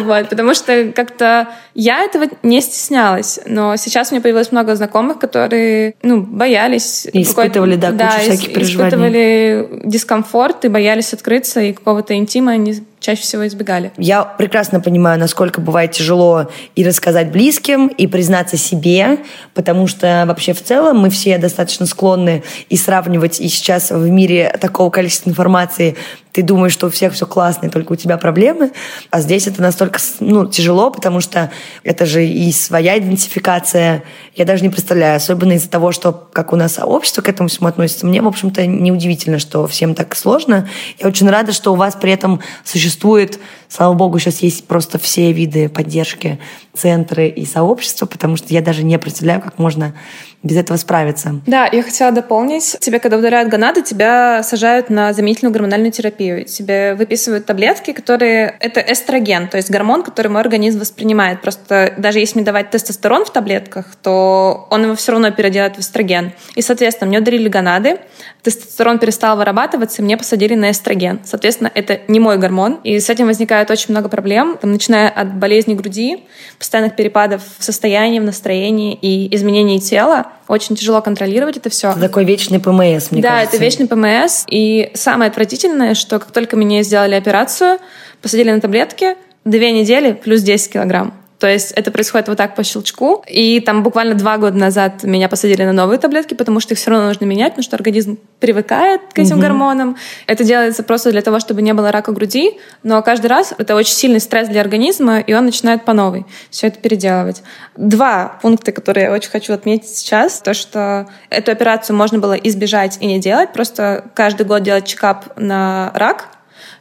вот, 0.03 0.29
потому 0.29 0.53
что 0.53 0.91
как-то 0.93 1.47
я 1.73 2.03
этого 2.03 2.25
не 2.43 2.61
стеснялась, 2.61 3.39
но 3.45 3.75
сейчас 3.75 4.11
у 4.11 4.15
меня 4.15 4.21
появилось 4.21 4.51
много 4.51 4.75
знакомых, 4.75 5.19
которые 5.19 5.95
ну, 6.01 6.21
боялись. 6.21 7.07
И 7.11 7.21
испытывали, 7.21 7.75
да, 7.75 7.87
кучу 7.87 7.97
да, 7.99 8.09
всяких 8.19 8.53
переживаний. 8.53 8.89
испытывали 8.89 9.81
дискомфорт 9.83 10.65
и 10.65 10.69
боялись 10.69 11.13
открыться, 11.13 11.61
и 11.61 11.73
какого-то 11.73 12.15
интима 12.15 12.53
они 12.53 12.81
чаще 12.99 13.21
всего 13.21 13.47
избегали. 13.47 13.91
Я 13.97 14.23
прекрасно 14.23 14.81
понимаю, 14.81 15.19
насколько 15.19 15.61
бывает 15.61 15.91
тяжело 15.91 16.49
и 16.75 16.83
рассказать 16.83 17.31
близким, 17.31 17.87
и 17.87 18.07
признаться 18.07 18.57
себе, 18.57 19.19
потому 19.53 19.87
что 19.87 20.25
вообще 20.27 20.53
в 20.53 20.61
целом 20.61 20.76
мы 20.93 21.09
все 21.09 21.37
достаточно 21.37 21.85
склонны 21.85 22.43
и 22.69 22.77
сравнивать, 22.77 23.39
и 23.39 23.47
сейчас 23.47 23.91
в 23.91 24.09
мире 24.09 24.55
такого 24.59 24.89
количества 24.89 25.29
информации 25.29 25.95
ты 26.37 26.43
думаешь, 26.43 26.71
что 26.71 26.85
у 26.85 26.89
всех 26.91 27.13
все 27.13 27.25
классно, 27.25 27.65
и 27.65 27.69
только 27.69 27.93
у 27.93 27.95
тебя 27.95 28.15
проблемы, 28.19 28.71
а 29.09 29.21
здесь 29.21 29.47
это 29.47 29.59
настолько 29.59 29.99
ну, 30.19 30.45
тяжело, 30.45 30.91
потому 30.91 31.19
что 31.19 31.49
это 31.83 32.05
же 32.05 32.27
и 32.27 32.51
своя 32.51 32.99
идентификация. 32.99 34.03
Я 34.35 34.45
даже 34.45 34.61
не 34.61 34.69
представляю, 34.69 35.15
особенно 35.15 35.53
из-за 35.53 35.67
того, 35.67 35.91
что 35.91 36.11
как 36.11 36.53
у 36.53 36.55
нас 36.55 36.75
сообщество 36.75 37.23
к 37.23 37.29
этому 37.29 37.49
всему 37.49 37.69
относится. 37.69 38.05
Мне, 38.05 38.21
в 38.21 38.27
общем-то, 38.27 38.67
неудивительно, 38.67 39.39
что 39.39 39.65
всем 39.65 39.95
так 39.95 40.15
сложно. 40.15 40.69
Я 40.99 41.07
очень 41.07 41.27
рада, 41.27 41.53
что 41.53 41.73
у 41.73 41.75
вас 41.75 41.95
при 41.95 42.11
этом 42.11 42.39
существует, 42.63 43.39
слава 43.67 43.95
богу, 43.95 44.19
сейчас 44.19 44.43
есть 44.43 44.67
просто 44.67 44.99
все 44.99 45.31
виды 45.31 45.69
поддержки, 45.69 46.39
центры 46.75 47.29
и 47.29 47.47
сообщества, 47.47 48.05
потому 48.05 48.37
что 48.37 48.53
я 48.53 48.61
даже 48.61 48.83
не 48.83 48.99
представляю, 48.99 49.41
как 49.41 49.57
можно 49.57 49.95
без 50.43 50.55
этого 50.55 50.77
справиться. 50.77 51.41
Да, 51.47 51.67
я 51.71 51.81
хотела 51.83 52.11
дополнить. 52.11 52.77
Тебе, 52.79 52.99
когда 52.99 53.17
удаляют 53.17 53.49
гонады, 53.49 53.81
тебя 53.81 54.43
сажают 54.43 54.89
на 54.89 55.11
заменительную 55.13 55.51
гормональную 55.51 55.91
терапию. 55.91 56.26
Тебе 56.43 56.93
выписывают 56.95 57.45
таблетки, 57.45 57.91
которые... 57.91 58.55
Это 58.59 58.79
эстроген, 58.79 59.47
то 59.47 59.57
есть 59.57 59.69
гормон, 59.69 60.03
который 60.03 60.27
мой 60.27 60.41
организм 60.41 60.79
воспринимает. 60.79 61.41
Просто 61.41 61.93
даже 61.97 62.19
если 62.19 62.39
мне 62.39 62.45
давать 62.45 62.69
тестостерон 62.69 63.25
в 63.25 63.31
таблетках, 63.31 63.95
то 64.01 64.67
он 64.69 64.83
его 64.83 64.95
все 64.95 65.11
равно 65.13 65.31
переделает 65.31 65.75
в 65.75 65.79
эстроген. 65.79 66.33
И, 66.55 66.61
соответственно, 66.61 67.09
мне 67.09 67.19
ударили 67.19 67.49
гонады, 67.49 67.99
тестостерон 68.41 68.99
перестал 68.99 69.37
вырабатываться, 69.37 70.01
и 70.01 70.05
мне 70.05 70.17
посадили 70.17 70.55
на 70.55 70.71
эстроген. 70.71 71.19
Соответственно, 71.23 71.71
это 71.73 71.99
не 72.07 72.19
мой 72.19 72.37
гормон. 72.37 72.79
И 72.83 72.99
с 72.99 73.09
этим 73.09 73.27
возникает 73.27 73.71
очень 73.71 73.87
много 73.89 74.09
проблем, 74.09 74.57
там, 74.59 74.71
начиная 74.71 75.09
от 75.09 75.35
болезни 75.35 75.73
груди, 75.73 76.25
постоянных 76.57 76.95
перепадов 76.95 77.41
в 77.57 77.63
состоянии, 77.63 78.19
в 78.19 78.23
настроении 78.23 78.97
и 79.01 79.33
изменений 79.35 79.79
тела. 79.79 80.27
Очень 80.47 80.75
тяжело 80.75 81.01
контролировать 81.01 81.57
это 81.57 81.69
все. 81.69 81.91
Это 81.91 82.01
такой 82.01 82.23
вечный 82.23 82.59
ПМС, 82.59 83.11
мне 83.11 83.21
да, 83.21 83.29
кажется. 83.29 83.31
Да, 83.31 83.41
это 83.43 83.57
вечный 83.57 83.87
ПМС. 83.87 84.45
И 84.49 84.91
самое 84.93 85.29
отвратительное, 85.29 85.93
что 85.93 86.19
как 86.19 86.31
только 86.31 86.55
мне 86.55 86.83
сделали 86.83 87.15
операцию, 87.15 87.79
посадили 88.21 88.51
на 88.51 88.61
таблетки, 88.61 89.15
две 89.43 89.71
недели 89.71 90.13
плюс 90.13 90.41
10 90.41 90.73
килограмм. 90.73 91.13
То 91.39 91.47
есть 91.47 91.71
это 91.71 91.91
происходит 91.91 92.27
вот 92.27 92.37
так 92.37 92.55
по 92.55 92.63
щелчку. 92.63 93.23
И 93.27 93.59
там 93.59 93.83
буквально 93.83 94.15
два 94.15 94.37
года 94.37 94.57
назад 94.57 95.03
меня 95.03 95.29
посадили 95.29 95.63
на 95.63 95.73
новые 95.73 95.99
таблетки, 95.99 96.33
потому 96.33 96.59
что 96.59 96.73
их 96.73 96.79
все 96.79 96.91
равно 96.91 97.07
нужно 97.07 97.25
менять, 97.25 97.49
потому 97.49 97.63
что 97.63 97.75
организм 97.75 98.17
привыкает 98.39 99.01
к 99.13 99.19
этим 99.19 99.35
угу. 99.35 99.41
гормонам. 99.43 99.97
Это 100.25 100.43
делается 100.43 100.83
просто 100.83 101.11
для 101.11 101.21
того, 101.21 101.39
чтобы 101.39 101.61
не 101.61 101.73
было 101.73 101.91
рака 101.91 102.11
груди, 102.11 102.57
но 102.83 103.01
каждый 103.03 103.27
раз 103.27 103.53
это 103.57 103.75
очень 103.75 103.93
сильный 103.93 104.19
стресс 104.19 104.47
для 104.47 104.61
организма, 104.61 105.19
и 105.19 105.33
он 105.33 105.45
начинает 105.45 105.85
по 105.85 105.93
новой 105.93 106.25
все 106.49 106.67
это 106.67 106.79
переделывать. 106.79 107.43
Два 107.75 108.39
пункта, 108.41 108.71
которые 108.71 109.05
я 109.05 109.11
очень 109.11 109.29
хочу 109.29 109.53
отметить 109.53 109.89
сейчас, 109.89 110.39
то, 110.39 110.53
что 110.53 111.07
эту 111.29 111.51
операцию 111.51 111.95
можно 111.95 112.19
было 112.19 112.33
избежать 112.33 112.97
и 112.99 113.05
не 113.05 113.19
делать, 113.19 113.53
просто 113.53 114.05
каждый 114.15 114.45
год 114.45 114.63
делать 114.63 114.85
чекап 114.85 115.37
на 115.37 115.91
рак, 115.93 116.29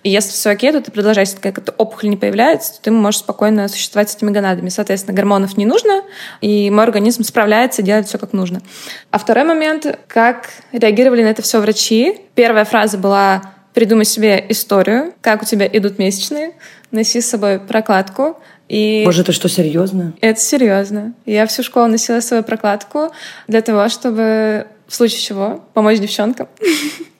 и 0.06 0.08
если 0.08 0.30
все 0.30 0.50
окей, 0.50 0.70
то 0.70 0.80
ты 0.80 0.92
продолжаешь, 0.92 1.30
если 1.30 1.40
какая-то 1.40 1.74
опухоль 1.78 2.10
не 2.10 2.16
появляется, 2.16 2.74
то 2.74 2.82
ты 2.82 2.90
можешь 2.92 3.18
спокойно 3.18 3.66
существовать 3.66 4.08
с 4.08 4.14
этими 4.14 4.30
гонадами. 4.30 4.68
Соответственно, 4.68 5.16
гормонов 5.16 5.56
не 5.56 5.66
нужно, 5.66 6.04
и 6.40 6.70
мой 6.70 6.84
организм 6.84 7.24
справляется, 7.24 7.82
делает 7.82 8.06
все 8.06 8.16
как 8.16 8.32
нужно. 8.32 8.62
А 9.10 9.18
второй 9.18 9.42
момент, 9.42 9.98
как 10.06 10.50
реагировали 10.70 11.24
на 11.24 11.26
это 11.26 11.42
все 11.42 11.60
врачи. 11.60 12.20
Первая 12.36 12.64
фраза 12.64 12.98
была 12.98 13.54
«придумай 13.74 14.04
себе 14.04 14.46
историю, 14.48 15.12
как 15.22 15.42
у 15.42 15.44
тебя 15.44 15.66
идут 15.66 15.98
месячные, 15.98 16.52
носи 16.92 17.20
с 17.20 17.28
собой 17.28 17.58
прокладку, 17.58 18.36
и 18.68 19.02
Боже, 19.04 19.22
это 19.22 19.32
что, 19.32 19.48
серьезно? 19.48 20.14
Это 20.20 20.40
серьезно. 20.40 21.14
Я 21.24 21.48
всю 21.48 21.64
школу 21.64 21.88
носила 21.88 22.20
свою 22.20 22.44
прокладку 22.44 23.10
для 23.48 23.60
того, 23.60 23.88
чтобы 23.88 24.68
в 24.86 24.94
случае 24.94 25.20
чего 25.20 25.64
помочь 25.74 25.98
девчонкам. 25.98 26.46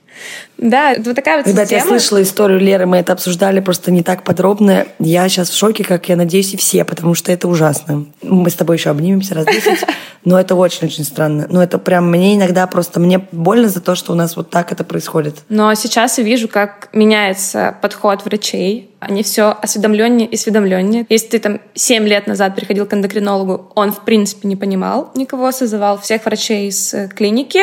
Да, 0.59 0.93
это 0.93 1.03
вот 1.03 1.17
такая 1.17 1.39
вот 1.39 1.47
Ребят, 1.47 1.69
система. 1.69 1.83
я 1.83 1.87
слышала 1.87 2.23
историю 2.23 2.59
Леры, 2.59 2.87
мы 2.87 2.97
это 2.99 3.13
обсуждали 3.13 3.61
просто 3.61 3.91
не 3.91 4.03
так 4.03 4.25
подробно. 4.25 4.87
Я 4.99 5.29
сейчас 5.29 5.51
в 5.51 5.57
шоке, 5.57 5.85
как 5.85 6.09
я 6.09 6.17
надеюсь, 6.17 6.55
и 6.55 6.57
все, 6.57 6.85
потому 6.85 7.15
что 7.15 7.31
это 7.31 7.47
ужасно. 7.47 8.07
Мы 8.23 8.49
с 8.49 8.55
тобой 8.55 8.77
еще 8.77 8.91
обнимемся 8.91 9.35
раз 9.35 9.45
десять, 9.47 9.85
но 10.25 10.41
это 10.41 10.55
очень-очень 10.55 11.05
странно. 11.05 11.47
Но 11.51 11.63
это 11.63 11.79
прям 11.79 12.11
мне 12.11 12.37
иногда 12.37 12.67
просто, 12.67 13.01
мне 13.01 13.19
больно 13.33 13.69
за 13.69 13.81
то, 13.81 13.95
что 13.95 14.13
у 14.13 14.15
нас 14.15 14.37
вот 14.37 14.51
так 14.51 14.73
это 14.73 14.83
происходит. 14.83 15.37
Но 15.51 15.75
сейчас 15.75 16.17
я 16.19 16.25
вижу, 16.25 16.49
как 16.49 16.89
меняется 16.93 17.77
подход 17.83 18.25
врачей. 18.25 18.91
Они 18.99 19.23
все 19.23 19.57
осведомленнее 19.61 20.27
и 20.27 20.35
осведомленнее. 20.35 21.05
Если 21.11 21.29
ты 21.29 21.39
там 21.39 21.61
7 21.75 22.09
лет 22.09 22.27
назад 22.27 22.57
приходил 22.57 22.87
к 22.87 22.95
эндокринологу, 22.95 23.71
он 23.75 23.93
в 23.93 24.01
принципе 24.05 24.49
не 24.49 24.57
понимал 24.57 25.13
никого, 25.15 25.53
созывал 25.53 25.99
всех 26.01 26.25
врачей 26.25 26.69
из 26.69 26.95
э, 26.95 27.09
клиники, 27.09 27.61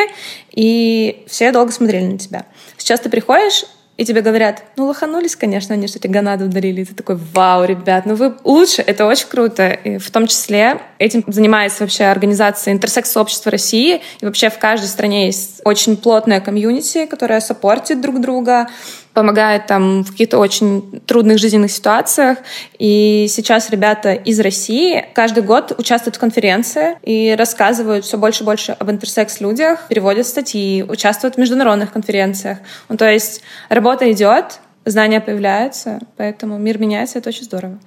и 0.52 1.24
все 1.26 1.50
долго 1.50 1.72
смотрели 1.72 2.04
на 2.04 2.18
тебя. 2.18 2.46
Сейчас 2.84 3.00
ты 3.00 3.08
приходишь, 3.08 3.64
и 3.96 4.04
тебе 4.04 4.20
говорят, 4.20 4.62
ну, 4.76 4.84
лоханулись, 4.84 5.36
конечно, 5.36 5.72
они 5.72 5.88
что-то 5.88 6.06
гонады 6.08 6.44
ударили. 6.44 6.82
И 6.82 6.84
ты 6.84 6.94
такой, 6.94 7.16
вау, 7.16 7.64
ребят, 7.64 8.04
ну 8.04 8.14
вы 8.14 8.34
лучше, 8.44 8.82
это 8.82 9.06
очень 9.06 9.26
круто. 9.26 9.68
И 9.68 9.96
в 9.96 10.10
том 10.10 10.26
числе 10.26 10.82
этим 10.98 11.24
занимается 11.26 11.84
вообще 11.84 12.04
организация 12.04 12.74
интерсекс-сообщества 12.74 13.50
России. 13.50 14.02
И 14.20 14.26
вообще 14.26 14.50
в 14.50 14.58
каждой 14.58 14.88
стране 14.88 15.24
есть 15.26 15.62
очень 15.64 15.96
плотная 15.96 16.42
комьюнити, 16.42 17.06
которая 17.06 17.40
саппортит 17.40 18.02
друг 18.02 18.20
друга, 18.20 18.68
помогает 19.14 19.66
там 19.66 20.02
в 20.02 20.10
каких-то 20.10 20.38
очень 20.38 21.00
трудных 21.06 21.38
жизненных 21.38 21.70
ситуациях. 21.70 22.38
И 22.78 23.26
сейчас 23.30 23.70
ребята 23.70 24.12
из 24.12 24.40
России 24.40 25.06
каждый 25.14 25.42
год 25.42 25.72
участвуют 25.78 26.16
в 26.16 26.18
конференции 26.18 26.98
и 27.02 27.34
рассказывают 27.38 28.04
все 28.04 28.18
больше 28.18 28.42
и 28.42 28.46
больше 28.46 28.72
об 28.72 28.90
интерсекс-людях, 28.90 29.86
переводят 29.88 30.26
статьи, 30.26 30.82
участвуют 30.82 31.36
в 31.36 31.38
международных 31.38 31.92
конференциях. 31.92 32.58
Ну, 32.88 32.96
то 32.96 33.10
есть 33.10 33.42
работа 33.68 34.10
идет, 34.10 34.60
знания 34.84 35.20
появляются, 35.20 36.00
поэтому 36.16 36.58
мир 36.58 36.78
меняется, 36.78 37.18
это 37.18 37.28
очень 37.30 37.44
здорово. 37.44 37.78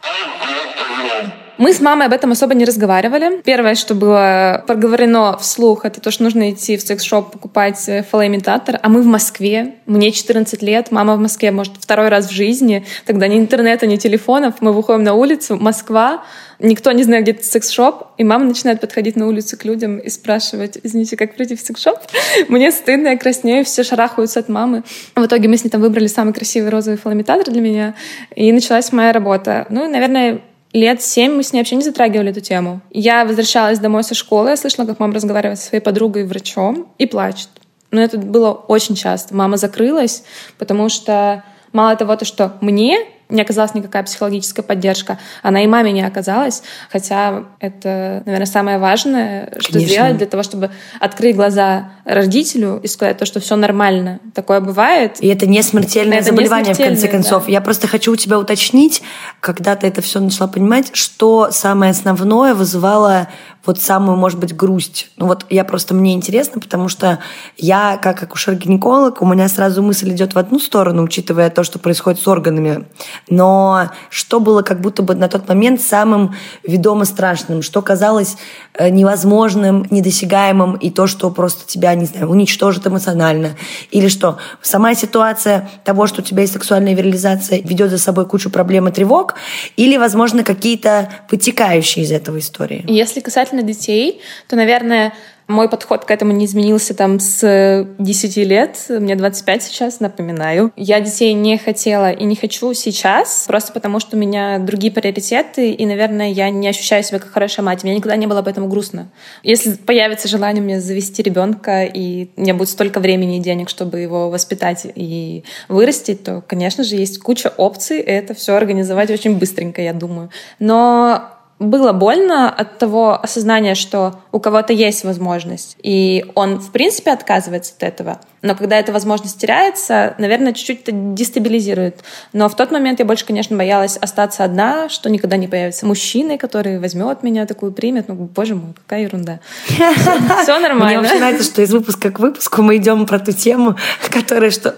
Мы 1.58 1.74
с 1.74 1.82
мамой 1.82 2.06
об 2.06 2.13
этом 2.13 2.32
особо 2.32 2.54
не 2.54 2.65
разговаривали. 2.65 3.41
Первое, 3.41 3.74
что 3.74 3.96
было 3.96 4.63
проговорено 4.67 5.38
вслух, 5.39 5.86
это 5.86 6.00
то, 6.00 6.12
что 6.12 6.24
нужно 6.24 6.52
идти 6.52 6.78
в 6.78 6.82
секс-шоп 6.82 7.32
покупать 7.32 7.84
э, 7.89 8.04
фалоимитатор. 8.04 8.80
А 8.82 8.89
мы 8.89 9.02
в 9.02 9.08
Москве. 9.08 9.76
Мне 9.88 10.12
14 10.12 10.62
лет, 10.62 10.91
мама 10.91 11.15
в 11.15 11.20
Москве, 11.20 11.50
может, 11.52 11.74
второй 11.80 12.10
раз 12.10 12.28
в 12.28 12.32
жизни. 12.32 12.86
Тогда 13.06 13.28
ни 13.28 13.38
интернета, 13.38 13.88
ни 13.88 13.96
телефонов. 13.96 14.56
Мы 14.62 14.72
выходим 14.72 15.04
на 15.04 15.15
улицу, 15.15 15.58
Москва, 15.58 16.24
никто 16.60 16.91
не 16.91 17.04
знает, 17.04 17.24
где 17.24 17.32
это 17.32 17.43
секс-шоп, 17.43 18.08
и 18.17 18.24
мама 18.24 18.46
начинает 18.46 18.80
подходить 18.80 19.15
на 19.15 19.28
улицу 19.28 19.58
к 19.58 19.65
людям 19.65 19.98
и 19.98 20.10
спрашивать, 20.10 20.78
извините, 20.84 21.17
как 21.17 21.36
пройти 21.36 21.56
в 21.56 21.62
секс-шоп? 21.62 22.00
Мне 22.50 22.72
стыдно, 22.72 23.10
я 23.10 23.17
краснею, 23.17 23.65
все 23.65 23.84
шарахаются 23.84 24.39
от 24.39 24.50
мамы. 24.50 24.84
В 25.15 25.26
итоге 25.26 25.48
мы 25.48 25.58
с 25.58 25.63
ней 25.63 25.70
там 25.70 25.82
выбрали 25.82 26.08
самый 26.08 26.34
красивый 26.34 26.70
розовый 26.70 26.98
фалоимитатор 26.98 27.52
для 27.52 27.62
меня, 27.62 27.96
и 28.36 28.52
началась 28.52 28.91
моя 28.91 29.12
работа. 29.12 29.65
Ну, 29.70 29.89
наверное, 29.89 30.41
лет 30.78 31.02
семь 31.02 31.34
мы 31.34 31.44
с 31.44 31.54
ней 31.54 31.60
вообще 31.60 31.76
не 31.76 31.84
затрагивали 31.84 32.32
эту 32.32 32.42
тему. 32.42 32.82
Я 32.92 33.26
возвращалась 33.26 33.80
домой 33.80 34.04
со 34.04 34.13
школы, 34.13 34.50
я 34.50 34.58
слышала, 34.58 34.86
как 34.86 35.00
мама 35.00 35.16
разговаривает 35.16 35.60
со 35.60 35.68
своей 35.68 35.84
подругой 35.84 36.24
и 36.24 36.26
врачом 36.26 36.88
и 36.98 37.06
плачет. 37.06 37.50
Но 37.92 38.02
это 38.02 38.18
было 38.18 38.52
очень 38.52 38.96
часто. 38.96 39.36
Мама 39.36 39.58
закрылась, 39.58 40.24
потому 40.58 40.90
что 40.90 41.44
мало 41.72 41.96
того, 41.96 42.16
то, 42.16 42.26
что 42.26 42.58
мне 42.62 43.00
не 43.30 43.42
оказалась 43.42 43.74
никакая 43.74 44.04
психологическая 44.04 44.63
поддержка. 44.63 45.20
Она 45.44 45.63
и 45.63 45.68
маме 45.68 45.92
не 45.92 46.02
оказалась, 46.02 46.63
хотя 46.92 47.44
это, 47.60 48.24
наверное, 48.26 48.46
самое 48.46 48.78
важное, 48.78 49.54
что 49.60 49.74
Конечно. 49.74 49.94
сделать 49.94 50.18
для 50.18 50.28
того, 50.28 50.44
чтобы 50.44 50.72
открыть 51.00 51.36
глаза 51.36 51.92
родителю 52.06 52.80
и 52.82 52.88
сказать 52.88 53.18
то, 53.18 53.26
что 53.26 53.40
все 53.40 53.56
нормально. 53.56 54.20
Такое 54.34 54.62
бывает. 54.62 55.18
И 55.20 55.28
это 55.28 55.46
не 55.46 55.62
смертельное 55.62 56.20
это 56.20 56.28
заболевание, 56.28 56.70
не 56.70 56.74
смертельное, 56.76 56.98
в 56.98 57.02
конце 57.02 57.12
концов. 57.12 57.46
Да. 57.46 57.52
Я 57.52 57.62
просто 57.62 57.88
хочу 57.88 58.13
у 58.13 58.16
тебя 58.16 58.40
уточнить, 58.40 59.02
когда 59.42 59.76
ты 59.76 59.88
это 59.88 60.02
все 60.02 60.20
начала 60.20 60.48
понимать, 60.48 60.92
что 60.94 61.50
самое 61.52 61.92
основное 61.92 62.54
вызывало 62.54 63.28
вот 63.68 63.80
самую, 63.82 64.18
может 64.18 64.40
быть, 64.40 64.56
грусть. 64.56 65.12
Ну 65.18 65.28
вот 65.28 65.46
я 65.50 65.66
просто, 65.66 65.94
мне 65.94 66.13
интересно, 66.13 66.62
потому 66.62 66.88
что 66.88 67.20
я, 67.58 68.00
как 68.02 68.24
акушер-гинеколог, 68.24 69.22
у 69.22 69.26
меня 69.26 69.50
сразу 69.50 69.84
мысль 69.84 70.12
идет 70.12 70.36
в 70.36 70.38
одну 70.38 70.58
сторону, 70.58 71.04
учитывая 71.04 71.50
то, 71.50 71.63
что 71.63 71.78
происходит 71.78 72.22
с 72.22 72.28
органами. 72.28 72.86
Но 73.30 73.91
что 74.10 74.39
было 74.39 74.62
как 74.62 74.82
будто 74.82 75.03
бы 75.03 75.15
на 75.15 75.27
тот 75.27 75.47
момент 75.47 75.82
самым 75.82 76.36
ведомо 76.63 77.06
страшным, 77.06 77.62
что 77.62 77.82
казалось 77.82 78.38
э, 78.73 78.89
невозможным, 78.89 79.86
недосягаемым, 79.89 80.75
и 80.75 80.89
то, 80.89 81.08
что 81.08 81.30
просто 81.30 81.65
тебя, 81.67 81.93
не 81.95 82.06
знаю, 82.06 82.30
уничтожит 82.30 82.86
эмоционально. 82.88 83.56
Или 83.91 84.08
что 84.08 84.38
сама 84.62 84.95
ситуация 84.95 85.69
того, 85.84 86.08
что 86.08 86.21
у 86.21 86.23
тебя 86.23 86.41
есть 86.41 86.53
сексуальная 86.53 86.93
вирализация, 86.93 87.62
ведет 87.62 87.89
за 87.89 87.97
собой 87.97 88.25
кучу 88.25 88.49
проблем 88.49 88.88
и 88.88 88.91
тревог, 88.91 89.36
или, 89.75 89.97
возможно, 89.97 90.43
какие-то 90.43 91.10
вытекающие 91.30 92.06
из 92.06 92.12
этого 92.12 92.39
истории. 92.39 92.86
Если 92.88 93.19
касательно 93.19 93.63
детей, 93.63 94.21
то, 94.47 94.56
наверное, 94.56 95.13
мой 95.48 95.70
подход 95.70 96.06
к 96.06 96.12
этому 96.12 96.32
не 96.34 96.46
изменился 96.46 96.94
там 96.94 97.20
с 97.20 97.88
10 97.98 98.38
лет. 98.38 98.86
Мне 98.90 99.16
25 99.16 99.64
сейчас, 99.64 100.00
напоминаю. 100.00 100.72
Я 100.76 101.00
детей 101.00 101.34
не 101.34 101.58
хотела 101.58 102.12
и 102.12 102.24
не 102.26 102.36
хочу 102.36 102.74
сейчас, 102.74 103.46
просто 103.48 103.72
потому 103.72 104.00
что 104.00 104.18
у 104.18 104.20
меня 104.20 104.60
другие 104.60 104.92
приоритеты, 104.92 105.72
и, 105.72 105.86
наверное, 105.86 106.30
я 106.30 106.50
не 106.50 106.68
ощущаю 106.68 107.04
себя 107.04 107.20
как 107.20 107.32
хорошая 107.32 107.66
мать. 107.66 107.84
Мне 107.84 107.96
никогда 107.96 108.16
не 108.16 108.28
было 108.28 108.40
об 108.40 108.48
этом 108.48 108.70
грустно. 108.70 109.10
Если 109.44 109.74
появится 109.74 110.28
желание 110.28 110.62
мне 110.62 110.82
завести 110.82 111.24
ребенка, 111.24 111.84
и 111.84 112.30
у 112.36 112.42
меня 112.42 112.54
будет 112.54 112.70
столько 112.70 113.00
времени 113.00 113.38
и 113.38 113.42
денег, 113.42 113.70
чтобы 113.70 114.00
его 114.00 114.30
воспитать 114.30 114.86
и 114.96 115.44
вырастить, 115.70 116.24
то, 116.24 116.44
конечно 116.46 116.84
же, 116.84 116.96
есть 116.96 117.20
куча 117.20 117.54
опций 117.56 118.00
это 118.00 118.34
все 118.34 118.56
организовать 118.56 119.12
очень 119.12 119.38
быстренько, 119.38 119.82
я 119.82 119.94
думаю. 119.94 120.30
Но 120.60 121.37
было 121.60 121.91
больно 121.91 122.50
от 122.50 122.78
того 122.78 123.20
осознания, 123.22 123.76
что 123.76 124.20
у 124.32 124.39
кого-то 124.39 124.74
есть 124.74 125.04
возможность, 125.04 125.76
и 125.82 126.26
он, 126.36 126.60
в 126.60 126.72
принципе, 126.72 127.12
отказывается 127.12 127.74
от 127.78 127.84
этого. 127.84 128.20
Но 128.43 128.56
когда 128.56 128.78
эта 128.78 128.91
возможность 128.91 129.39
теряется, 129.39 130.13
наверное, 130.20 130.54
чуть-чуть 130.54 130.82
это 130.84 130.91
дестабилизирует. 130.93 132.04
Но 132.34 132.48
в 132.48 132.56
тот 132.56 132.72
момент 132.72 133.00
я 133.00 133.06
больше, 133.06 133.26
конечно, 133.26 133.58
боялась 133.58 133.98
остаться 133.98 134.43
одна, 134.43 134.89
что 134.89 135.10
никогда 135.10 135.38
не 135.38 135.48
появится 135.48 135.88
мужчина, 135.88 136.38
который 136.38 136.80
возьмет 136.80 137.24
меня, 137.24 137.48
такую 137.48 137.72
примет. 137.72 138.08
Ну, 138.08 138.13
боже 138.15 138.56
мой, 138.56 138.74
какая 138.76 139.02
ерунда. 139.02 139.39
Все 139.67 140.60
нормально. 140.60 140.86
Мне 140.86 141.00
вообще 141.00 141.20
нравится, 141.20 141.43
что 141.43 141.63
из 141.63 141.74
выпуска 141.74 142.12
к 142.12 142.20
выпуску 142.20 142.62
мы 142.62 142.78
идем 142.78 143.08
про 143.08 143.20
ту 143.20 143.32
тему, 143.32 143.76
которая 144.12 144.52
что... 144.52 144.76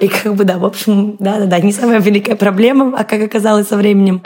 И 0.00 0.06
как 0.06 0.34
бы, 0.34 0.44
да, 0.44 0.58
в 0.58 0.64
общем, 0.64 1.16
да-да-да, 1.18 1.58
не 1.58 1.72
самая 1.72 1.98
великая 1.98 2.36
проблема, 2.36 2.94
а 2.96 3.02
как 3.02 3.22
оказалось 3.22 3.68
со 3.68 3.76
временем. 3.76 4.22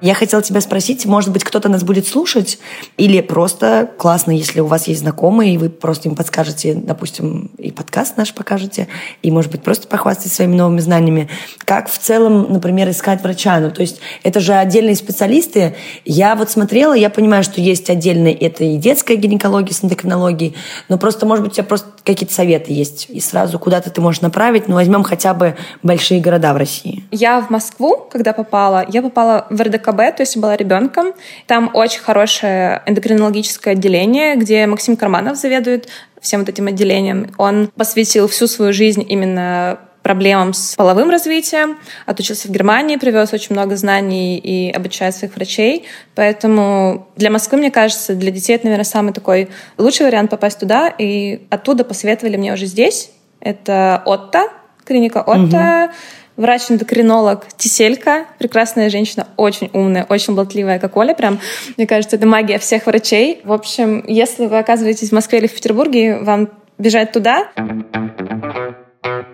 Я 0.00 0.14
хотела 0.14 0.42
тебя 0.42 0.60
спросить, 0.60 1.06
может 1.06 1.32
быть, 1.32 1.44
кто-то 1.44 1.68
нас 1.68 1.82
будет 1.82 2.06
слушать, 2.06 2.58
или 2.96 3.20
просто 3.20 3.90
классно, 3.96 4.30
если 4.30 4.60
у 4.60 4.66
вас 4.66 4.88
есть 4.88 5.00
знакомые, 5.00 5.54
и 5.54 5.58
вы 5.58 5.70
просто 5.70 6.08
им 6.08 6.14
подскажете, 6.14 6.74
допустим, 6.74 7.50
и 7.58 7.70
подкаст 7.70 8.16
наш 8.16 8.34
покажете, 8.34 8.88
и, 9.22 9.30
может 9.30 9.50
быть, 9.50 9.62
просто 9.62 9.88
похвастать 9.88 10.32
своими 10.32 10.54
новыми 10.54 10.80
знаниями. 10.80 11.28
Как 11.64 11.88
в 11.88 11.98
целом, 11.98 12.52
например, 12.52 12.90
искать 12.90 13.22
врача? 13.22 13.58
Ну, 13.60 13.70
то 13.70 13.80
есть 13.80 14.00
это 14.22 14.40
же 14.40 14.52
отдельные 14.52 14.96
специалисты. 14.96 15.74
Я 16.04 16.36
вот 16.36 16.50
смотрела, 16.50 16.92
я 16.92 17.08
понимаю, 17.08 17.42
что 17.42 17.60
есть 17.60 17.88
отдельные, 17.88 18.34
это 18.34 18.64
и 18.64 18.76
детская 18.76 19.16
гинекология 19.16 19.74
с 19.74 19.82
эндокринологией, 19.82 20.54
но 20.88 20.98
просто, 20.98 21.26
может 21.26 21.44
быть, 21.44 21.52
у 21.52 21.54
тебя 21.56 21.64
просто 21.64 21.88
какие-то 22.04 22.34
советы 22.34 22.72
есть, 22.72 23.06
и 23.08 23.20
сразу 23.20 23.58
куда-то 23.58 23.90
ты 23.90 24.00
можешь 24.00 24.20
направить. 24.20 24.68
Ну, 24.68 24.74
возьмем 24.74 25.02
хотя 25.02 25.34
бы 25.34 25.56
большие 25.82 26.20
города 26.20 26.52
в 26.52 26.56
России. 26.56 27.04
Я 27.10 27.40
в 27.40 27.50
Москву, 27.50 28.06
когда 28.10 28.32
попала, 28.32 28.84
я 28.88 29.02
попала 29.02 29.46
в 29.50 29.60
РДК 29.60 29.92
КБ, 29.96 30.16
то 30.16 30.22
есть 30.22 30.36
была 30.36 30.56
ребенком. 30.56 31.14
Там 31.46 31.70
очень 31.72 32.00
хорошее 32.00 32.82
эндокринологическое 32.86 33.74
отделение, 33.74 34.36
где 34.36 34.66
Максим 34.66 34.96
Карманов 34.96 35.36
заведует 35.36 35.88
всем 36.20 36.40
вот 36.40 36.48
этим 36.48 36.66
отделением. 36.66 37.30
Он 37.38 37.68
посвятил 37.76 38.28
всю 38.28 38.46
свою 38.46 38.72
жизнь 38.72 39.04
именно 39.08 39.78
проблемам 40.02 40.54
с 40.54 40.76
половым 40.76 41.10
развитием, 41.10 41.78
отучился 42.06 42.46
в 42.46 42.52
Германии, 42.52 42.94
привез 42.96 43.32
очень 43.32 43.56
много 43.56 43.74
знаний 43.74 44.38
и 44.38 44.70
обучает 44.70 45.16
своих 45.16 45.34
врачей. 45.34 45.84
Поэтому 46.14 47.08
для 47.16 47.28
Москвы, 47.28 47.58
мне 47.58 47.72
кажется, 47.72 48.14
для 48.14 48.30
детей 48.30 48.54
это, 48.54 48.66
наверное, 48.66 48.84
самый 48.84 49.12
такой 49.12 49.48
лучший 49.78 50.06
вариант 50.06 50.30
попасть 50.30 50.60
туда. 50.60 50.94
И 50.96 51.46
оттуда 51.50 51.82
посоветовали 51.82 52.36
мне 52.36 52.52
уже 52.52 52.66
здесь. 52.66 53.10
Это 53.40 54.00
Отто, 54.06 54.48
клиника 54.84 55.22
Отто. 55.22 55.90
Угу 55.90 55.94
врач-эндокринолог 56.36 57.46
Тиселька, 57.56 58.26
прекрасная 58.38 58.90
женщина, 58.90 59.26
очень 59.36 59.70
умная, 59.72 60.06
очень 60.08 60.34
болтливая, 60.34 60.78
как 60.78 60.96
Оля 60.96 61.14
прям. 61.14 61.40
Мне 61.76 61.86
кажется, 61.86 62.16
это 62.16 62.26
магия 62.26 62.58
всех 62.58 62.86
врачей. 62.86 63.40
В 63.44 63.52
общем, 63.52 64.04
если 64.06 64.46
вы 64.46 64.58
оказываетесь 64.58 65.10
в 65.10 65.12
Москве 65.12 65.38
или 65.38 65.46
в 65.46 65.54
Петербурге, 65.54 66.18
вам 66.18 66.48
бежать 66.78 67.12
туда. 67.12 67.48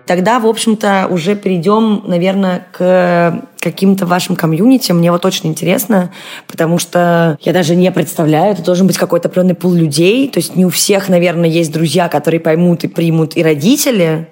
Тогда, 0.05 0.39
в 0.39 0.47
общем-то, 0.47 1.07
уже 1.09 1.35
перейдем, 1.35 2.03
наверное, 2.05 2.67
к 2.71 3.47
каким-то 3.59 4.05
вашим 4.05 4.35
комьюнити. 4.35 4.91
Мне 4.91 5.11
вот 5.11 5.25
очень 5.25 5.49
интересно, 5.49 6.11
потому 6.47 6.77
что 6.77 7.37
я 7.41 7.53
даже 7.53 7.75
не 7.75 7.89
представляю, 7.91 8.51
это 8.51 8.61
должен 8.61 8.85
быть 8.85 8.97
какой-то 8.97 9.29
определенный 9.29 9.55
пул 9.55 9.73
людей. 9.73 10.27
То 10.27 10.39
есть 10.39 10.55
не 10.55 10.65
у 10.65 10.69
всех, 10.69 11.07
наверное, 11.07 11.49
есть 11.49 11.71
друзья, 11.71 12.09
которые 12.09 12.41
поймут 12.41 12.83
и 12.83 12.87
примут, 12.87 13.37
и 13.37 13.43
родители 13.43 14.27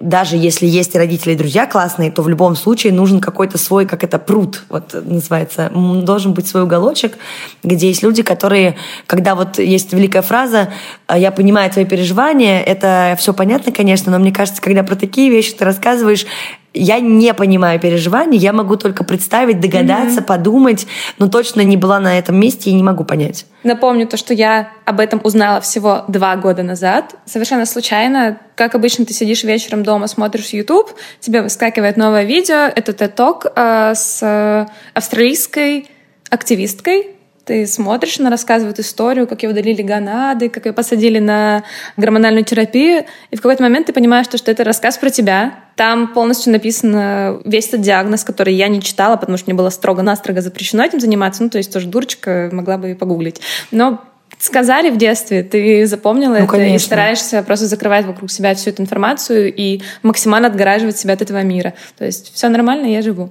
даже 0.00 0.36
если 0.36 0.66
есть 0.66 0.96
родители, 0.96 1.34
и 1.34 1.36
друзья 1.36 1.66
классные, 1.66 2.10
то 2.10 2.22
в 2.22 2.28
любом 2.28 2.56
случае 2.56 2.92
нужен 2.94 3.20
какой-то 3.20 3.58
свой, 3.58 3.84
как 3.84 4.02
это, 4.02 4.18
пруд, 4.18 4.62
вот 4.70 4.94
называется. 4.94 5.70
Должен 5.70 6.32
быть 6.32 6.48
свой 6.48 6.62
уголочек, 6.62 7.18
где 7.62 7.88
есть 7.88 8.02
люди, 8.02 8.22
которые, 8.22 8.76
когда 9.06 9.34
вот 9.34 9.58
есть 9.58 9.92
великая 9.92 10.22
фраза 10.22 10.70
«А 10.99 10.99
«я 11.16 11.30
понимаю 11.30 11.70
твои 11.70 11.84
переживания», 11.84 12.62
это 12.62 13.14
все 13.18 13.32
понятно, 13.34 13.72
конечно, 13.72 14.12
но 14.12 14.18
мне 14.18 14.32
кажется, 14.32 14.60
когда 14.62 14.82
про 14.82 14.96
такие 14.96 15.30
вещи 15.30 15.52
ты 15.52 15.64
рассказываешь, 15.64 16.26
я 16.72 17.00
не 17.00 17.34
понимаю 17.34 17.80
переживаний, 17.80 18.38
я 18.38 18.52
могу 18.52 18.76
только 18.76 19.02
представить, 19.02 19.60
догадаться, 19.60 20.20
mm-hmm. 20.20 20.24
подумать, 20.24 20.86
но 21.18 21.28
точно 21.28 21.62
не 21.62 21.76
была 21.76 21.98
на 21.98 22.18
этом 22.18 22.38
месте 22.38 22.70
и 22.70 22.74
не 22.74 22.82
могу 22.82 23.04
понять. 23.04 23.46
Напомню 23.64 24.06
то, 24.06 24.16
что 24.16 24.34
я 24.34 24.70
об 24.84 25.00
этом 25.00 25.20
узнала 25.24 25.60
всего 25.60 26.04
два 26.06 26.36
года 26.36 26.62
назад, 26.62 27.16
совершенно 27.24 27.66
случайно. 27.66 28.38
Как 28.54 28.74
обычно, 28.74 29.04
ты 29.04 29.14
сидишь 29.14 29.42
вечером 29.42 29.82
дома, 29.82 30.06
смотришь 30.06 30.50
YouTube, 30.50 30.90
тебе 31.18 31.42
выскакивает 31.42 31.96
новое 31.96 32.24
видео, 32.24 32.70
это 32.74 32.92
TED-ток 32.92 33.46
э, 33.56 33.94
с 33.96 34.68
австралийской 34.94 35.88
активисткой, 36.30 37.16
ты 37.50 37.66
смотришь, 37.66 38.20
она 38.20 38.30
рассказывает 38.30 38.78
историю, 38.78 39.26
как 39.26 39.42
ее 39.42 39.50
удалили 39.50 39.82
гонады, 39.82 40.48
как 40.48 40.66
ее 40.66 40.72
посадили 40.72 41.18
на 41.18 41.64
гормональную 41.96 42.44
терапию, 42.44 43.06
и 43.32 43.36
в 43.36 43.40
какой-то 43.40 43.64
момент 43.64 43.86
ты 43.86 43.92
понимаешь, 43.92 44.26
что, 44.26 44.38
что 44.38 44.52
это 44.52 44.62
рассказ 44.62 44.98
про 44.98 45.10
тебя. 45.10 45.54
Там 45.74 46.14
полностью 46.14 46.52
написан 46.52 47.42
весь 47.44 47.66
этот 47.66 47.80
диагноз, 47.80 48.22
который 48.22 48.54
я 48.54 48.68
не 48.68 48.80
читала, 48.80 49.16
потому 49.16 49.36
что 49.36 49.50
мне 49.50 49.56
было 49.56 49.70
строго-настрого 49.70 50.40
запрещено 50.42 50.84
этим 50.84 51.00
заниматься. 51.00 51.42
Ну, 51.42 51.50
то 51.50 51.58
есть 51.58 51.72
тоже 51.72 51.88
дурочка, 51.88 52.50
могла 52.52 52.78
бы 52.78 52.92
и 52.92 52.94
погуглить. 52.94 53.40
Но 53.72 54.00
сказали 54.38 54.90
в 54.90 54.96
детстве, 54.96 55.42
ты 55.42 55.86
запомнила 55.86 56.34
ну, 56.34 56.44
это 56.44 56.46
конечно. 56.46 56.76
и 56.76 56.78
стараешься 56.78 57.42
просто 57.42 57.66
закрывать 57.66 58.06
вокруг 58.06 58.30
себя 58.30 58.54
всю 58.54 58.70
эту 58.70 58.82
информацию 58.82 59.52
и 59.52 59.82
максимально 60.04 60.46
отгораживать 60.46 60.98
себя 60.98 61.14
от 61.14 61.22
этого 61.22 61.42
мира. 61.42 61.74
То 61.98 62.04
есть 62.04 62.32
все 62.32 62.48
нормально, 62.48 62.86
я 62.86 63.02
живу 63.02 63.28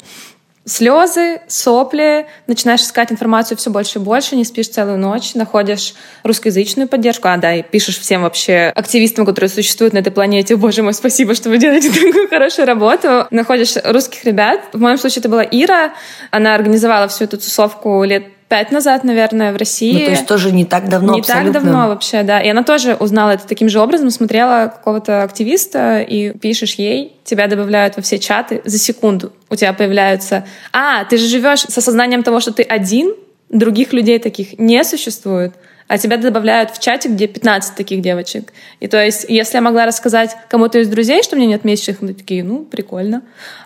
слезы, 0.65 1.41
сопли, 1.47 2.27
начинаешь 2.47 2.81
искать 2.81 3.11
информацию 3.11 3.57
все 3.57 3.69
больше 3.69 3.99
и 3.99 4.01
больше, 4.01 4.35
не 4.35 4.45
спишь 4.45 4.69
целую 4.69 4.97
ночь, 4.97 5.33
находишь 5.35 5.93
русскоязычную 6.23 6.87
поддержку, 6.87 7.27
а 7.27 7.37
да, 7.37 7.55
и 7.55 7.63
пишешь 7.63 7.97
всем 7.97 8.21
вообще 8.21 8.71
активистам, 8.75 9.25
которые 9.25 9.49
существуют 9.49 9.93
на 9.93 9.99
этой 9.99 10.11
планете, 10.11 10.55
боже 10.55 10.83
мой, 10.83 10.93
спасибо, 10.93 11.35
что 11.35 11.49
вы 11.49 11.57
делаете 11.57 11.89
такую 11.93 12.27
хорошую 12.29 12.67
работу. 12.67 13.27
Находишь 13.31 13.75
русских 13.83 14.25
ребят. 14.25 14.61
В 14.73 14.79
моем 14.79 14.97
случае 14.97 15.21
это 15.21 15.29
была 15.29 15.43
Ира, 15.43 15.93
она 16.31 16.55
организовала 16.55 17.07
всю 17.07 17.25
эту 17.25 17.37
тусовку 17.37 18.03
лет 18.03 18.25
пять 18.49 18.71
назад, 18.71 19.03
наверное, 19.03 19.53
в 19.53 19.55
России. 19.55 19.93
Ну, 19.93 20.05
то 20.05 20.11
есть 20.11 20.25
тоже 20.25 20.51
не 20.51 20.65
так 20.65 20.89
давно 20.89 21.13
Не 21.13 21.19
абсолютно. 21.19 21.53
так 21.53 21.63
давно 21.63 21.87
вообще, 21.87 22.23
да. 22.23 22.41
И 22.41 22.49
она 22.49 22.63
тоже 22.63 22.95
узнала 22.95 23.31
это 23.31 23.47
таким 23.47 23.69
же 23.69 23.79
образом, 23.79 24.09
смотрела 24.09 24.73
какого-то 24.75 25.23
активиста, 25.23 26.01
и 26.01 26.37
пишешь 26.37 26.73
ей, 26.73 27.15
тебя 27.23 27.47
добавляют 27.47 27.95
во 27.95 28.01
все 28.01 28.17
чаты 28.17 28.61
за 28.65 28.79
секунду. 28.79 29.31
У 29.49 29.55
тебя 29.55 29.71
появляются... 29.71 30.45
А, 30.73 31.05
ты 31.05 31.17
же 31.17 31.27
живешь 31.27 31.61
с 31.61 31.77
осознанием 31.77 32.23
того, 32.23 32.39
что 32.39 32.51
ты 32.51 32.63
один, 32.63 33.13
других 33.49 33.93
людей 33.93 34.17
таких 34.17 34.57
не 34.57 34.83
существует. 34.83 35.53
А 35.89 35.97
тебя 35.97 36.17
добавляют 36.17 36.69
в 36.69 36.79
чате, 36.79 37.09
где 37.09 37.27
15 37.27 37.75
таких 37.75 38.01
девочек. 38.01 38.53
И 38.79 38.87
то 38.87 39.03
есть, 39.03 39.25
если 39.27 39.55
я 39.55 39.61
могла 39.61 39.87
рассказать 39.87 40.37
кому-то 40.47 40.77
из 40.77 40.87
друзей, 40.87 41.23
что 41.23 41.35
у 41.35 41.39
меня 41.39 41.49
нет 41.49 41.65
месячных, 41.65 42.03
они 42.03 42.13
такие, 42.13 42.43
ну, 42.43 42.63
прикольно. 42.63 43.23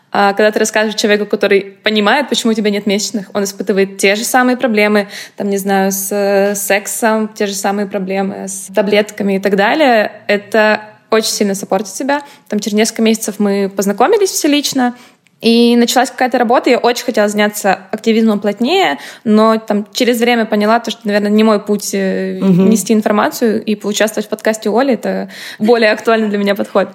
А 0.10 0.32
когда 0.34 0.50
ты 0.52 0.60
рассказываешь 0.60 1.00
человеку, 1.00 1.26
который 1.26 1.62
понимает, 1.84 2.30
почему 2.30 2.54
у 2.54 2.56
тебя 2.56 2.70
нет 2.70 2.86
месячных, 2.86 3.30
он 3.34 3.44
испытывает 3.44 3.98
те 3.98 4.16
же 4.16 4.24
самые 4.24 4.56
проблемы, 4.56 5.10
там, 5.36 5.50
не 5.50 5.58
знаю, 5.58 5.92
с 5.92 6.10
э, 6.12 6.56
сексом, 6.56 7.28
те 7.28 7.46
же 7.46 7.56
самые 7.56 7.88
проблемы 7.88 8.48
с 8.48 8.70
таблетками 8.74 9.36
и 9.36 9.40
так 9.40 9.58
далее, 9.58 10.10
это 10.28 10.82
очень 11.12 11.32
сильно 11.32 11.56
саппортит 11.56 11.94
себя. 11.94 12.22
Там 12.48 12.60
через 12.60 12.76
несколько 12.76 13.02
месяцев 13.02 13.36
мы 13.38 13.70
познакомились 13.76 14.30
все 14.30 14.48
лично, 14.48 14.96
и 15.44 15.76
началась 15.76 16.10
какая-то 16.10 16.38
работа, 16.38 16.70
я 16.70 16.78
очень 16.78 17.04
хотела 17.04 17.28
заняться 17.28 17.78
активизмом 17.92 18.40
плотнее, 18.40 18.98
но 19.26 19.58
там 19.58 19.86
через 19.94 20.20
время 20.20 20.46
поняла, 20.46 20.80
то, 20.80 20.90
что, 20.90 21.02
наверное, 21.04 21.30
не 21.30 21.44
мой 21.44 21.60
путь 21.60 21.94
угу. 21.94 21.98
нести 21.98 22.94
информацию 22.94 23.62
и 23.62 23.76
поучаствовать 23.76 24.28
в 24.28 24.30
подкасте 24.30 24.70
Оли, 24.70 24.94
это 24.94 25.30
более 25.60 25.92
актуальный 25.92 26.30
для 26.30 26.38
меня 26.38 26.56
подход. 26.56 26.90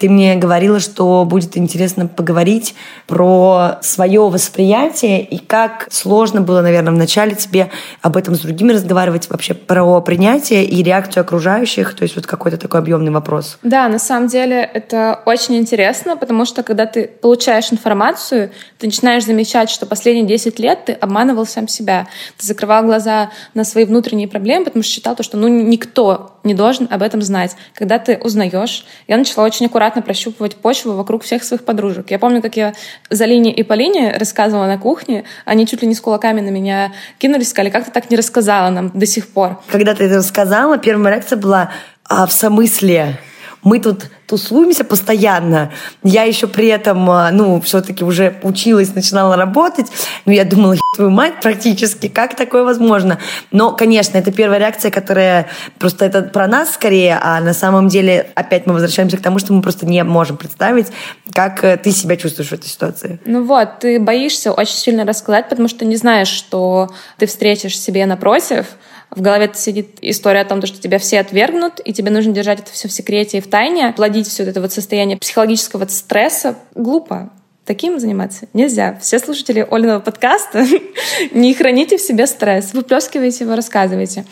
Ты 0.00 0.08
мне 0.08 0.34
говорила, 0.36 0.80
что 0.80 1.26
будет 1.26 1.58
интересно 1.58 2.06
поговорить 2.06 2.74
про 3.06 3.78
свое 3.82 4.22
восприятие 4.30 5.22
и 5.22 5.36
как 5.36 5.88
сложно 5.90 6.40
было, 6.40 6.62
наверное, 6.62 6.94
вначале 6.94 7.34
тебе 7.34 7.70
об 8.00 8.16
этом 8.16 8.34
с 8.34 8.40
другими 8.40 8.72
разговаривать, 8.72 9.28
вообще 9.28 9.52
про 9.52 10.00
принятие 10.00 10.64
и 10.64 10.82
реакцию 10.82 11.20
окружающих, 11.20 11.94
то 11.94 12.04
есть 12.04 12.16
вот 12.16 12.26
какой-то 12.26 12.56
такой 12.56 12.80
объемный 12.80 13.12
вопрос. 13.12 13.58
Да, 13.62 13.88
на 13.88 13.98
самом 13.98 14.28
деле 14.28 14.62
это 14.62 15.20
очень 15.26 15.56
интересно, 15.56 16.16
потому 16.16 16.46
что 16.46 16.62
когда 16.62 16.86
ты 16.86 17.06
получаешь 17.06 17.70
информацию, 17.70 18.52
ты 18.78 18.86
начинаешь 18.86 19.26
замечать, 19.26 19.68
что 19.68 19.84
последние 19.84 20.24
10 20.24 20.58
лет 20.60 20.86
ты 20.86 20.92
обманывал 20.92 21.44
сам 21.44 21.68
себя. 21.68 22.08
Ты 22.38 22.46
закрывал 22.46 22.84
глаза 22.84 23.32
на 23.52 23.64
свои 23.64 23.84
внутренние 23.84 24.28
проблемы, 24.28 24.64
потому 24.64 24.82
что 24.82 24.92
считал, 24.92 25.14
то, 25.14 25.22
что 25.22 25.36
ну, 25.36 25.48
никто 25.48 26.39
не 26.44 26.54
должен 26.54 26.88
об 26.90 27.02
этом 27.02 27.22
знать. 27.22 27.56
Когда 27.74 27.98
ты 27.98 28.16
узнаешь, 28.16 28.86
я 29.08 29.16
начала 29.16 29.44
очень 29.44 29.66
аккуратно 29.66 30.02
прощупывать 30.02 30.56
почву 30.56 30.92
вокруг 30.92 31.24
всех 31.24 31.44
своих 31.44 31.64
подружек. 31.64 32.10
Я 32.10 32.18
помню, 32.18 32.42
как 32.42 32.56
я 32.56 32.74
за 33.10 33.24
Лине 33.24 33.52
и 33.52 33.62
Полине 33.62 34.16
рассказывала 34.16 34.66
на 34.66 34.78
кухне, 34.78 35.24
они 35.44 35.66
чуть 35.66 35.82
ли 35.82 35.88
не 35.88 35.94
с 35.94 36.00
кулаками 36.00 36.40
на 36.40 36.50
меня 36.50 36.92
кинулись, 37.18 37.50
сказали, 37.50 37.70
как 37.70 37.84
ты 37.84 37.90
так 37.90 38.10
не 38.10 38.16
рассказала 38.16 38.70
нам 38.70 38.90
до 38.94 39.06
сих 39.06 39.28
пор. 39.28 39.60
Когда 39.70 39.94
ты 39.94 40.04
это 40.04 40.16
рассказала, 40.16 40.78
первая 40.78 41.14
реакция 41.14 41.36
была, 41.36 41.70
а 42.04 42.26
в 42.26 42.32
смысле? 42.32 43.18
Мы 43.62 43.80
тут 43.80 44.10
тусуемся 44.26 44.84
постоянно. 44.84 45.72
Я 46.02 46.22
еще 46.22 46.46
при 46.46 46.68
этом, 46.68 47.10
а, 47.10 47.30
ну, 47.30 47.60
все-таки 47.60 48.04
уже 48.04 48.36
училась, 48.42 48.94
начинала 48.94 49.36
работать. 49.36 49.86
Ну, 50.24 50.32
я 50.32 50.44
думала, 50.44 50.76
твою 50.94 51.10
мать, 51.10 51.34
практически, 51.42 52.08
как 52.08 52.36
такое 52.36 52.64
возможно? 52.64 53.18
Но, 53.50 53.72
конечно, 53.72 54.18
это 54.18 54.32
первая 54.32 54.58
реакция, 54.58 54.90
которая 54.90 55.48
просто 55.78 56.04
это 56.04 56.22
про 56.22 56.46
нас 56.46 56.74
скорее, 56.74 57.18
а 57.22 57.40
на 57.40 57.54
самом 57.54 57.88
деле 57.88 58.30
опять 58.34 58.66
мы 58.66 58.72
возвращаемся 58.72 59.16
к 59.16 59.22
тому, 59.22 59.38
что 59.38 59.52
мы 59.52 59.62
просто 59.62 59.86
не 59.86 60.02
можем 60.04 60.36
представить, 60.36 60.86
как 61.32 61.64
э, 61.64 61.76
ты 61.76 61.90
себя 61.90 62.16
чувствуешь 62.16 62.50
в 62.50 62.54
этой 62.54 62.68
ситуации. 62.68 63.20
Ну 63.24 63.44
вот, 63.44 63.80
ты 63.80 64.00
боишься 64.00 64.52
очень 64.52 64.76
сильно 64.76 65.04
рассказать, 65.04 65.48
потому 65.48 65.68
что 65.68 65.84
не 65.84 65.96
знаешь, 65.96 66.28
что 66.28 66.90
ты 67.18 67.26
встретишь 67.26 67.78
себе 67.78 68.06
напротив, 68.06 68.66
в 69.10 69.20
голове 69.20 69.50
сидит 69.54 69.98
история 70.02 70.40
о 70.40 70.44
том, 70.44 70.64
что 70.64 70.80
тебя 70.80 70.98
все 70.98 71.20
отвергнут, 71.20 71.80
и 71.84 71.92
тебе 71.92 72.10
нужно 72.10 72.32
держать 72.32 72.60
это 72.60 72.70
все 72.70 72.88
в 72.88 72.92
секрете 72.92 73.38
и 73.38 73.40
в 73.40 73.48
тайне, 73.48 73.92
плодить 73.92 74.28
все 74.28 74.44
это 74.44 74.60
вот 74.60 74.72
состояние 74.72 75.16
психологического 75.16 75.86
стресса. 75.86 76.56
Глупо. 76.74 77.30
Таким 77.64 78.00
заниматься 78.00 78.46
нельзя. 78.52 78.98
Все 79.00 79.18
слушатели 79.18 79.66
Олиного 79.70 80.00
подкаста, 80.00 80.64
не 81.32 81.54
храните 81.54 81.98
в 81.98 82.00
себе 82.00 82.26
стресс, 82.26 82.72
выплескивайте 82.72 83.44
его, 83.44 83.54
рассказывайте. 83.54 84.24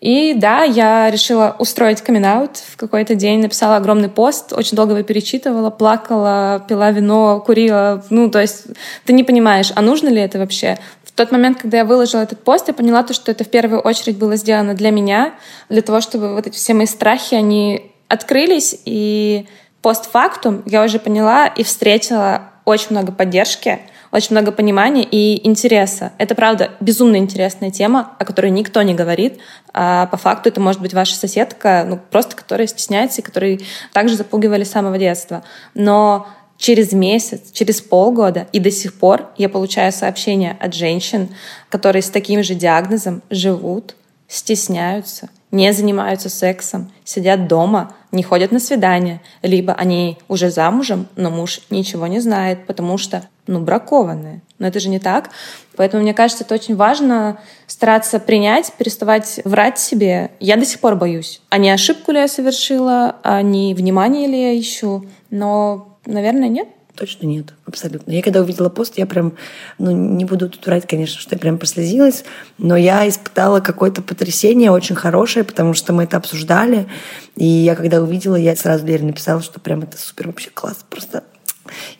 И 0.00 0.32
да, 0.34 0.62
я 0.64 1.10
решила 1.10 1.56
устроить 1.58 2.00
камин 2.00 2.24
в 2.24 2.76
какой-то 2.76 3.14
день, 3.14 3.40
написала 3.40 3.76
огромный 3.76 4.08
пост, 4.08 4.52
очень 4.54 4.76
долго 4.76 4.94
его 4.94 5.02
перечитывала, 5.02 5.68
плакала, 5.70 6.64
пила 6.66 6.90
вино, 6.90 7.42
курила. 7.44 8.02
Ну, 8.08 8.30
то 8.30 8.40
есть 8.40 8.64
ты 9.04 9.12
не 9.12 9.24
понимаешь, 9.24 9.72
а 9.74 9.82
нужно 9.82 10.08
ли 10.08 10.20
это 10.20 10.38
вообще? 10.38 10.78
Тот 11.20 11.32
момент, 11.32 11.60
когда 11.60 11.76
я 11.76 11.84
выложила 11.84 12.22
этот 12.22 12.42
пост, 12.42 12.68
я 12.68 12.72
поняла 12.72 13.02
то, 13.02 13.12
что 13.12 13.30
это 13.30 13.44
в 13.44 13.50
первую 13.50 13.82
очередь 13.82 14.16
было 14.16 14.36
сделано 14.36 14.72
для 14.72 14.90
меня, 14.90 15.34
для 15.68 15.82
того, 15.82 16.00
чтобы 16.00 16.32
вот 16.32 16.46
эти 16.46 16.56
все 16.56 16.72
мои 16.72 16.86
страхи, 16.86 17.34
они 17.34 17.92
открылись, 18.08 18.74
и 18.86 19.46
постфактум 19.82 20.62
я 20.64 20.82
уже 20.82 20.98
поняла 20.98 21.46
и 21.46 21.62
встретила 21.62 22.44
очень 22.64 22.92
много 22.92 23.12
поддержки, 23.12 23.80
очень 24.12 24.28
много 24.30 24.50
понимания 24.50 25.04
и 25.04 25.46
интереса. 25.46 26.12
Это, 26.16 26.34
правда, 26.34 26.70
безумно 26.80 27.16
интересная 27.16 27.70
тема, 27.70 28.12
о 28.18 28.24
которой 28.24 28.50
никто 28.50 28.80
не 28.80 28.94
говорит. 28.94 29.40
А 29.74 30.06
по 30.06 30.16
факту 30.16 30.48
это 30.48 30.58
может 30.58 30.80
быть 30.80 30.94
ваша 30.94 31.16
соседка, 31.16 31.84
ну, 31.86 32.00
просто 32.10 32.34
которая 32.34 32.66
стесняется 32.66 33.20
и 33.20 33.24
которой 33.24 33.66
также 33.92 34.16
запугивали 34.16 34.64
с 34.64 34.70
самого 34.70 34.96
детства. 34.96 35.44
Но 35.74 36.26
через 36.60 36.92
месяц, 36.92 37.50
через 37.52 37.80
полгода, 37.80 38.46
и 38.52 38.60
до 38.60 38.70
сих 38.70 38.94
пор 38.94 39.30
я 39.38 39.48
получаю 39.48 39.92
сообщения 39.92 40.56
от 40.60 40.74
женщин, 40.74 41.30
которые 41.70 42.02
с 42.02 42.10
таким 42.10 42.42
же 42.42 42.54
диагнозом 42.54 43.22
живут, 43.30 43.96
стесняются, 44.28 45.30
не 45.50 45.72
занимаются 45.72 46.28
сексом, 46.28 46.92
сидят 47.02 47.48
дома, 47.48 47.94
не 48.12 48.22
ходят 48.22 48.52
на 48.52 48.60
свидания, 48.60 49.22
либо 49.42 49.72
они 49.72 50.18
уже 50.28 50.50
замужем, 50.50 51.08
но 51.16 51.30
муж 51.30 51.62
ничего 51.70 52.06
не 52.06 52.20
знает, 52.20 52.66
потому 52.66 52.98
что, 52.98 53.24
ну, 53.46 53.60
бракованные. 53.60 54.42
Но 54.58 54.66
это 54.66 54.80
же 54.80 54.90
не 54.90 54.98
так. 54.98 55.30
Поэтому, 55.76 56.02
мне 56.02 56.12
кажется, 56.12 56.44
это 56.44 56.54
очень 56.54 56.76
важно 56.76 57.40
стараться 57.66 58.20
принять, 58.20 58.70
переставать 58.74 59.40
врать 59.44 59.78
себе. 59.78 60.30
Я 60.40 60.56
до 60.56 60.66
сих 60.66 60.78
пор 60.80 60.96
боюсь. 60.96 61.40
А 61.48 61.56
не 61.56 61.70
ошибку 61.70 62.12
ли 62.12 62.20
я 62.20 62.28
совершила, 62.28 63.16
а 63.22 63.40
не 63.40 63.74
внимание 63.74 64.28
ли 64.28 64.40
я 64.40 64.60
ищу. 64.60 65.06
Но 65.30 65.89
Наверное, 66.06 66.48
нет. 66.48 66.68
Точно 66.96 67.26
нет, 67.26 67.54
абсолютно. 67.66 68.10
Я 68.10 68.20
когда 68.20 68.40
увидела 68.40 68.68
пост, 68.68 68.98
я 68.98 69.06
прям, 69.06 69.34
ну, 69.78 69.90
не 69.90 70.24
буду 70.24 70.50
тут 70.50 70.66
врать, 70.66 70.86
конечно, 70.86 71.20
что 71.20 71.34
я 71.34 71.38
прям 71.38 71.56
прослезилась, 71.56 72.24
но 72.58 72.76
я 72.76 73.08
испытала 73.08 73.60
какое-то 73.60 74.02
потрясение 74.02 74.70
очень 74.70 74.96
хорошее, 74.96 75.44
потому 75.44 75.72
что 75.72 75.92
мы 75.92 76.02
это 76.02 76.16
обсуждали, 76.16 76.88
и 77.36 77.46
я 77.46 77.76
когда 77.76 78.02
увидела, 78.02 78.34
я 78.34 78.56
сразу 78.56 78.84
Лере 78.84 79.04
написала, 79.04 79.40
что 79.40 79.60
прям 79.60 79.82
это 79.82 79.96
супер 79.96 80.26
вообще 80.26 80.50
класс, 80.50 80.84
просто 80.90 81.24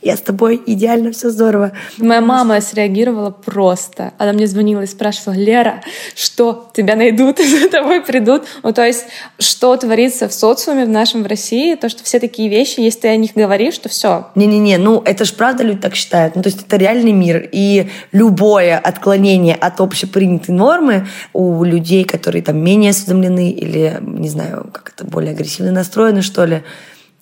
я 0.03 0.17
с 0.17 0.21
тобой, 0.21 0.61
идеально, 0.67 1.13
все 1.13 1.31
здорово. 1.31 1.73
Моя 1.99 2.21
мама 2.21 2.61
среагировала 2.61 3.31
просто. 3.31 4.13
Она 4.19 4.33
мне 4.33 4.47
звонила 4.47 4.83
и 4.83 4.87
спрашивала, 4.87 5.35
Лера, 5.35 5.83
что, 6.15 6.71
тебя 6.75 6.97
найдут, 6.97 7.39
за 7.61 7.69
тобой 7.69 8.03
придут? 8.03 8.45
Ну, 8.63 8.73
то 8.73 8.87
есть, 8.87 9.07
что 9.39 9.77
творится 9.77 10.29
в 10.29 10.33
социуме 10.33 10.85
в 10.85 10.89
нашем 10.89 11.23
в 11.23 11.27
России, 11.27 11.75
то, 11.75 11.89
что 11.89 12.05
все 12.05 12.21
такие 12.21 12.49
вещи, 12.49 12.81
если 12.81 13.01
ты 13.01 13.09
о 13.09 13.17
них 13.17 13.33
говоришь, 13.35 13.79
то 13.79 13.89
все. 13.89 14.29
Не-не-не, 14.35 14.79
ну, 14.79 15.03
это 15.05 15.25
ж 15.25 15.33
правда 15.33 15.63
люди 15.63 15.81
так 15.81 15.95
считают. 15.95 16.37
Ну, 16.37 16.43
то 16.43 16.49
есть, 16.49 16.63
это 16.67 16.77
реальный 16.77 17.13
мир. 17.13 17.49
И 17.53 17.89
любое 18.13 18.79
отклонение 18.79 19.55
от 19.55 19.81
общепринятой 19.81 20.55
нормы 20.55 21.07
у 21.33 21.65
людей, 21.65 22.05
которые 22.05 22.43
там 22.43 22.59
менее 22.59 22.91
осведомлены 22.91 23.51
или, 23.51 23.99
не 24.01 24.29
знаю, 24.29 24.69
как 24.73 24.93
это, 24.95 25.05
более 25.05 25.33
агрессивно 25.33 25.73
настроены, 25.73 26.23
что 26.23 26.45
ли, 26.45 26.63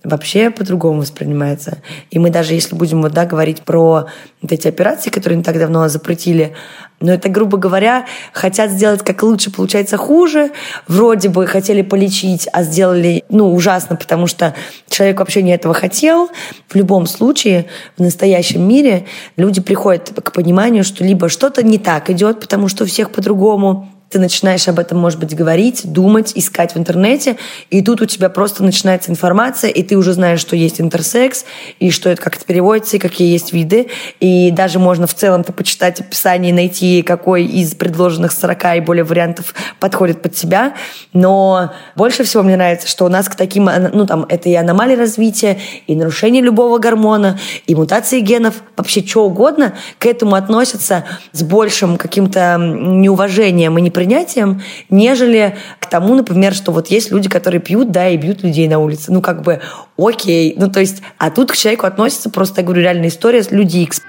вообще 0.05 0.51
по-другому 0.51 1.01
воспринимается. 1.01 1.79
И 2.11 2.19
мы 2.19 2.31
даже 2.31 2.55
если 2.55 2.75
будем 2.77 3.03
вот, 3.03 3.13
да, 3.13 3.27
говорить 3.27 3.63
про 3.63 4.07
вот 4.41 4.53
эти 4.53 4.69
операции, 4.69 5.11
которые 5.11 5.37
не 5.37 5.43
так 5.43 5.59
давно 5.59 5.89
запретили, 5.89 6.55
но 7.01 7.13
это, 7.13 7.29
грубо 7.29 7.59
говоря, 7.59 8.07
хотят 8.33 8.71
сделать 8.71 9.03
как 9.03 9.23
лучше, 9.23 9.53
получается 9.53 9.97
хуже. 9.97 10.51
Вроде 10.89 11.29
бы 11.29 11.47
хотели 11.47 11.83
полечить, 11.83 12.49
а 12.53 12.63
сделали, 12.65 13.25
ну, 13.29 13.53
ужасно, 13.55 13.95
потому 13.97 14.27
что 14.27 14.55
человек 14.89 15.21
вообще 15.21 15.43
не 15.43 15.53
этого 15.53 15.75
хотел. 15.75 16.29
В 16.69 16.75
любом 16.75 17.07
случае, 17.07 17.67
в 17.97 18.03
настоящем 18.03 18.67
мире 18.67 19.07
люди 19.37 19.61
приходят 19.61 20.13
к 20.23 20.33
пониманию, 20.33 20.83
что 20.83 21.05
либо 21.05 21.29
что-то 21.29 21.63
не 21.63 21.79
так 21.79 22.11
идет, 22.11 22.41
потому 22.41 22.69
что 22.69 22.85
у 22.85 22.87
всех 22.87 23.11
по-другому, 23.11 23.89
ты 24.11 24.19
начинаешь 24.19 24.67
об 24.69 24.79
этом, 24.79 24.99
может 24.99 25.19
быть, 25.19 25.37
говорить, 25.37 25.83
думать, 25.85 26.33
искать 26.35 26.75
в 26.75 26.79
интернете, 26.79 27.37
и 27.71 27.83
тут 27.83 28.01
у 28.01 28.07
тебя 28.07 28.31
просто 28.31 28.65
начинается 28.65 29.11
информация, 29.11 29.71
и 29.71 29.83
ты 29.83 29.97
уже 29.97 30.15
знаешь, 30.15 30.41
что 30.41 30.57
есть 30.57 30.81
интерсекс, 30.81 31.45
и 31.79 31.91
что 31.91 32.09
это, 32.09 32.23
как 32.23 32.37
это 32.37 32.47
переводится, 32.47 32.97
и 32.97 32.99
какие 32.99 33.31
есть 33.31 33.53
виды, 33.53 33.89
и 34.21 34.51
даже 34.51 34.79
можно 34.79 35.07
в 35.07 35.15
целом-то 35.15 35.53
почитать 35.53 36.01
описание 36.01 36.51
и 36.51 36.55
найти, 36.55 37.03
какой 37.03 37.45
из 37.45 37.75
предложенных 37.75 38.33
40 38.33 38.77
и 38.77 38.81
более 38.81 39.05
вариантов 39.05 39.55
подходит 39.79 40.23
под 40.23 40.35
тебя, 40.35 40.75
но 41.13 41.73
больше 41.95 42.25
всего 42.25 42.43
мне 42.43 42.57
нравится, 42.57 42.89
что 42.89 43.05
у 43.05 43.09
нас 43.09 43.29
к 43.29 43.35
таким, 43.35 43.69
ну 43.93 44.07
там, 44.07 44.25
это 44.29 44.49
и 44.49 44.55
аномалии 44.55 44.97
развития, 44.97 45.59
и 45.87 45.95
нарушение 45.95 46.43
любого 46.43 46.79
гормона, 46.79 47.39
и 47.67 47.75
мутации 47.75 48.21
генов, 48.21 48.55
вообще 48.77 49.07
что 49.07 49.27
угодно, 49.27 49.75
к 49.99 50.07
этому 50.07 50.35
относятся 50.35 51.05
с 51.33 51.43
большим 51.43 51.99
каким-то 51.99 52.57
неуважением 52.59 53.77
и 53.77 53.83
не 53.83 53.91
принятием, 53.99 54.63
нежели 54.91 55.57
к 55.81 55.87
тому, 55.87 56.15
например, 56.15 56.55
что 56.55 56.71
вот 56.71 56.87
есть 56.87 57.11
люди, 57.11 57.29
которые 57.29 57.61
пьют, 57.61 57.91
да, 57.91 58.09
и 58.09 58.17
бьют 58.17 58.45
людей 58.45 58.69
на 58.69 58.79
улице. 58.79 59.11
Ну, 59.11 59.21
как 59.21 59.43
бы, 59.43 59.61
окей. 59.97 60.55
Ну, 60.57 60.71
то 60.71 60.79
есть, 60.79 61.03
а 61.19 61.33
тут 61.33 61.51
к 61.51 61.57
человеку 61.57 61.85
относится 61.85 62.31
просто, 62.31 62.61
я 62.61 62.65
говорю, 62.65 62.83
реальная 62.83 63.09
история 63.09 63.43
Люди 63.51 63.79
Икс. 63.79 64.01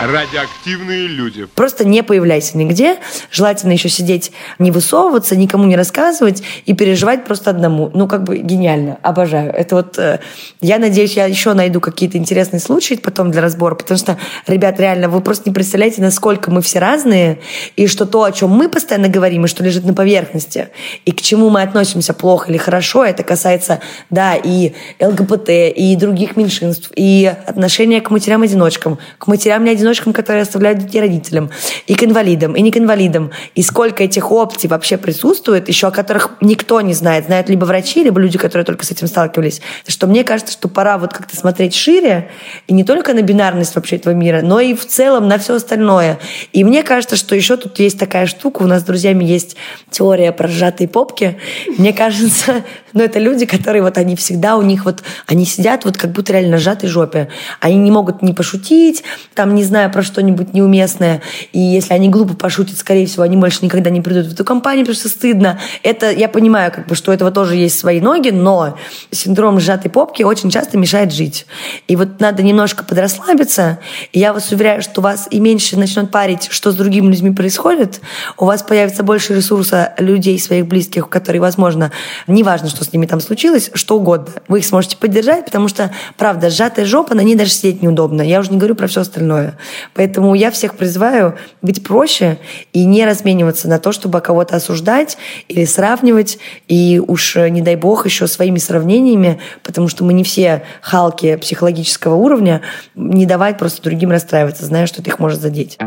Радиоактивные 0.00 1.08
люди. 1.08 1.44
Просто 1.54 1.86
не 1.86 2.02
появляйся 2.02 2.56
нигде. 2.56 2.96
Желательно 3.30 3.72
еще 3.72 3.90
сидеть, 3.90 4.32
не 4.58 4.70
высовываться, 4.70 5.36
никому 5.36 5.64
не 5.64 5.76
рассказывать 5.76 6.42
и 6.64 6.72
переживать 6.72 7.26
просто 7.26 7.50
одному. 7.50 7.90
Ну, 7.92 8.08
как 8.08 8.24
бы 8.24 8.38
гениально. 8.38 8.98
Обожаю. 9.02 9.52
Это 9.52 9.76
вот... 9.76 9.98
Э, 9.98 10.20
я 10.62 10.78
надеюсь, 10.78 11.14
я 11.14 11.26
еще 11.26 11.52
найду 11.52 11.80
какие-то 11.80 12.16
интересные 12.16 12.60
случаи 12.60 12.94
потом 12.94 13.30
для 13.30 13.42
разбора, 13.42 13.74
потому 13.74 13.98
что, 13.98 14.16
ребят, 14.46 14.80
реально, 14.80 15.10
вы 15.10 15.20
просто 15.20 15.50
не 15.50 15.54
представляете, 15.54 16.00
насколько 16.00 16.50
мы 16.50 16.62
все 16.62 16.78
разные, 16.78 17.40
и 17.76 17.86
что 17.86 18.06
то, 18.06 18.24
о 18.24 18.32
чем 18.32 18.50
мы 18.50 18.70
постоянно 18.70 19.08
говорим, 19.08 19.44
и 19.44 19.48
что 19.48 19.62
лежит 19.62 19.84
на 19.84 19.92
поверхности, 19.92 20.68
и 21.04 21.12
к 21.12 21.20
чему 21.20 21.50
мы 21.50 21.60
относимся 21.60 22.14
плохо 22.14 22.50
или 22.50 22.56
хорошо, 22.56 23.04
это 23.04 23.22
касается, 23.22 23.80
да, 24.08 24.34
и 24.34 24.72
ЛГБТ, 24.98 25.50
и 25.50 25.96
других 25.96 26.36
меньшинств, 26.36 26.90
и 26.96 27.32
отношения 27.46 28.00
к 28.00 28.10
матерям-одиночкам, 28.10 28.98
к 29.18 29.26
матерям-неодиночкам, 29.26 29.89
одиночкам, 29.90 30.12
которые 30.12 30.42
оставляют 30.42 30.78
детей 30.78 31.00
родителям, 31.00 31.50
и 31.86 31.94
к 31.94 32.04
инвалидам, 32.04 32.54
и 32.54 32.62
не 32.62 32.70
к 32.70 32.76
инвалидам. 32.76 33.30
И 33.54 33.62
сколько 33.62 34.04
этих 34.04 34.30
опций 34.30 34.68
вообще 34.70 34.96
присутствует, 34.96 35.68
еще 35.68 35.88
о 35.88 35.90
которых 35.90 36.36
никто 36.40 36.80
не 36.80 36.94
знает. 36.94 37.26
Знают 37.26 37.48
либо 37.48 37.64
врачи, 37.64 38.02
либо 38.04 38.20
люди, 38.20 38.38
которые 38.38 38.64
только 38.64 38.84
с 38.84 38.90
этим 38.90 39.08
сталкивались. 39.08 39.60
Что 39.86 40.06
мне 40.06 40.24
кажется, 40.24 40.52
что 40.52 40.68
пора 40.68 40.98
вот 40.98 41.12
как-то 41.12 41.36
смотреть 41.36 41.74
шире, 41.74 42.30
и 42.68 42.72
не 42.72 42.84
только 42.84 43.14
на 43.14 43.22
бинарность 43.22 43.74
вообще 43.74 43.96
этого 43.96 44.14
мира, 44.14 44.40
но 44.42 44.60
и 44.60 44.74
в 44.74 44.86
целом 44.86 45.28
на 45.28 45.38
все 45.38 45.56
остальное. 45.56 46.18
И 46.52 46.64
мне 46.64 46.82
кажется, 46.82 47.16
что 47.16 47.34
еще 47.34 47.56
тут 47.56 47.78
есть 47.78 47.98
такая 47.98 48.26
штука, 48.26 48.62
у 48.62 48.66
нас 48.66 48.82
с 48.82 48.84
друзьями 48.84 49.24
есть 49.24 49.56
теория 49.90 50.32
про 50.32 50.48
сжатые 50.48 50.88
попки. 50.88 51.38
Мне 51.78 51.92
кажется, 51.92 52.64
ну 52.92 53.02
это 53.02 53.18
люди, 53.18 53.46
которые 53.46 53.82
вот 53.82 53.98
они 53.98 54.14
всегда 54.16 54.56
у 54.56 54.62
них 54.62 54.84
вот, 54.84 55.02
они 55.26 55.44
сидят 55.44 55.84
вот 55.84 55.96
как 55.96 56.12
будто 56.12 56.32
реально 56.32 56.58
сжатой 56.58 56.88
жопе. 56.88 57.28
Они 57.60 57.76
не 57.76 57.90
могут 57.90 58.22
не 58.22 58.32
пошутить, 58.32 59.02
там 59.34 59.54
не 59.54 59.64
знаю, 59.64 59.79
зная 59.80 59.88
про 59.88 60.02
что-нибудь 60.02 60.52
неуместное, 60.52 61.22
и 61.52 61.58
если 61.58 61.94
они 61.94 62.10
глупо 62.10 62.34
пошутят, 62.34 62.76
скорее 62.76 63.06
всего, 63.06 63.22
они 63.22 63.36
больше 63.38 63.60
никогда 63.62 63.88
не 63.88 64.02
придут 64.02 64.26
в 64.26 64.32
эту 64.34 64.44
компанию, 64.44 64.84
потому 64.84 64.98
что 64.98 65.08
стыдно. 65.08 65.58
Это, 65.82 66.10
я 66.10 66.28
понимаю, 66.28 66.70
как 66.70 66.86
бы, 66.86 66.94
что 66.94 67.10
у 67.10 67.14
этого 67.14 67.30
тоже 67.30 67.56
есть 67.56 67.78
свои 67.78 68.00
ноги, 68.00 68.28
но 68.28 68.76
синдром 69.10 69.58
сжатой 69.58 69.90
попки 69.90 70.22
очень 70.22 70.50
часто 70.50 70.76
мешает 70.76 71.12
жить. 71.12 71.46
И 71.88 71.96
вот 71.96 72.20
надо 72.20 72.42
немножко 72.42 72.84
подрасслабиться, 72.84 73.78
и 74.12 74.18
я 74.18 74.34
вас 74.34 74.52
уверяю, 74.52 74.82
что 74.82 75.00
вас 75.00 75.28
и 75.30 75.40
меньше 75.40 75.78
начнет 75.78 76.10
парить, 76.10 76.48
что 76.50 76.72
с 76.72 76.74
другими 76.74 77.06
людьми 77.06 77.30
происходит, 77.30 78.00
у 78.36 78.44
вас 78.44 78.62
появится 78.62 79.02
больше 79.02 79.34
ресурса 79.34 79.94
людей, 79.96 80.38
своих 80.38 80.66
близких, 80.66 81.08
которые, 81.08 81.40
возможно, 81.40 81.90
неважно, 82.26 82.68
что 82.68 82.84
с 82.84 82.92
ними 82.92 83.06
там 83.06 83.20
случилось, 83.20 83.70
что 83.72 83.96
угодно, 83.96 84.34
вы 84.48 84.58
их 84.58 84.66
сможете 84.66 84.98
поддержать, 84.98 85.46
потому 85.46 85.68
что, 85.68 85.90
правда, 86.18 86.50
сжатая 86.50 86.84
жопа, 86.84 87.14
на 87.14 87.22
ней 87.22 87.34
даже 87.34 87.50
сидеть 87.50 87.80
неудобно. 87.82 88.20
Я 88.20 88.40
уже 88.40 88.50
не 88.50 88.58
говорю 88.58 88.74
про 88.74 88.86
все 88.86 89.00
остальное. 89.00 89.56
Поэтому 89.94 90.34
я 90.34 90.50
всех 90.50 90.76
призываю 90.76 91.36
быть 91.62 91.82
проще 91.82 92.38
и 92.72 92.84
не 92.84 93.04
размениваться 93.06 93.68
на 93.68 93.78
то, 93.78 93.92
чтобы 93.92 94.20
кого-то 94.20 94.56
осуждать 94.56 95.18
или 95.48 95.64
сравнивать. 95.64 96.38
И 96.68 97.00
уж, 97.06 97.36
э, 97.36 97.48
не 97.48 97.62
дай 97.62 97.76
бог, 97.76 98.06
еще 98.06 98.26
своими 98.26 98.58
сравнениями, 98.58 99.40
потому 99.62 99.88
что 99.88 100.04
мы 100.04 100.12
не 100.12 100.24
все 100.24 100.62
халки 100.80 101.36
психологического 101.36 102.14
уровня, 102.14 102.62
не 102.94 103.26
давать 103.26 103.58
просто 103.58 103.82
другим 103.82 104.10
расстраиваться, 104.10 104.64
зная, 104.64 104.86
что 104.86 105.00
это 105.00 105.10
их 105.10 105.18
может 105.18 105.40
задеть. 105.40 105.78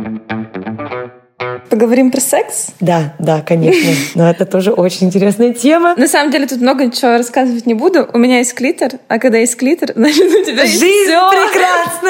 Поговорим 1.70 2.12
про 2.12 2.22
секс? 2.22 2.68
Да, 2.80 3.16
да, 3.18 3.42
конечно. 3.42 3.90
Но 4.16 4.30
это 4.30 4.46
тоже 4.46 4.72
очень 4.72 5.08
интересная 5.08 5.54
тема. 5.54 5.96
На 5.96 6.08
самом 6.08 6.32
деле 6.32 6.46
тут 6.46 6.62
много 6.62 6.86
ничего 6.86 7.18
рассказывать 7.18 7.66
не 7.66 7.74
буду. 7.74 8.08
У 8.14 8.18
меня 8.18 8.38
есть 8.38 8.54
клитер, 8.54 8.92
а 9.08 9.18
когда 9.18 9.40
есть 9.40 9.58
клитер, 9.58 9.92
значит 9.96 10.24
у 10.24 10.44
тебя 10.44 10.66
Жизнь 10.66 10.86
есть 10.86 11.10
всё. 11.10 11.30
прекрасна! 11.32 12.10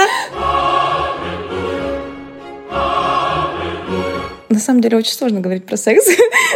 На 4.53 4.59
самом 4.59 4.81
деле 4.81 4.97
очень 4.97 5.13
сложно 5.13 5.39
говорить 5.39 5.65
про 5.65 5.77
секс. 5.77 6.05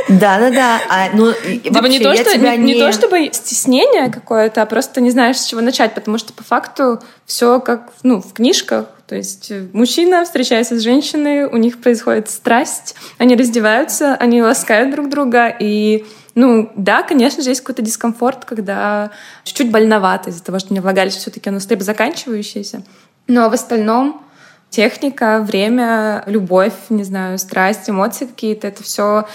Да, 0.08 0.40
да, 0.40 0.52
да. 0.52 0.82
А, 0.88 1.10
ну, 1.14 1.34
Типа 1.34 1.82
вообще, 1.82 1.98
не 1.98 2.00
то, 2.00 2.16
что, 2.16 2.32
тебя 2.32 2.56
не, 2.56 2.76
не 2.76 2.80
то 2.80 2.92
чтобы 2.92 3.30
стеснение 3.34 4.12
какое-то, 4.12 4.62
а 4.62 4.66
просто 4.68 5.02
не 5.02 5.10
знаешь, 5.10 5.38
с 5.38 5.46
чего 5.46 5.62
начать, 5.62 5.96
потому 5.96 6.20
что 6.20 6.32
по 6.32 6.44
факту 6.44 7.02
все 7.26 7.60
как 7.60 7.90
ну, 8.04 8.22
в 8.22 8.34
книжках. 8.34 8.86
То 9.08 9.16
есть 9.16 9.50
э, 9.50 9.68
мужчина 9.74 10.24
встречается 10.24 10.78
с 10.78 10.82
женщиной, 10.84 11.46
у 11.46 11.58
них 11.58 11.82
происходит 11.82 12.30
страсть, 12.30 12.96
они 13.18 13.36
раздеваются, 13.36 14.14
они 14.14 14.44
ласкают 14.44 14.92
друг 14.92 15.10
друга, 15.10 15.48
и 15.48 16.06
ну, 16.36 16.72
да, 16.76 17.02
конечно 17.02 17.42
же, 17.42 17.50
есть 17.50 17.62
какой-то 17.62 17.82
дискомфорт, 17.82 18.46
когда 18.46 19.10
чуть-чуть 19.44 19.72
больновато 19.72 20.30
из-за 20.30 20.44
того, 20.44 20.60
что 20.60 20.72
мне 20.72 20.82
влагалище 20.82 21.18
все-таки 21.18 21.50
оно 21.50 21.60
слабо 21.60 21.84
заканчивающееся. 21.84 22.84
Но 23.26 23.50
в 23.50 23.54
остальном 23.54 24.22
техника, 24.69 25.39
время, 25.39 26.23
любовь, 26.25 26.73
не 26.89 27.03
знаю, 27.03 27.39
страсть, 27.39 27.89
эмоции 27.89 28.25
какие-то, 28.25 28.67
это 28.67 28.84
все 28.84 29.27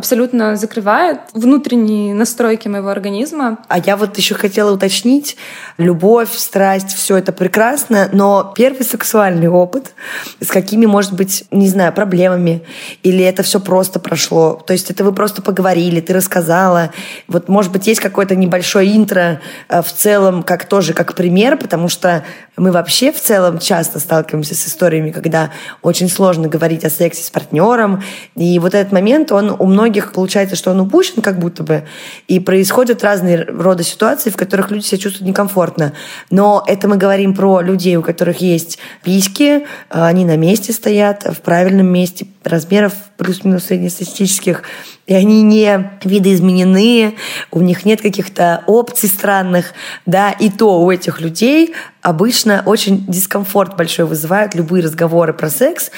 абсолютно 0.00 0.56
закрывает 0.56 1.20
внутренние 1.34 2.14
настройки 2.14 2.68
моего 2.68 2.88
организма. 2.88 3.58
А 3.68 3.78
я 3.78 3.96
вот 3.96 4.16
еще 4.16 4.34
хотела 4.34 4.72
уточнить, 4.72 5.36
любовь, 5.76 6.32
страсть, 6.34 6.94
все 6.94 7.18
это 7.18 7.32
прекрасно, 7.32 8.08
но 8.12 8.52
первый 8.56 8.82
сексуальный 8.84 9.48
опыт, 9.48 9.92
с 10.40 10.48
какими, 10.48 10.86
может 10.86 11.12
быть, 11.12 11.44
не 11.50 11.68
знаю, 11.68 11.92
проблемами, 11.92 12.62
или 13.02 13.22
это 13.22 13.42
все 13.42 13.60
просто 13.60 14.00
прошло, 14.00 14.54
то 14.66 14.72
есть 14.72 14.90
это 14.90 15.04
вы 15.04 15.12
просто 15.12 15.42
поговорили, 15.42 16.00
ты 16.00 16.14
рассказала, 16.14 16.92
вот, 17.28 17.48
может 17.48 17.70
быть, 17.70 17.86
есть 17.86 18.00
какое-то 18.00 18.36
небольшое 18.36 18.96
интро 18.96 19.40
э, 19.68 19.82
в 19.82 19.92
целом, 19.92 20.42
как 20.42 20.64
тоже, 20.64 20.94
как 20.94 21.14
пример, 21.14 21.58
потому 21.58 21.88
что 21.88 22.24
мы 22.56 22.72
вообще 22.72 23.12
в 23.12 23.20
целом 23.20 23.58
часто 23.58 23.98
сталкиваемся 23.98 24.54
с 24.54 24.66
историями, 24.66 25.10
когда 25.10 25.50
очень 25.82 26.08
сложно 26.08 26.48
говорить 26.48 26.84
о 26.84 26.90
сексе 26.90 27.22
с 27.22 27.30
партнером, 27.30 28.02
и 28.34 28.58
вот 28.58 28.74
этот 28.74 28.92
момент, 28.92 29.30
он 29.32 29.54
у 29.58 29.66
многих 29.66 29.89
получается, 30.12 30.56
что 30.56 30.70
он 30.70 30.80
упущен 30.80 31.22
как 31.22 31.38
будто 31.38 31.62
бы, 31.62 31.84
и 32.28 32.40
происходят 32.40 33.02
разные 33.02 33.44
рода 33.44 33.82
ситуации, 33.82 34.30
в 34.30 34.36
которых 34.36 34.70
люди 34.70 34.84
себя 34.84 34.98
чувствуют 34.98 35.28
некомфортно. 35.28 35.92
Но 36.30 36.64
это 36.66 36.88
мы 36.88 36.96
говорим 36.96 37.34
про 37.34 37.60
людей, 37.60 37.96
у 37.96 38.02
которых 38.02 38.40
есть 38.40 38.78
письки, 39.02 39.66
они 39.88 40.24
на 40.24 40.36
месте 40.36 40.72
стоят, 40.72 41.24
в 41.24 41.40
правильном 41.40 41.86
месте, 41.86 42.26
размеров 42.44 42.94
плюс-минус 43.16 43.64
среднестатистических, 43.64 44.62
и 45.06 45.14
они 45.14 45.42
не 45.42 45.90
видоизменены, 46.04 47.16
у 47.50 47.60
них 47.60 47.84
нет 47.84 48.00
каких-то 48.00 48.62
опций 48.66 49.08
странных, 49.08 49.72
да, 50.06 50.30
и 50.30 50.48
то 50.50 50.80
у 50.80 50.90
этих 50.90 51.20
людей 51.20 51.74
обычно 52.00 52.62
очень 52.64 53.04
дискомфорт 53.06 53.76
большой 53.76 54.06
вызывают 54.06 54.54
любые 54.54 54.84
разговоры 54.84 55.34
про 55.34 55.50
секс, 55.50 55.90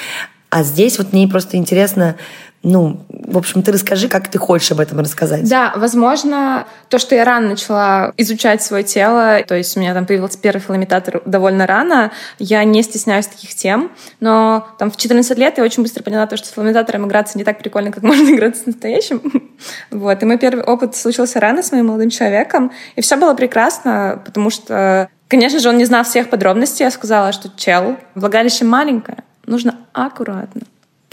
а 0.49 0.63
здесь 0.63 0.97
вот 0.97 1.13
мне 1.13 1.27
просто 1.27 1.57
интересно, 1.57 2.15
ну, 2.63 3.01
в 3.09 3.37
общем, 3.37 3.61
ты 3.61 3.73
расскажи, 3.73 4.07
как 4.07 4.29
ты 4.29 4.37
хочешь 4.37 4.71
об 4.71 4.79
этом 4.79 4.99
рассказать. 4.99 5.47
Да, 5.47 5.73
возможно, 5.75 6.65
то, 6.87 6.97
что 6.97 7.13
я 7.13 7.25
рано 7.25 7.49
начала 7.49 8.13
изучать 8.15 8.63
свое 8.63 8.85
тело, 8.85 9.41
то 9.45 9.55
есть 9.55 9.75
у 9.75 9.81
меня 9.81 9.93
там 9.93 10.05
появился 10.05 10.39
первый 10.39 10.59
филоимитатор 10.59 11.21
довольно 11.25 11.67
рано, 11.67 12.13
я 12.39 12.63
не 12.63 12.81
стесняюсь 12.81 13.27
таких 13.27 13.53
тем, 13.53 13.91
но 14.21 14.65
там 14.79 14.89
в 14.89 14.95
14 14.95 15.37
лет 15.37 15.57
я 15.57 15.63
очень 15.63 15.83
быстро 15.83 16.03
поняла 16.03 16.25
то, 16.25 16.37
что 16.37 16.47
с 16.47 16.51
филоимитатором 16.51 17.05
играться 17.05 17.37
не 17.37 17.43
так 17.43 17.59
прикольно, 17.59 17.91
как 17.91 18.01
можно 18.03 18.33
играться 18.33 18.63
с 18.63 18.65
настоящим. 18.65 19.21
Вот, 19.91 20.21
и 20.21 20.25
мой 20.25 20.37
первый 20.37 20.63
опыт 20.63 20.95
случился 20.95 21.39
рано 21.39 21.63
с 21.63 21.71
моим 21.71 21.87
молодым 21.87 22.09
человеком, 22.09 22.71
и 22.95 23.01
все 23.01 23.15
было 23.15 23.33
прекрасно, 23.33 24.21
потому 24.25 24.49
что 24.49 25.09
Конечно 25.29 25.59
же, 25.59 25.69
он 25.69 25.77
не 25.77 25.85
знал 25.85 26.03
всех 26.03 26.29
подробностей. 26.29 26.83
Я 26.83 26.91
сказала, 26.91 27.31
что 27.31 27.49
чел, 27.55 27.97
влагалище 28.13 28.65
маленькое, 28.65 29.23
нужно 29.47 29.77
аккуратно 29.93 30.61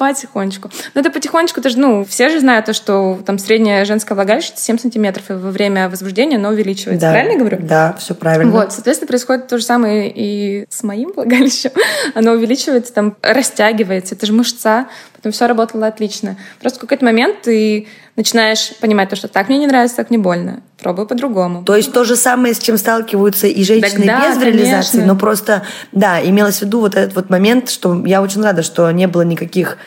потихонечку. 0.01 0.71
Но 0.95 1.03
это 1.03 1.11
потихонечку, 1.11 1.61
это 1.61 1.69
же, 1.69 1.79
ну, 1.79 2.07
все 2.07 2.31
же 2.31 2.41
знают 2.41 2.65
то, 2.65 2.73
что 2.73 3.21
там 3.27 3.39
средняя 3.39 3.85
женская 3.85 4.15
влагалище 4.15 4.53
7 4.57 4.79
сантиметров, 4.79 5.29
и 5.29 5.35
во 5.35 5.51
время 5.51 5.91
возбуждения 5.91 6.37
оно 6.37 6.49
увеличивается. 6.49 7.07
Да, 7.07 7.13
правильно 7.13 7.33
я 7.33 7.39
говорю? 7.39 7.59
Да, 7.61 7.95
все 7.99 8.15
правильно. 8.15 8.51
Вот, 8.51 8.73
соответственно, 8.73 9.09
происходит 9.09 9.49
то 9.49 9.59
же 9.59 9.65
самое 9.65 10.11
и 10.11 10.65
с 10.71 10.83
моим 10.85 11.13
влагалищем. 11.15 11.73
Оно 12.15 12.33
увеличивается, 12.33 12.95
там, 12.95 13.15
растягивается, 13.21 14.15
это 14.15 14.25
же 14.25 14.33
мышца, 14.33 14.89
потом 15.15 15.33
все 15.33 15.47
работало 15.47 15.87
отлично. 15.87 16.39
Просто 16.61 16.79
в 16.79 16.81
какой-то 16.81 17.05
момент 17.05 17.43
ты 17.43 17.87
начинаешь 18.21 18.73
понимать 18.81 19.09
то, 19.09 19.17
что 19.17 19.29
так 19.29 19.49
мне 19.49 19.59
не 19.59 19.67
нравится, 19.67 19.97
так 19.97 20.11
не 20.11 20.19
больно. 20.19 20.61
Пробую 20.79 21.07
по-другому. 21.07 21.65
То 21.65 21.75
есть 21.75 21.93
то 21.93 22.05
же 22.05 22.17
самое, 22.17 22.55
с 22.55 22.59
чем 22.59 22.77
сталкиваются 22.77 23.47
и 23.47 23.65
женщины 23.65 24.07
Так 24.07 24.07
да, 24.07 24.35
без 24.35 24.43
реализации, 24.43 24.99
конечно. 24.99 25.15
но 25.15 25.19
просто, 25.19 25.63
да, 25.93 26.23
имелось 26.23 26.59
в 26.59 26.63
виду 26.63 26.81
вот 26.81 26.95
этот 26.95 27.15
вот 27.15 27.31
момент, 27.31 27.71
что 27.71 28.05
я 28.05 28.23
очень 28.23 28.43
рада, 28.43 28.63
что 28.63 28.91
не 28.91 29.09
было 29.09 29.23
никаких 29.23 29.79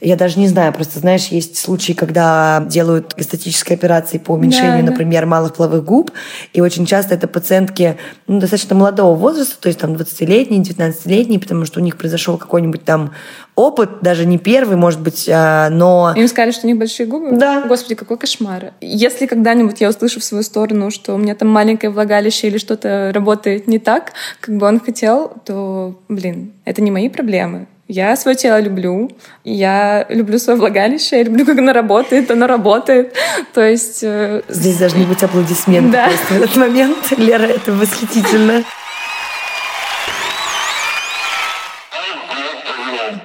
я 0.00 0.16
даже 0.16 0.38
не 0.38 0.48
знаю, 0.48 0.72
просто, 0.72 0.98
знаешь, 0.98 1.26
есть 1.26 1.58
случаи, 1.58 1.92
когда 1.92 2.64
делают 2.66 3.12
эстетические 3.18 3.76
операции 3.76 4.18
по 4.18 4.32
уменьшению, 4.32 4.84
Да, 4.84 4.92
например, 4.92 5.26
малых 5.26 5.54
половых 5.54 5.84
губ, 5.84 6.10
и 6.54 6.60
очень 6.60 6.86
часто 6.86 7.14
это 7.14 7.28
пациентки 7.28 7.98
ну, 8.26 8.40
достаточно 8.40 8.74
молодого 8.74 9.14
возраста, 9.14 9.56
то 9.60 9.68
есть 9.68 9.78
там 9.78 9.92
20-летние, 9.92 10.62
19-летние, 10.62 11.38
потому 11.38 11.66
что 11.66 11.80
у 11.80 11.82
них 11.82 11.96
произошел 11.98 12.38
какой-нибудь 12.38 12.84
там 12.84 13.12
опыт, 13.60 14.00
даже 14.02 14.26
не 14.26 14.38
первый, 14.38 14.76
может 14.76 15.00
быть, 15.00 15.28
а, 15.32 15.68
но... 15.70 16.12
Им 16.16 16.28
сказали, 16.28 16.50
что 16.50 16.66
у 16.66 16.68
них 16.68 16.78
большие 16.78 17.06
губы? 17.06 17.32
Да. 17.32 17.62
Господи, 17.66 17.94
какой 17.94 18.16
кошмар. 18.16 18.72
Если 18.80 19.26
когда-нибудь 19.26 19.80
я 19.80 19.88
услышу 19.90 20.20
в 20.20 20.24
свою 20.24 20.42
сторону, 20.42 20.90
что 20.90 21.14
у 21.14 21.18
меня 21.18 21.34
там 21.34 21.48
маленькое 21.48 21.90
влагалище 21.90 22.48
или 22.48 22.58
что-то 22.58 23.12
работает 23.14 23.66
не 23.68 23.78
так, 23.78 24.12
как 24.40 24.56
бы 24.56 24.66
он 24.66 24.80
хотел, 24.80 25.32
то, 25.44 26.00
блин, 26.08 26.52
это 26.64 26.82
не 26.82 26.90
мои 26.90 27.08
проблемы. 27.08 27.66
Я 27.92 28.14
свое 28.14 28.36
тело 28.36 28.60
люблю, 28.60 29.10
я 29.42 30.06
люблю 30.08 30.38
свое 30.38 30.56
влагалище, 30.56 31.16
я 31.16 31.22
люблю, 31.24 31.44
как 31.44 31.58
оно 31.58 31.72
работает, 31.72 32.30
оно 32.30 32.46
работает. 32.46 33.16
То 33.52 33.68
есть... 33.68 34.04
Э, 34.04 34.42
Здесь 34.48 34.76
должны 34.76 35.04
быть 35.06 35.20
аплодисменты 35.24 35.90
да. 35.90 36.08
в 36.08 36.30
этот 36.30 36.54
момент. 36.54 36.98
Лера, 37.18 37.46
это 37.46 37.72
восхитительно. 37.72 38.62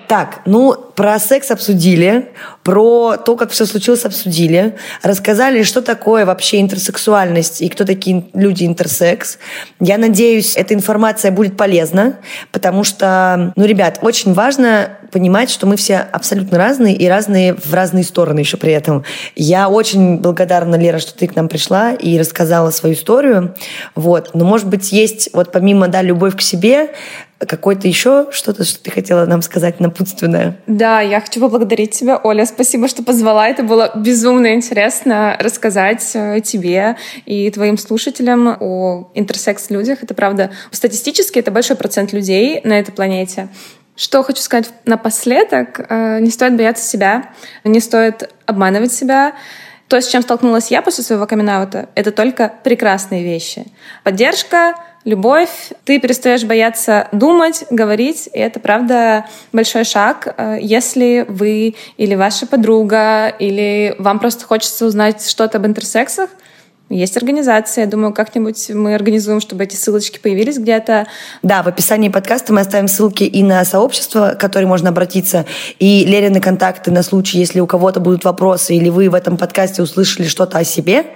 Так, 0.08 0.42
ну, 0.46 0.76
про 0.96 1.20
секс 1.20 1.52
обсудили, 1.52 2.30
про 2.64 3.18
то, 3.18 3.36
как 3.36 3.52
все 3.52 3.66
случилось, 3.66 4.06
обсудили, 4.06 4.76
рассказали, 5.02 5.64
что 5.64 5.82
такое 5.82 6.26
вообще 6.26 6.62
интерсексуальность 6.62 7.62
и 7.62 7.70
кто 7.70 7.86
такие 7.86 8.26
люди 8.34 8.66
интерсекс. 8.66 9.40
Я 9.80 9.98
надеюсь, 9.98 10.56
эта 10.56 10.74
информация 10.74 11.32
будет 11.32 11.58
полезна, 11.58 12.18
потому 12.52 12.84
что, 12.84 13.54
ну, 13.56 13.66
ребят, 13.66 14.00
очень 14.02 14.34
важно 14.34 14.98
понимать, 15.12 15.50
что 15.50 15.66
мы 15.66 15.78
все 15.78 15.98
абсолютно 15.98 16.58
разные 16.58 16.96
и 16.96 17.08
разные 17.08 17.54
в 17.54 17.74
разные 17.74 18.04
стороны 18.04 18.40
еще 18.40 18.58
при 18.58 18.74
этом. 18.74 19.04
Я 19.36 19.70
очень 19.70 20.18
благодарна, 20.18 20.76
Лера, 20.76 21.00
что 21.00 21.16
ты 21.16 21.28
к 21.28 21.36
нам 21.36 21.48
пришла 21.48 21.94
и 21.94 22.20
рассказала 22.20 22.70
свою 22.72 22.96
историю. 22.96 23.56
Вот. 23.96 24.32
Но, 24.34 24.46
может 24.46 24.68
быть, 24.68 24.92
есть 24.92 25.30
вот 25.34 25.52
помимо, 25.52 25.88
да, 25.88 26.02
любовь 26.02 26.36
к 26.36 26.42
себе, 26.42 26.90
какое-то 27.40 27.88
еще 27.88 28.28
что-то, 28.32 28.64
что 28.64 28.82
ты 28.82 28.92
хотела 28.92 29.26
нам 29.26 29.42
сказать 29.42 29.80
напутственное? 29.80 30.58
Да, 30.68 31.02
я 31.02 31.20
хочу 31.20 31.40
поблагодарить 31.40 31.92
тебя, 31.92 32.20
Оля. 32.24 32.46
Спасибо, 32.46 32.88
что 32.88 33.04
позвала. 33.04 33.48
Это 33.48 33.64
было 33.64 33.92
безумно 33.96 34.54
интересно 34.54 35.38
рассказать 35.40 36.12
э, 36.14 36.40
тебе 36.42 36.96
и 37.26 37.50
твоим 37.52 37.78
слушателям 37.78 38.58
о 38.60 39.12
интерсекс-людях. 39.14 40.04
Это 40.04 40.14
правда, 40.14 40.52
статистически 40.72 41.40
это 41.40 41.52
большой 41.52 41.76
процент 41.76 42.14
людей 42.14 42.62
на 42.64 42.80
этой 42.80 42.92
планете. 42.92 43.50
Что 43.98 44.24
хочу 44.24 44.42
сказать 44.42 44.70
напоследок. 44.86 45.86
Э, 45.90 46.20
не 46.20 46.32
стоит 46.32 46.56
бояться 46.56 46.86
себя, 46.88 47.34
не 47.64 47.80
стоит 47.80 48.30
обманывать 48.46 48.94
себя. 48.94 49.34
То, 49.88 50.02
с 50.02 50.08
чем 50.08 50.24
столкнулась 50.24 50.72
я 50.72 50.82
после 50.82 51.04
своего 51.04 51.28
камин 51.28 51.50
это 51.50 52.12
только 52.12 52.52
прекрасные 52.64 53.24
вещи. 53.24 53.68
Поддержка, 54.04 54.76
любовь, 55.06 55.72
ты 55.86 56.00
перестаешь 56.00 56.44
бояться 56.44 57.08
думать, 57.12 57.64
говорить, 57.70 58.28
и 58.34 58.40
это, 58.40 58.60
правда, 58.60 59.26
большой 59.54 59.86
шаг. 59.86 60.34
Э, 60.38 60.58
если 60.60 61.26
вы 61.30 61.76
или 61.98 62.16
ваша 62.16 62.48
подруга, 62.48 63.30
или 63.30 63.96
вам 64.00 64.20
просто 64.20 64.46
хочется 64.46 64.86
узнать 64.86 65.26
что-то 65.28 65.60
об 65.60 65.68
интерсексах, 65.68 66.30
есть 66.90 67.18
организация, 67.18 67.86
я 67.86 67.90
думаю, 67.90 68.14
как-нибудь 68.14 68.70
мы 68.70 68.94
организуем, 68.94 69.42
чтобы 69.42 69.64
эти 69.64 69.76
ссылочки 69.76 70.20
появились 70.20 70.60
где-то. 70.60 71.08
Да, 71.42 71.64
в 71.64 71.68
описании 71.68 72.10
подкаста 72.10 72.54
мы 72.54 72.62
оставим 72.62 72.88
ссылки 72.88 73.24
и 73.24 73.42
на 73.42 73.66
сообщество, 73.66 74.36
к 74.36 74.40
которому 74.40 74.70
можно 74.70 74.90
обратиться, 74.90 75.46
и 75.80 76.06
Лерины 76.06 76.40
контакты 76.40 76.92
на 76.92 77.02
случай, 77.02 77.40
если 77.40 77.60
у 77.60 77.68
кого-то 77.68 78.00
будут 78.00 78.24
вопросы, 78.24 78.76
или 78.76 78.90
вы 78.90 79.10
в 79.10 79.16
этом 79.16 79.38
подкасте 79.38 79.82
услышали 79.82 80.28
что-то 80.28 80.60
о 80.60 80.64
себе, 80.64 81.08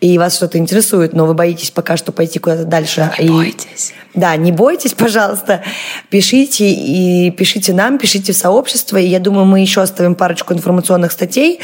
и 0.00 0.18
вас 0.18 0.36
что-то 0.36 0.58
интересует, 0.58 1.14
но 1.14 1.24
вы 1.24 1.34
боитесь 1.34 1.70
пока 1.70 1.96
что 1.96 2.12
пойти 2.12 2.38
куда-то 2.38 2.64
дальше. 2.64 3.10
Не 3.18 3.26
и... 3.26 3.30
бойтесь. 3.30 3.94
Да, 4.14 4.36
не 4.36 4.52
бойтесь, 4.52 4.94
пожалуйста, 4.98 5.62
пишите 6.08 6.70
и 6.70 7.30
пишите 7.30 7.72
нам, 7.72 7.98
пишите 7.98 8.32
в 8.32 8.36
сообщество, 8.36 8.96
и 8.96 9.06
я 9.06 9.20
думаю, 9.20 9.44
мы 9.44 9.60
еще 9.60 9.82
оставим 9.82 10.14
парочку 10.14 10.54
информационных 10.54 11.12
статей. 11.12 11.60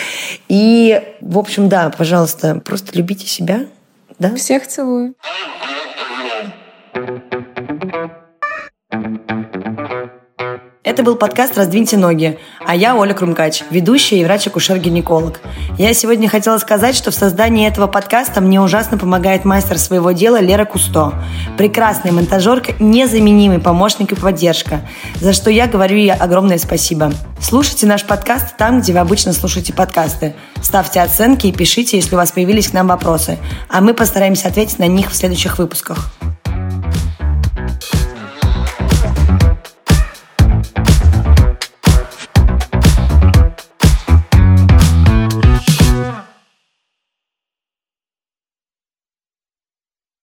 И, 0.49 1.01
в 1.21 1.39
общем, 1.39 1.69
да, 1.69 1.91
пожалуйста, 1.91 2.61
просто 2.65 2.97
любите 2.97 3.27
себя. 3.27 3.67
Да? 4.19 4.35
Всех 4.35 4.67
целую. 4.67 5.15
Это 10.83 11.03
был 11.03 11.17
подкаст 11.17 11.59
«Раздвиньте 11.59 11.99
ноги», 11.99 12.39
а 12.67 12.75
я 12.75 12.97
Оля 12.97 13.13
Крумкач, 13.13 13.65
ведущая 13.71 14.21
и 14.21 14.25
врач-акушер-гинеколог. 14.25 15.39
Я 15.77 15.93
сегодня 15.93 16.27
хотела 16.27 16.57
сказать, 16.57 16.97
что 16.97 17.11
в 17.11 17.15
создании 17.15 17.69
этого 17.69 17.87
подкаста 17.87 18.41
мне 18.41 18.63
ужасно 18.63 18.97
помогает 18.97 19.45
мастер 19.45 19.79
своего 19.79 20.13
дела 20.13 20.41
Лера 20.41 20.65
Кусто. 20.65 21.13
Прекрасная 21.59 22.13
монтажерка, 22.13 22.73
незаменимый 22.79 23.59
помощник 23.59 24.13
и 24.13 24.15
поддержка, 24.15 24.81
за 25.21 25.35
что 25.35 25.51
я 25.51 25.67
говорю 25.67 25.99
ей 25.99 26.15
огромное 26.15 26.57
спасибо. 26.57 27.13
Слушайте 27.43 27.87
наш 27.87 28.07
подкаст 28.07 28.57
там, 28.57 28.81
где 28.81 28.95
вы 28.95 29.01
обычно 29.01 29.35
слушаете 29.35 29.75
подкасты. 29.75 30.35
Ставьте 30.63 31.03
оценки 31.03 31.47
и 31.47 31.53
пишите, 31.53 31.99
если 31.99 32.15
у 32.15 32.19
вас 32.19 32.33
появились 32.33 32.69
к 32.69 32.73
нам 32.73 32.89
вопросы, 32.89 33.37
а 33.69 33.83
мы 33.83 33.93
постараемся 33.93 34.49
ответить 34.49 34.79
на 34.79 34.87
них 34.87 35.11
в 35.11 35.15
следующих 35.15 35.59
выпусках. 35.59 36.11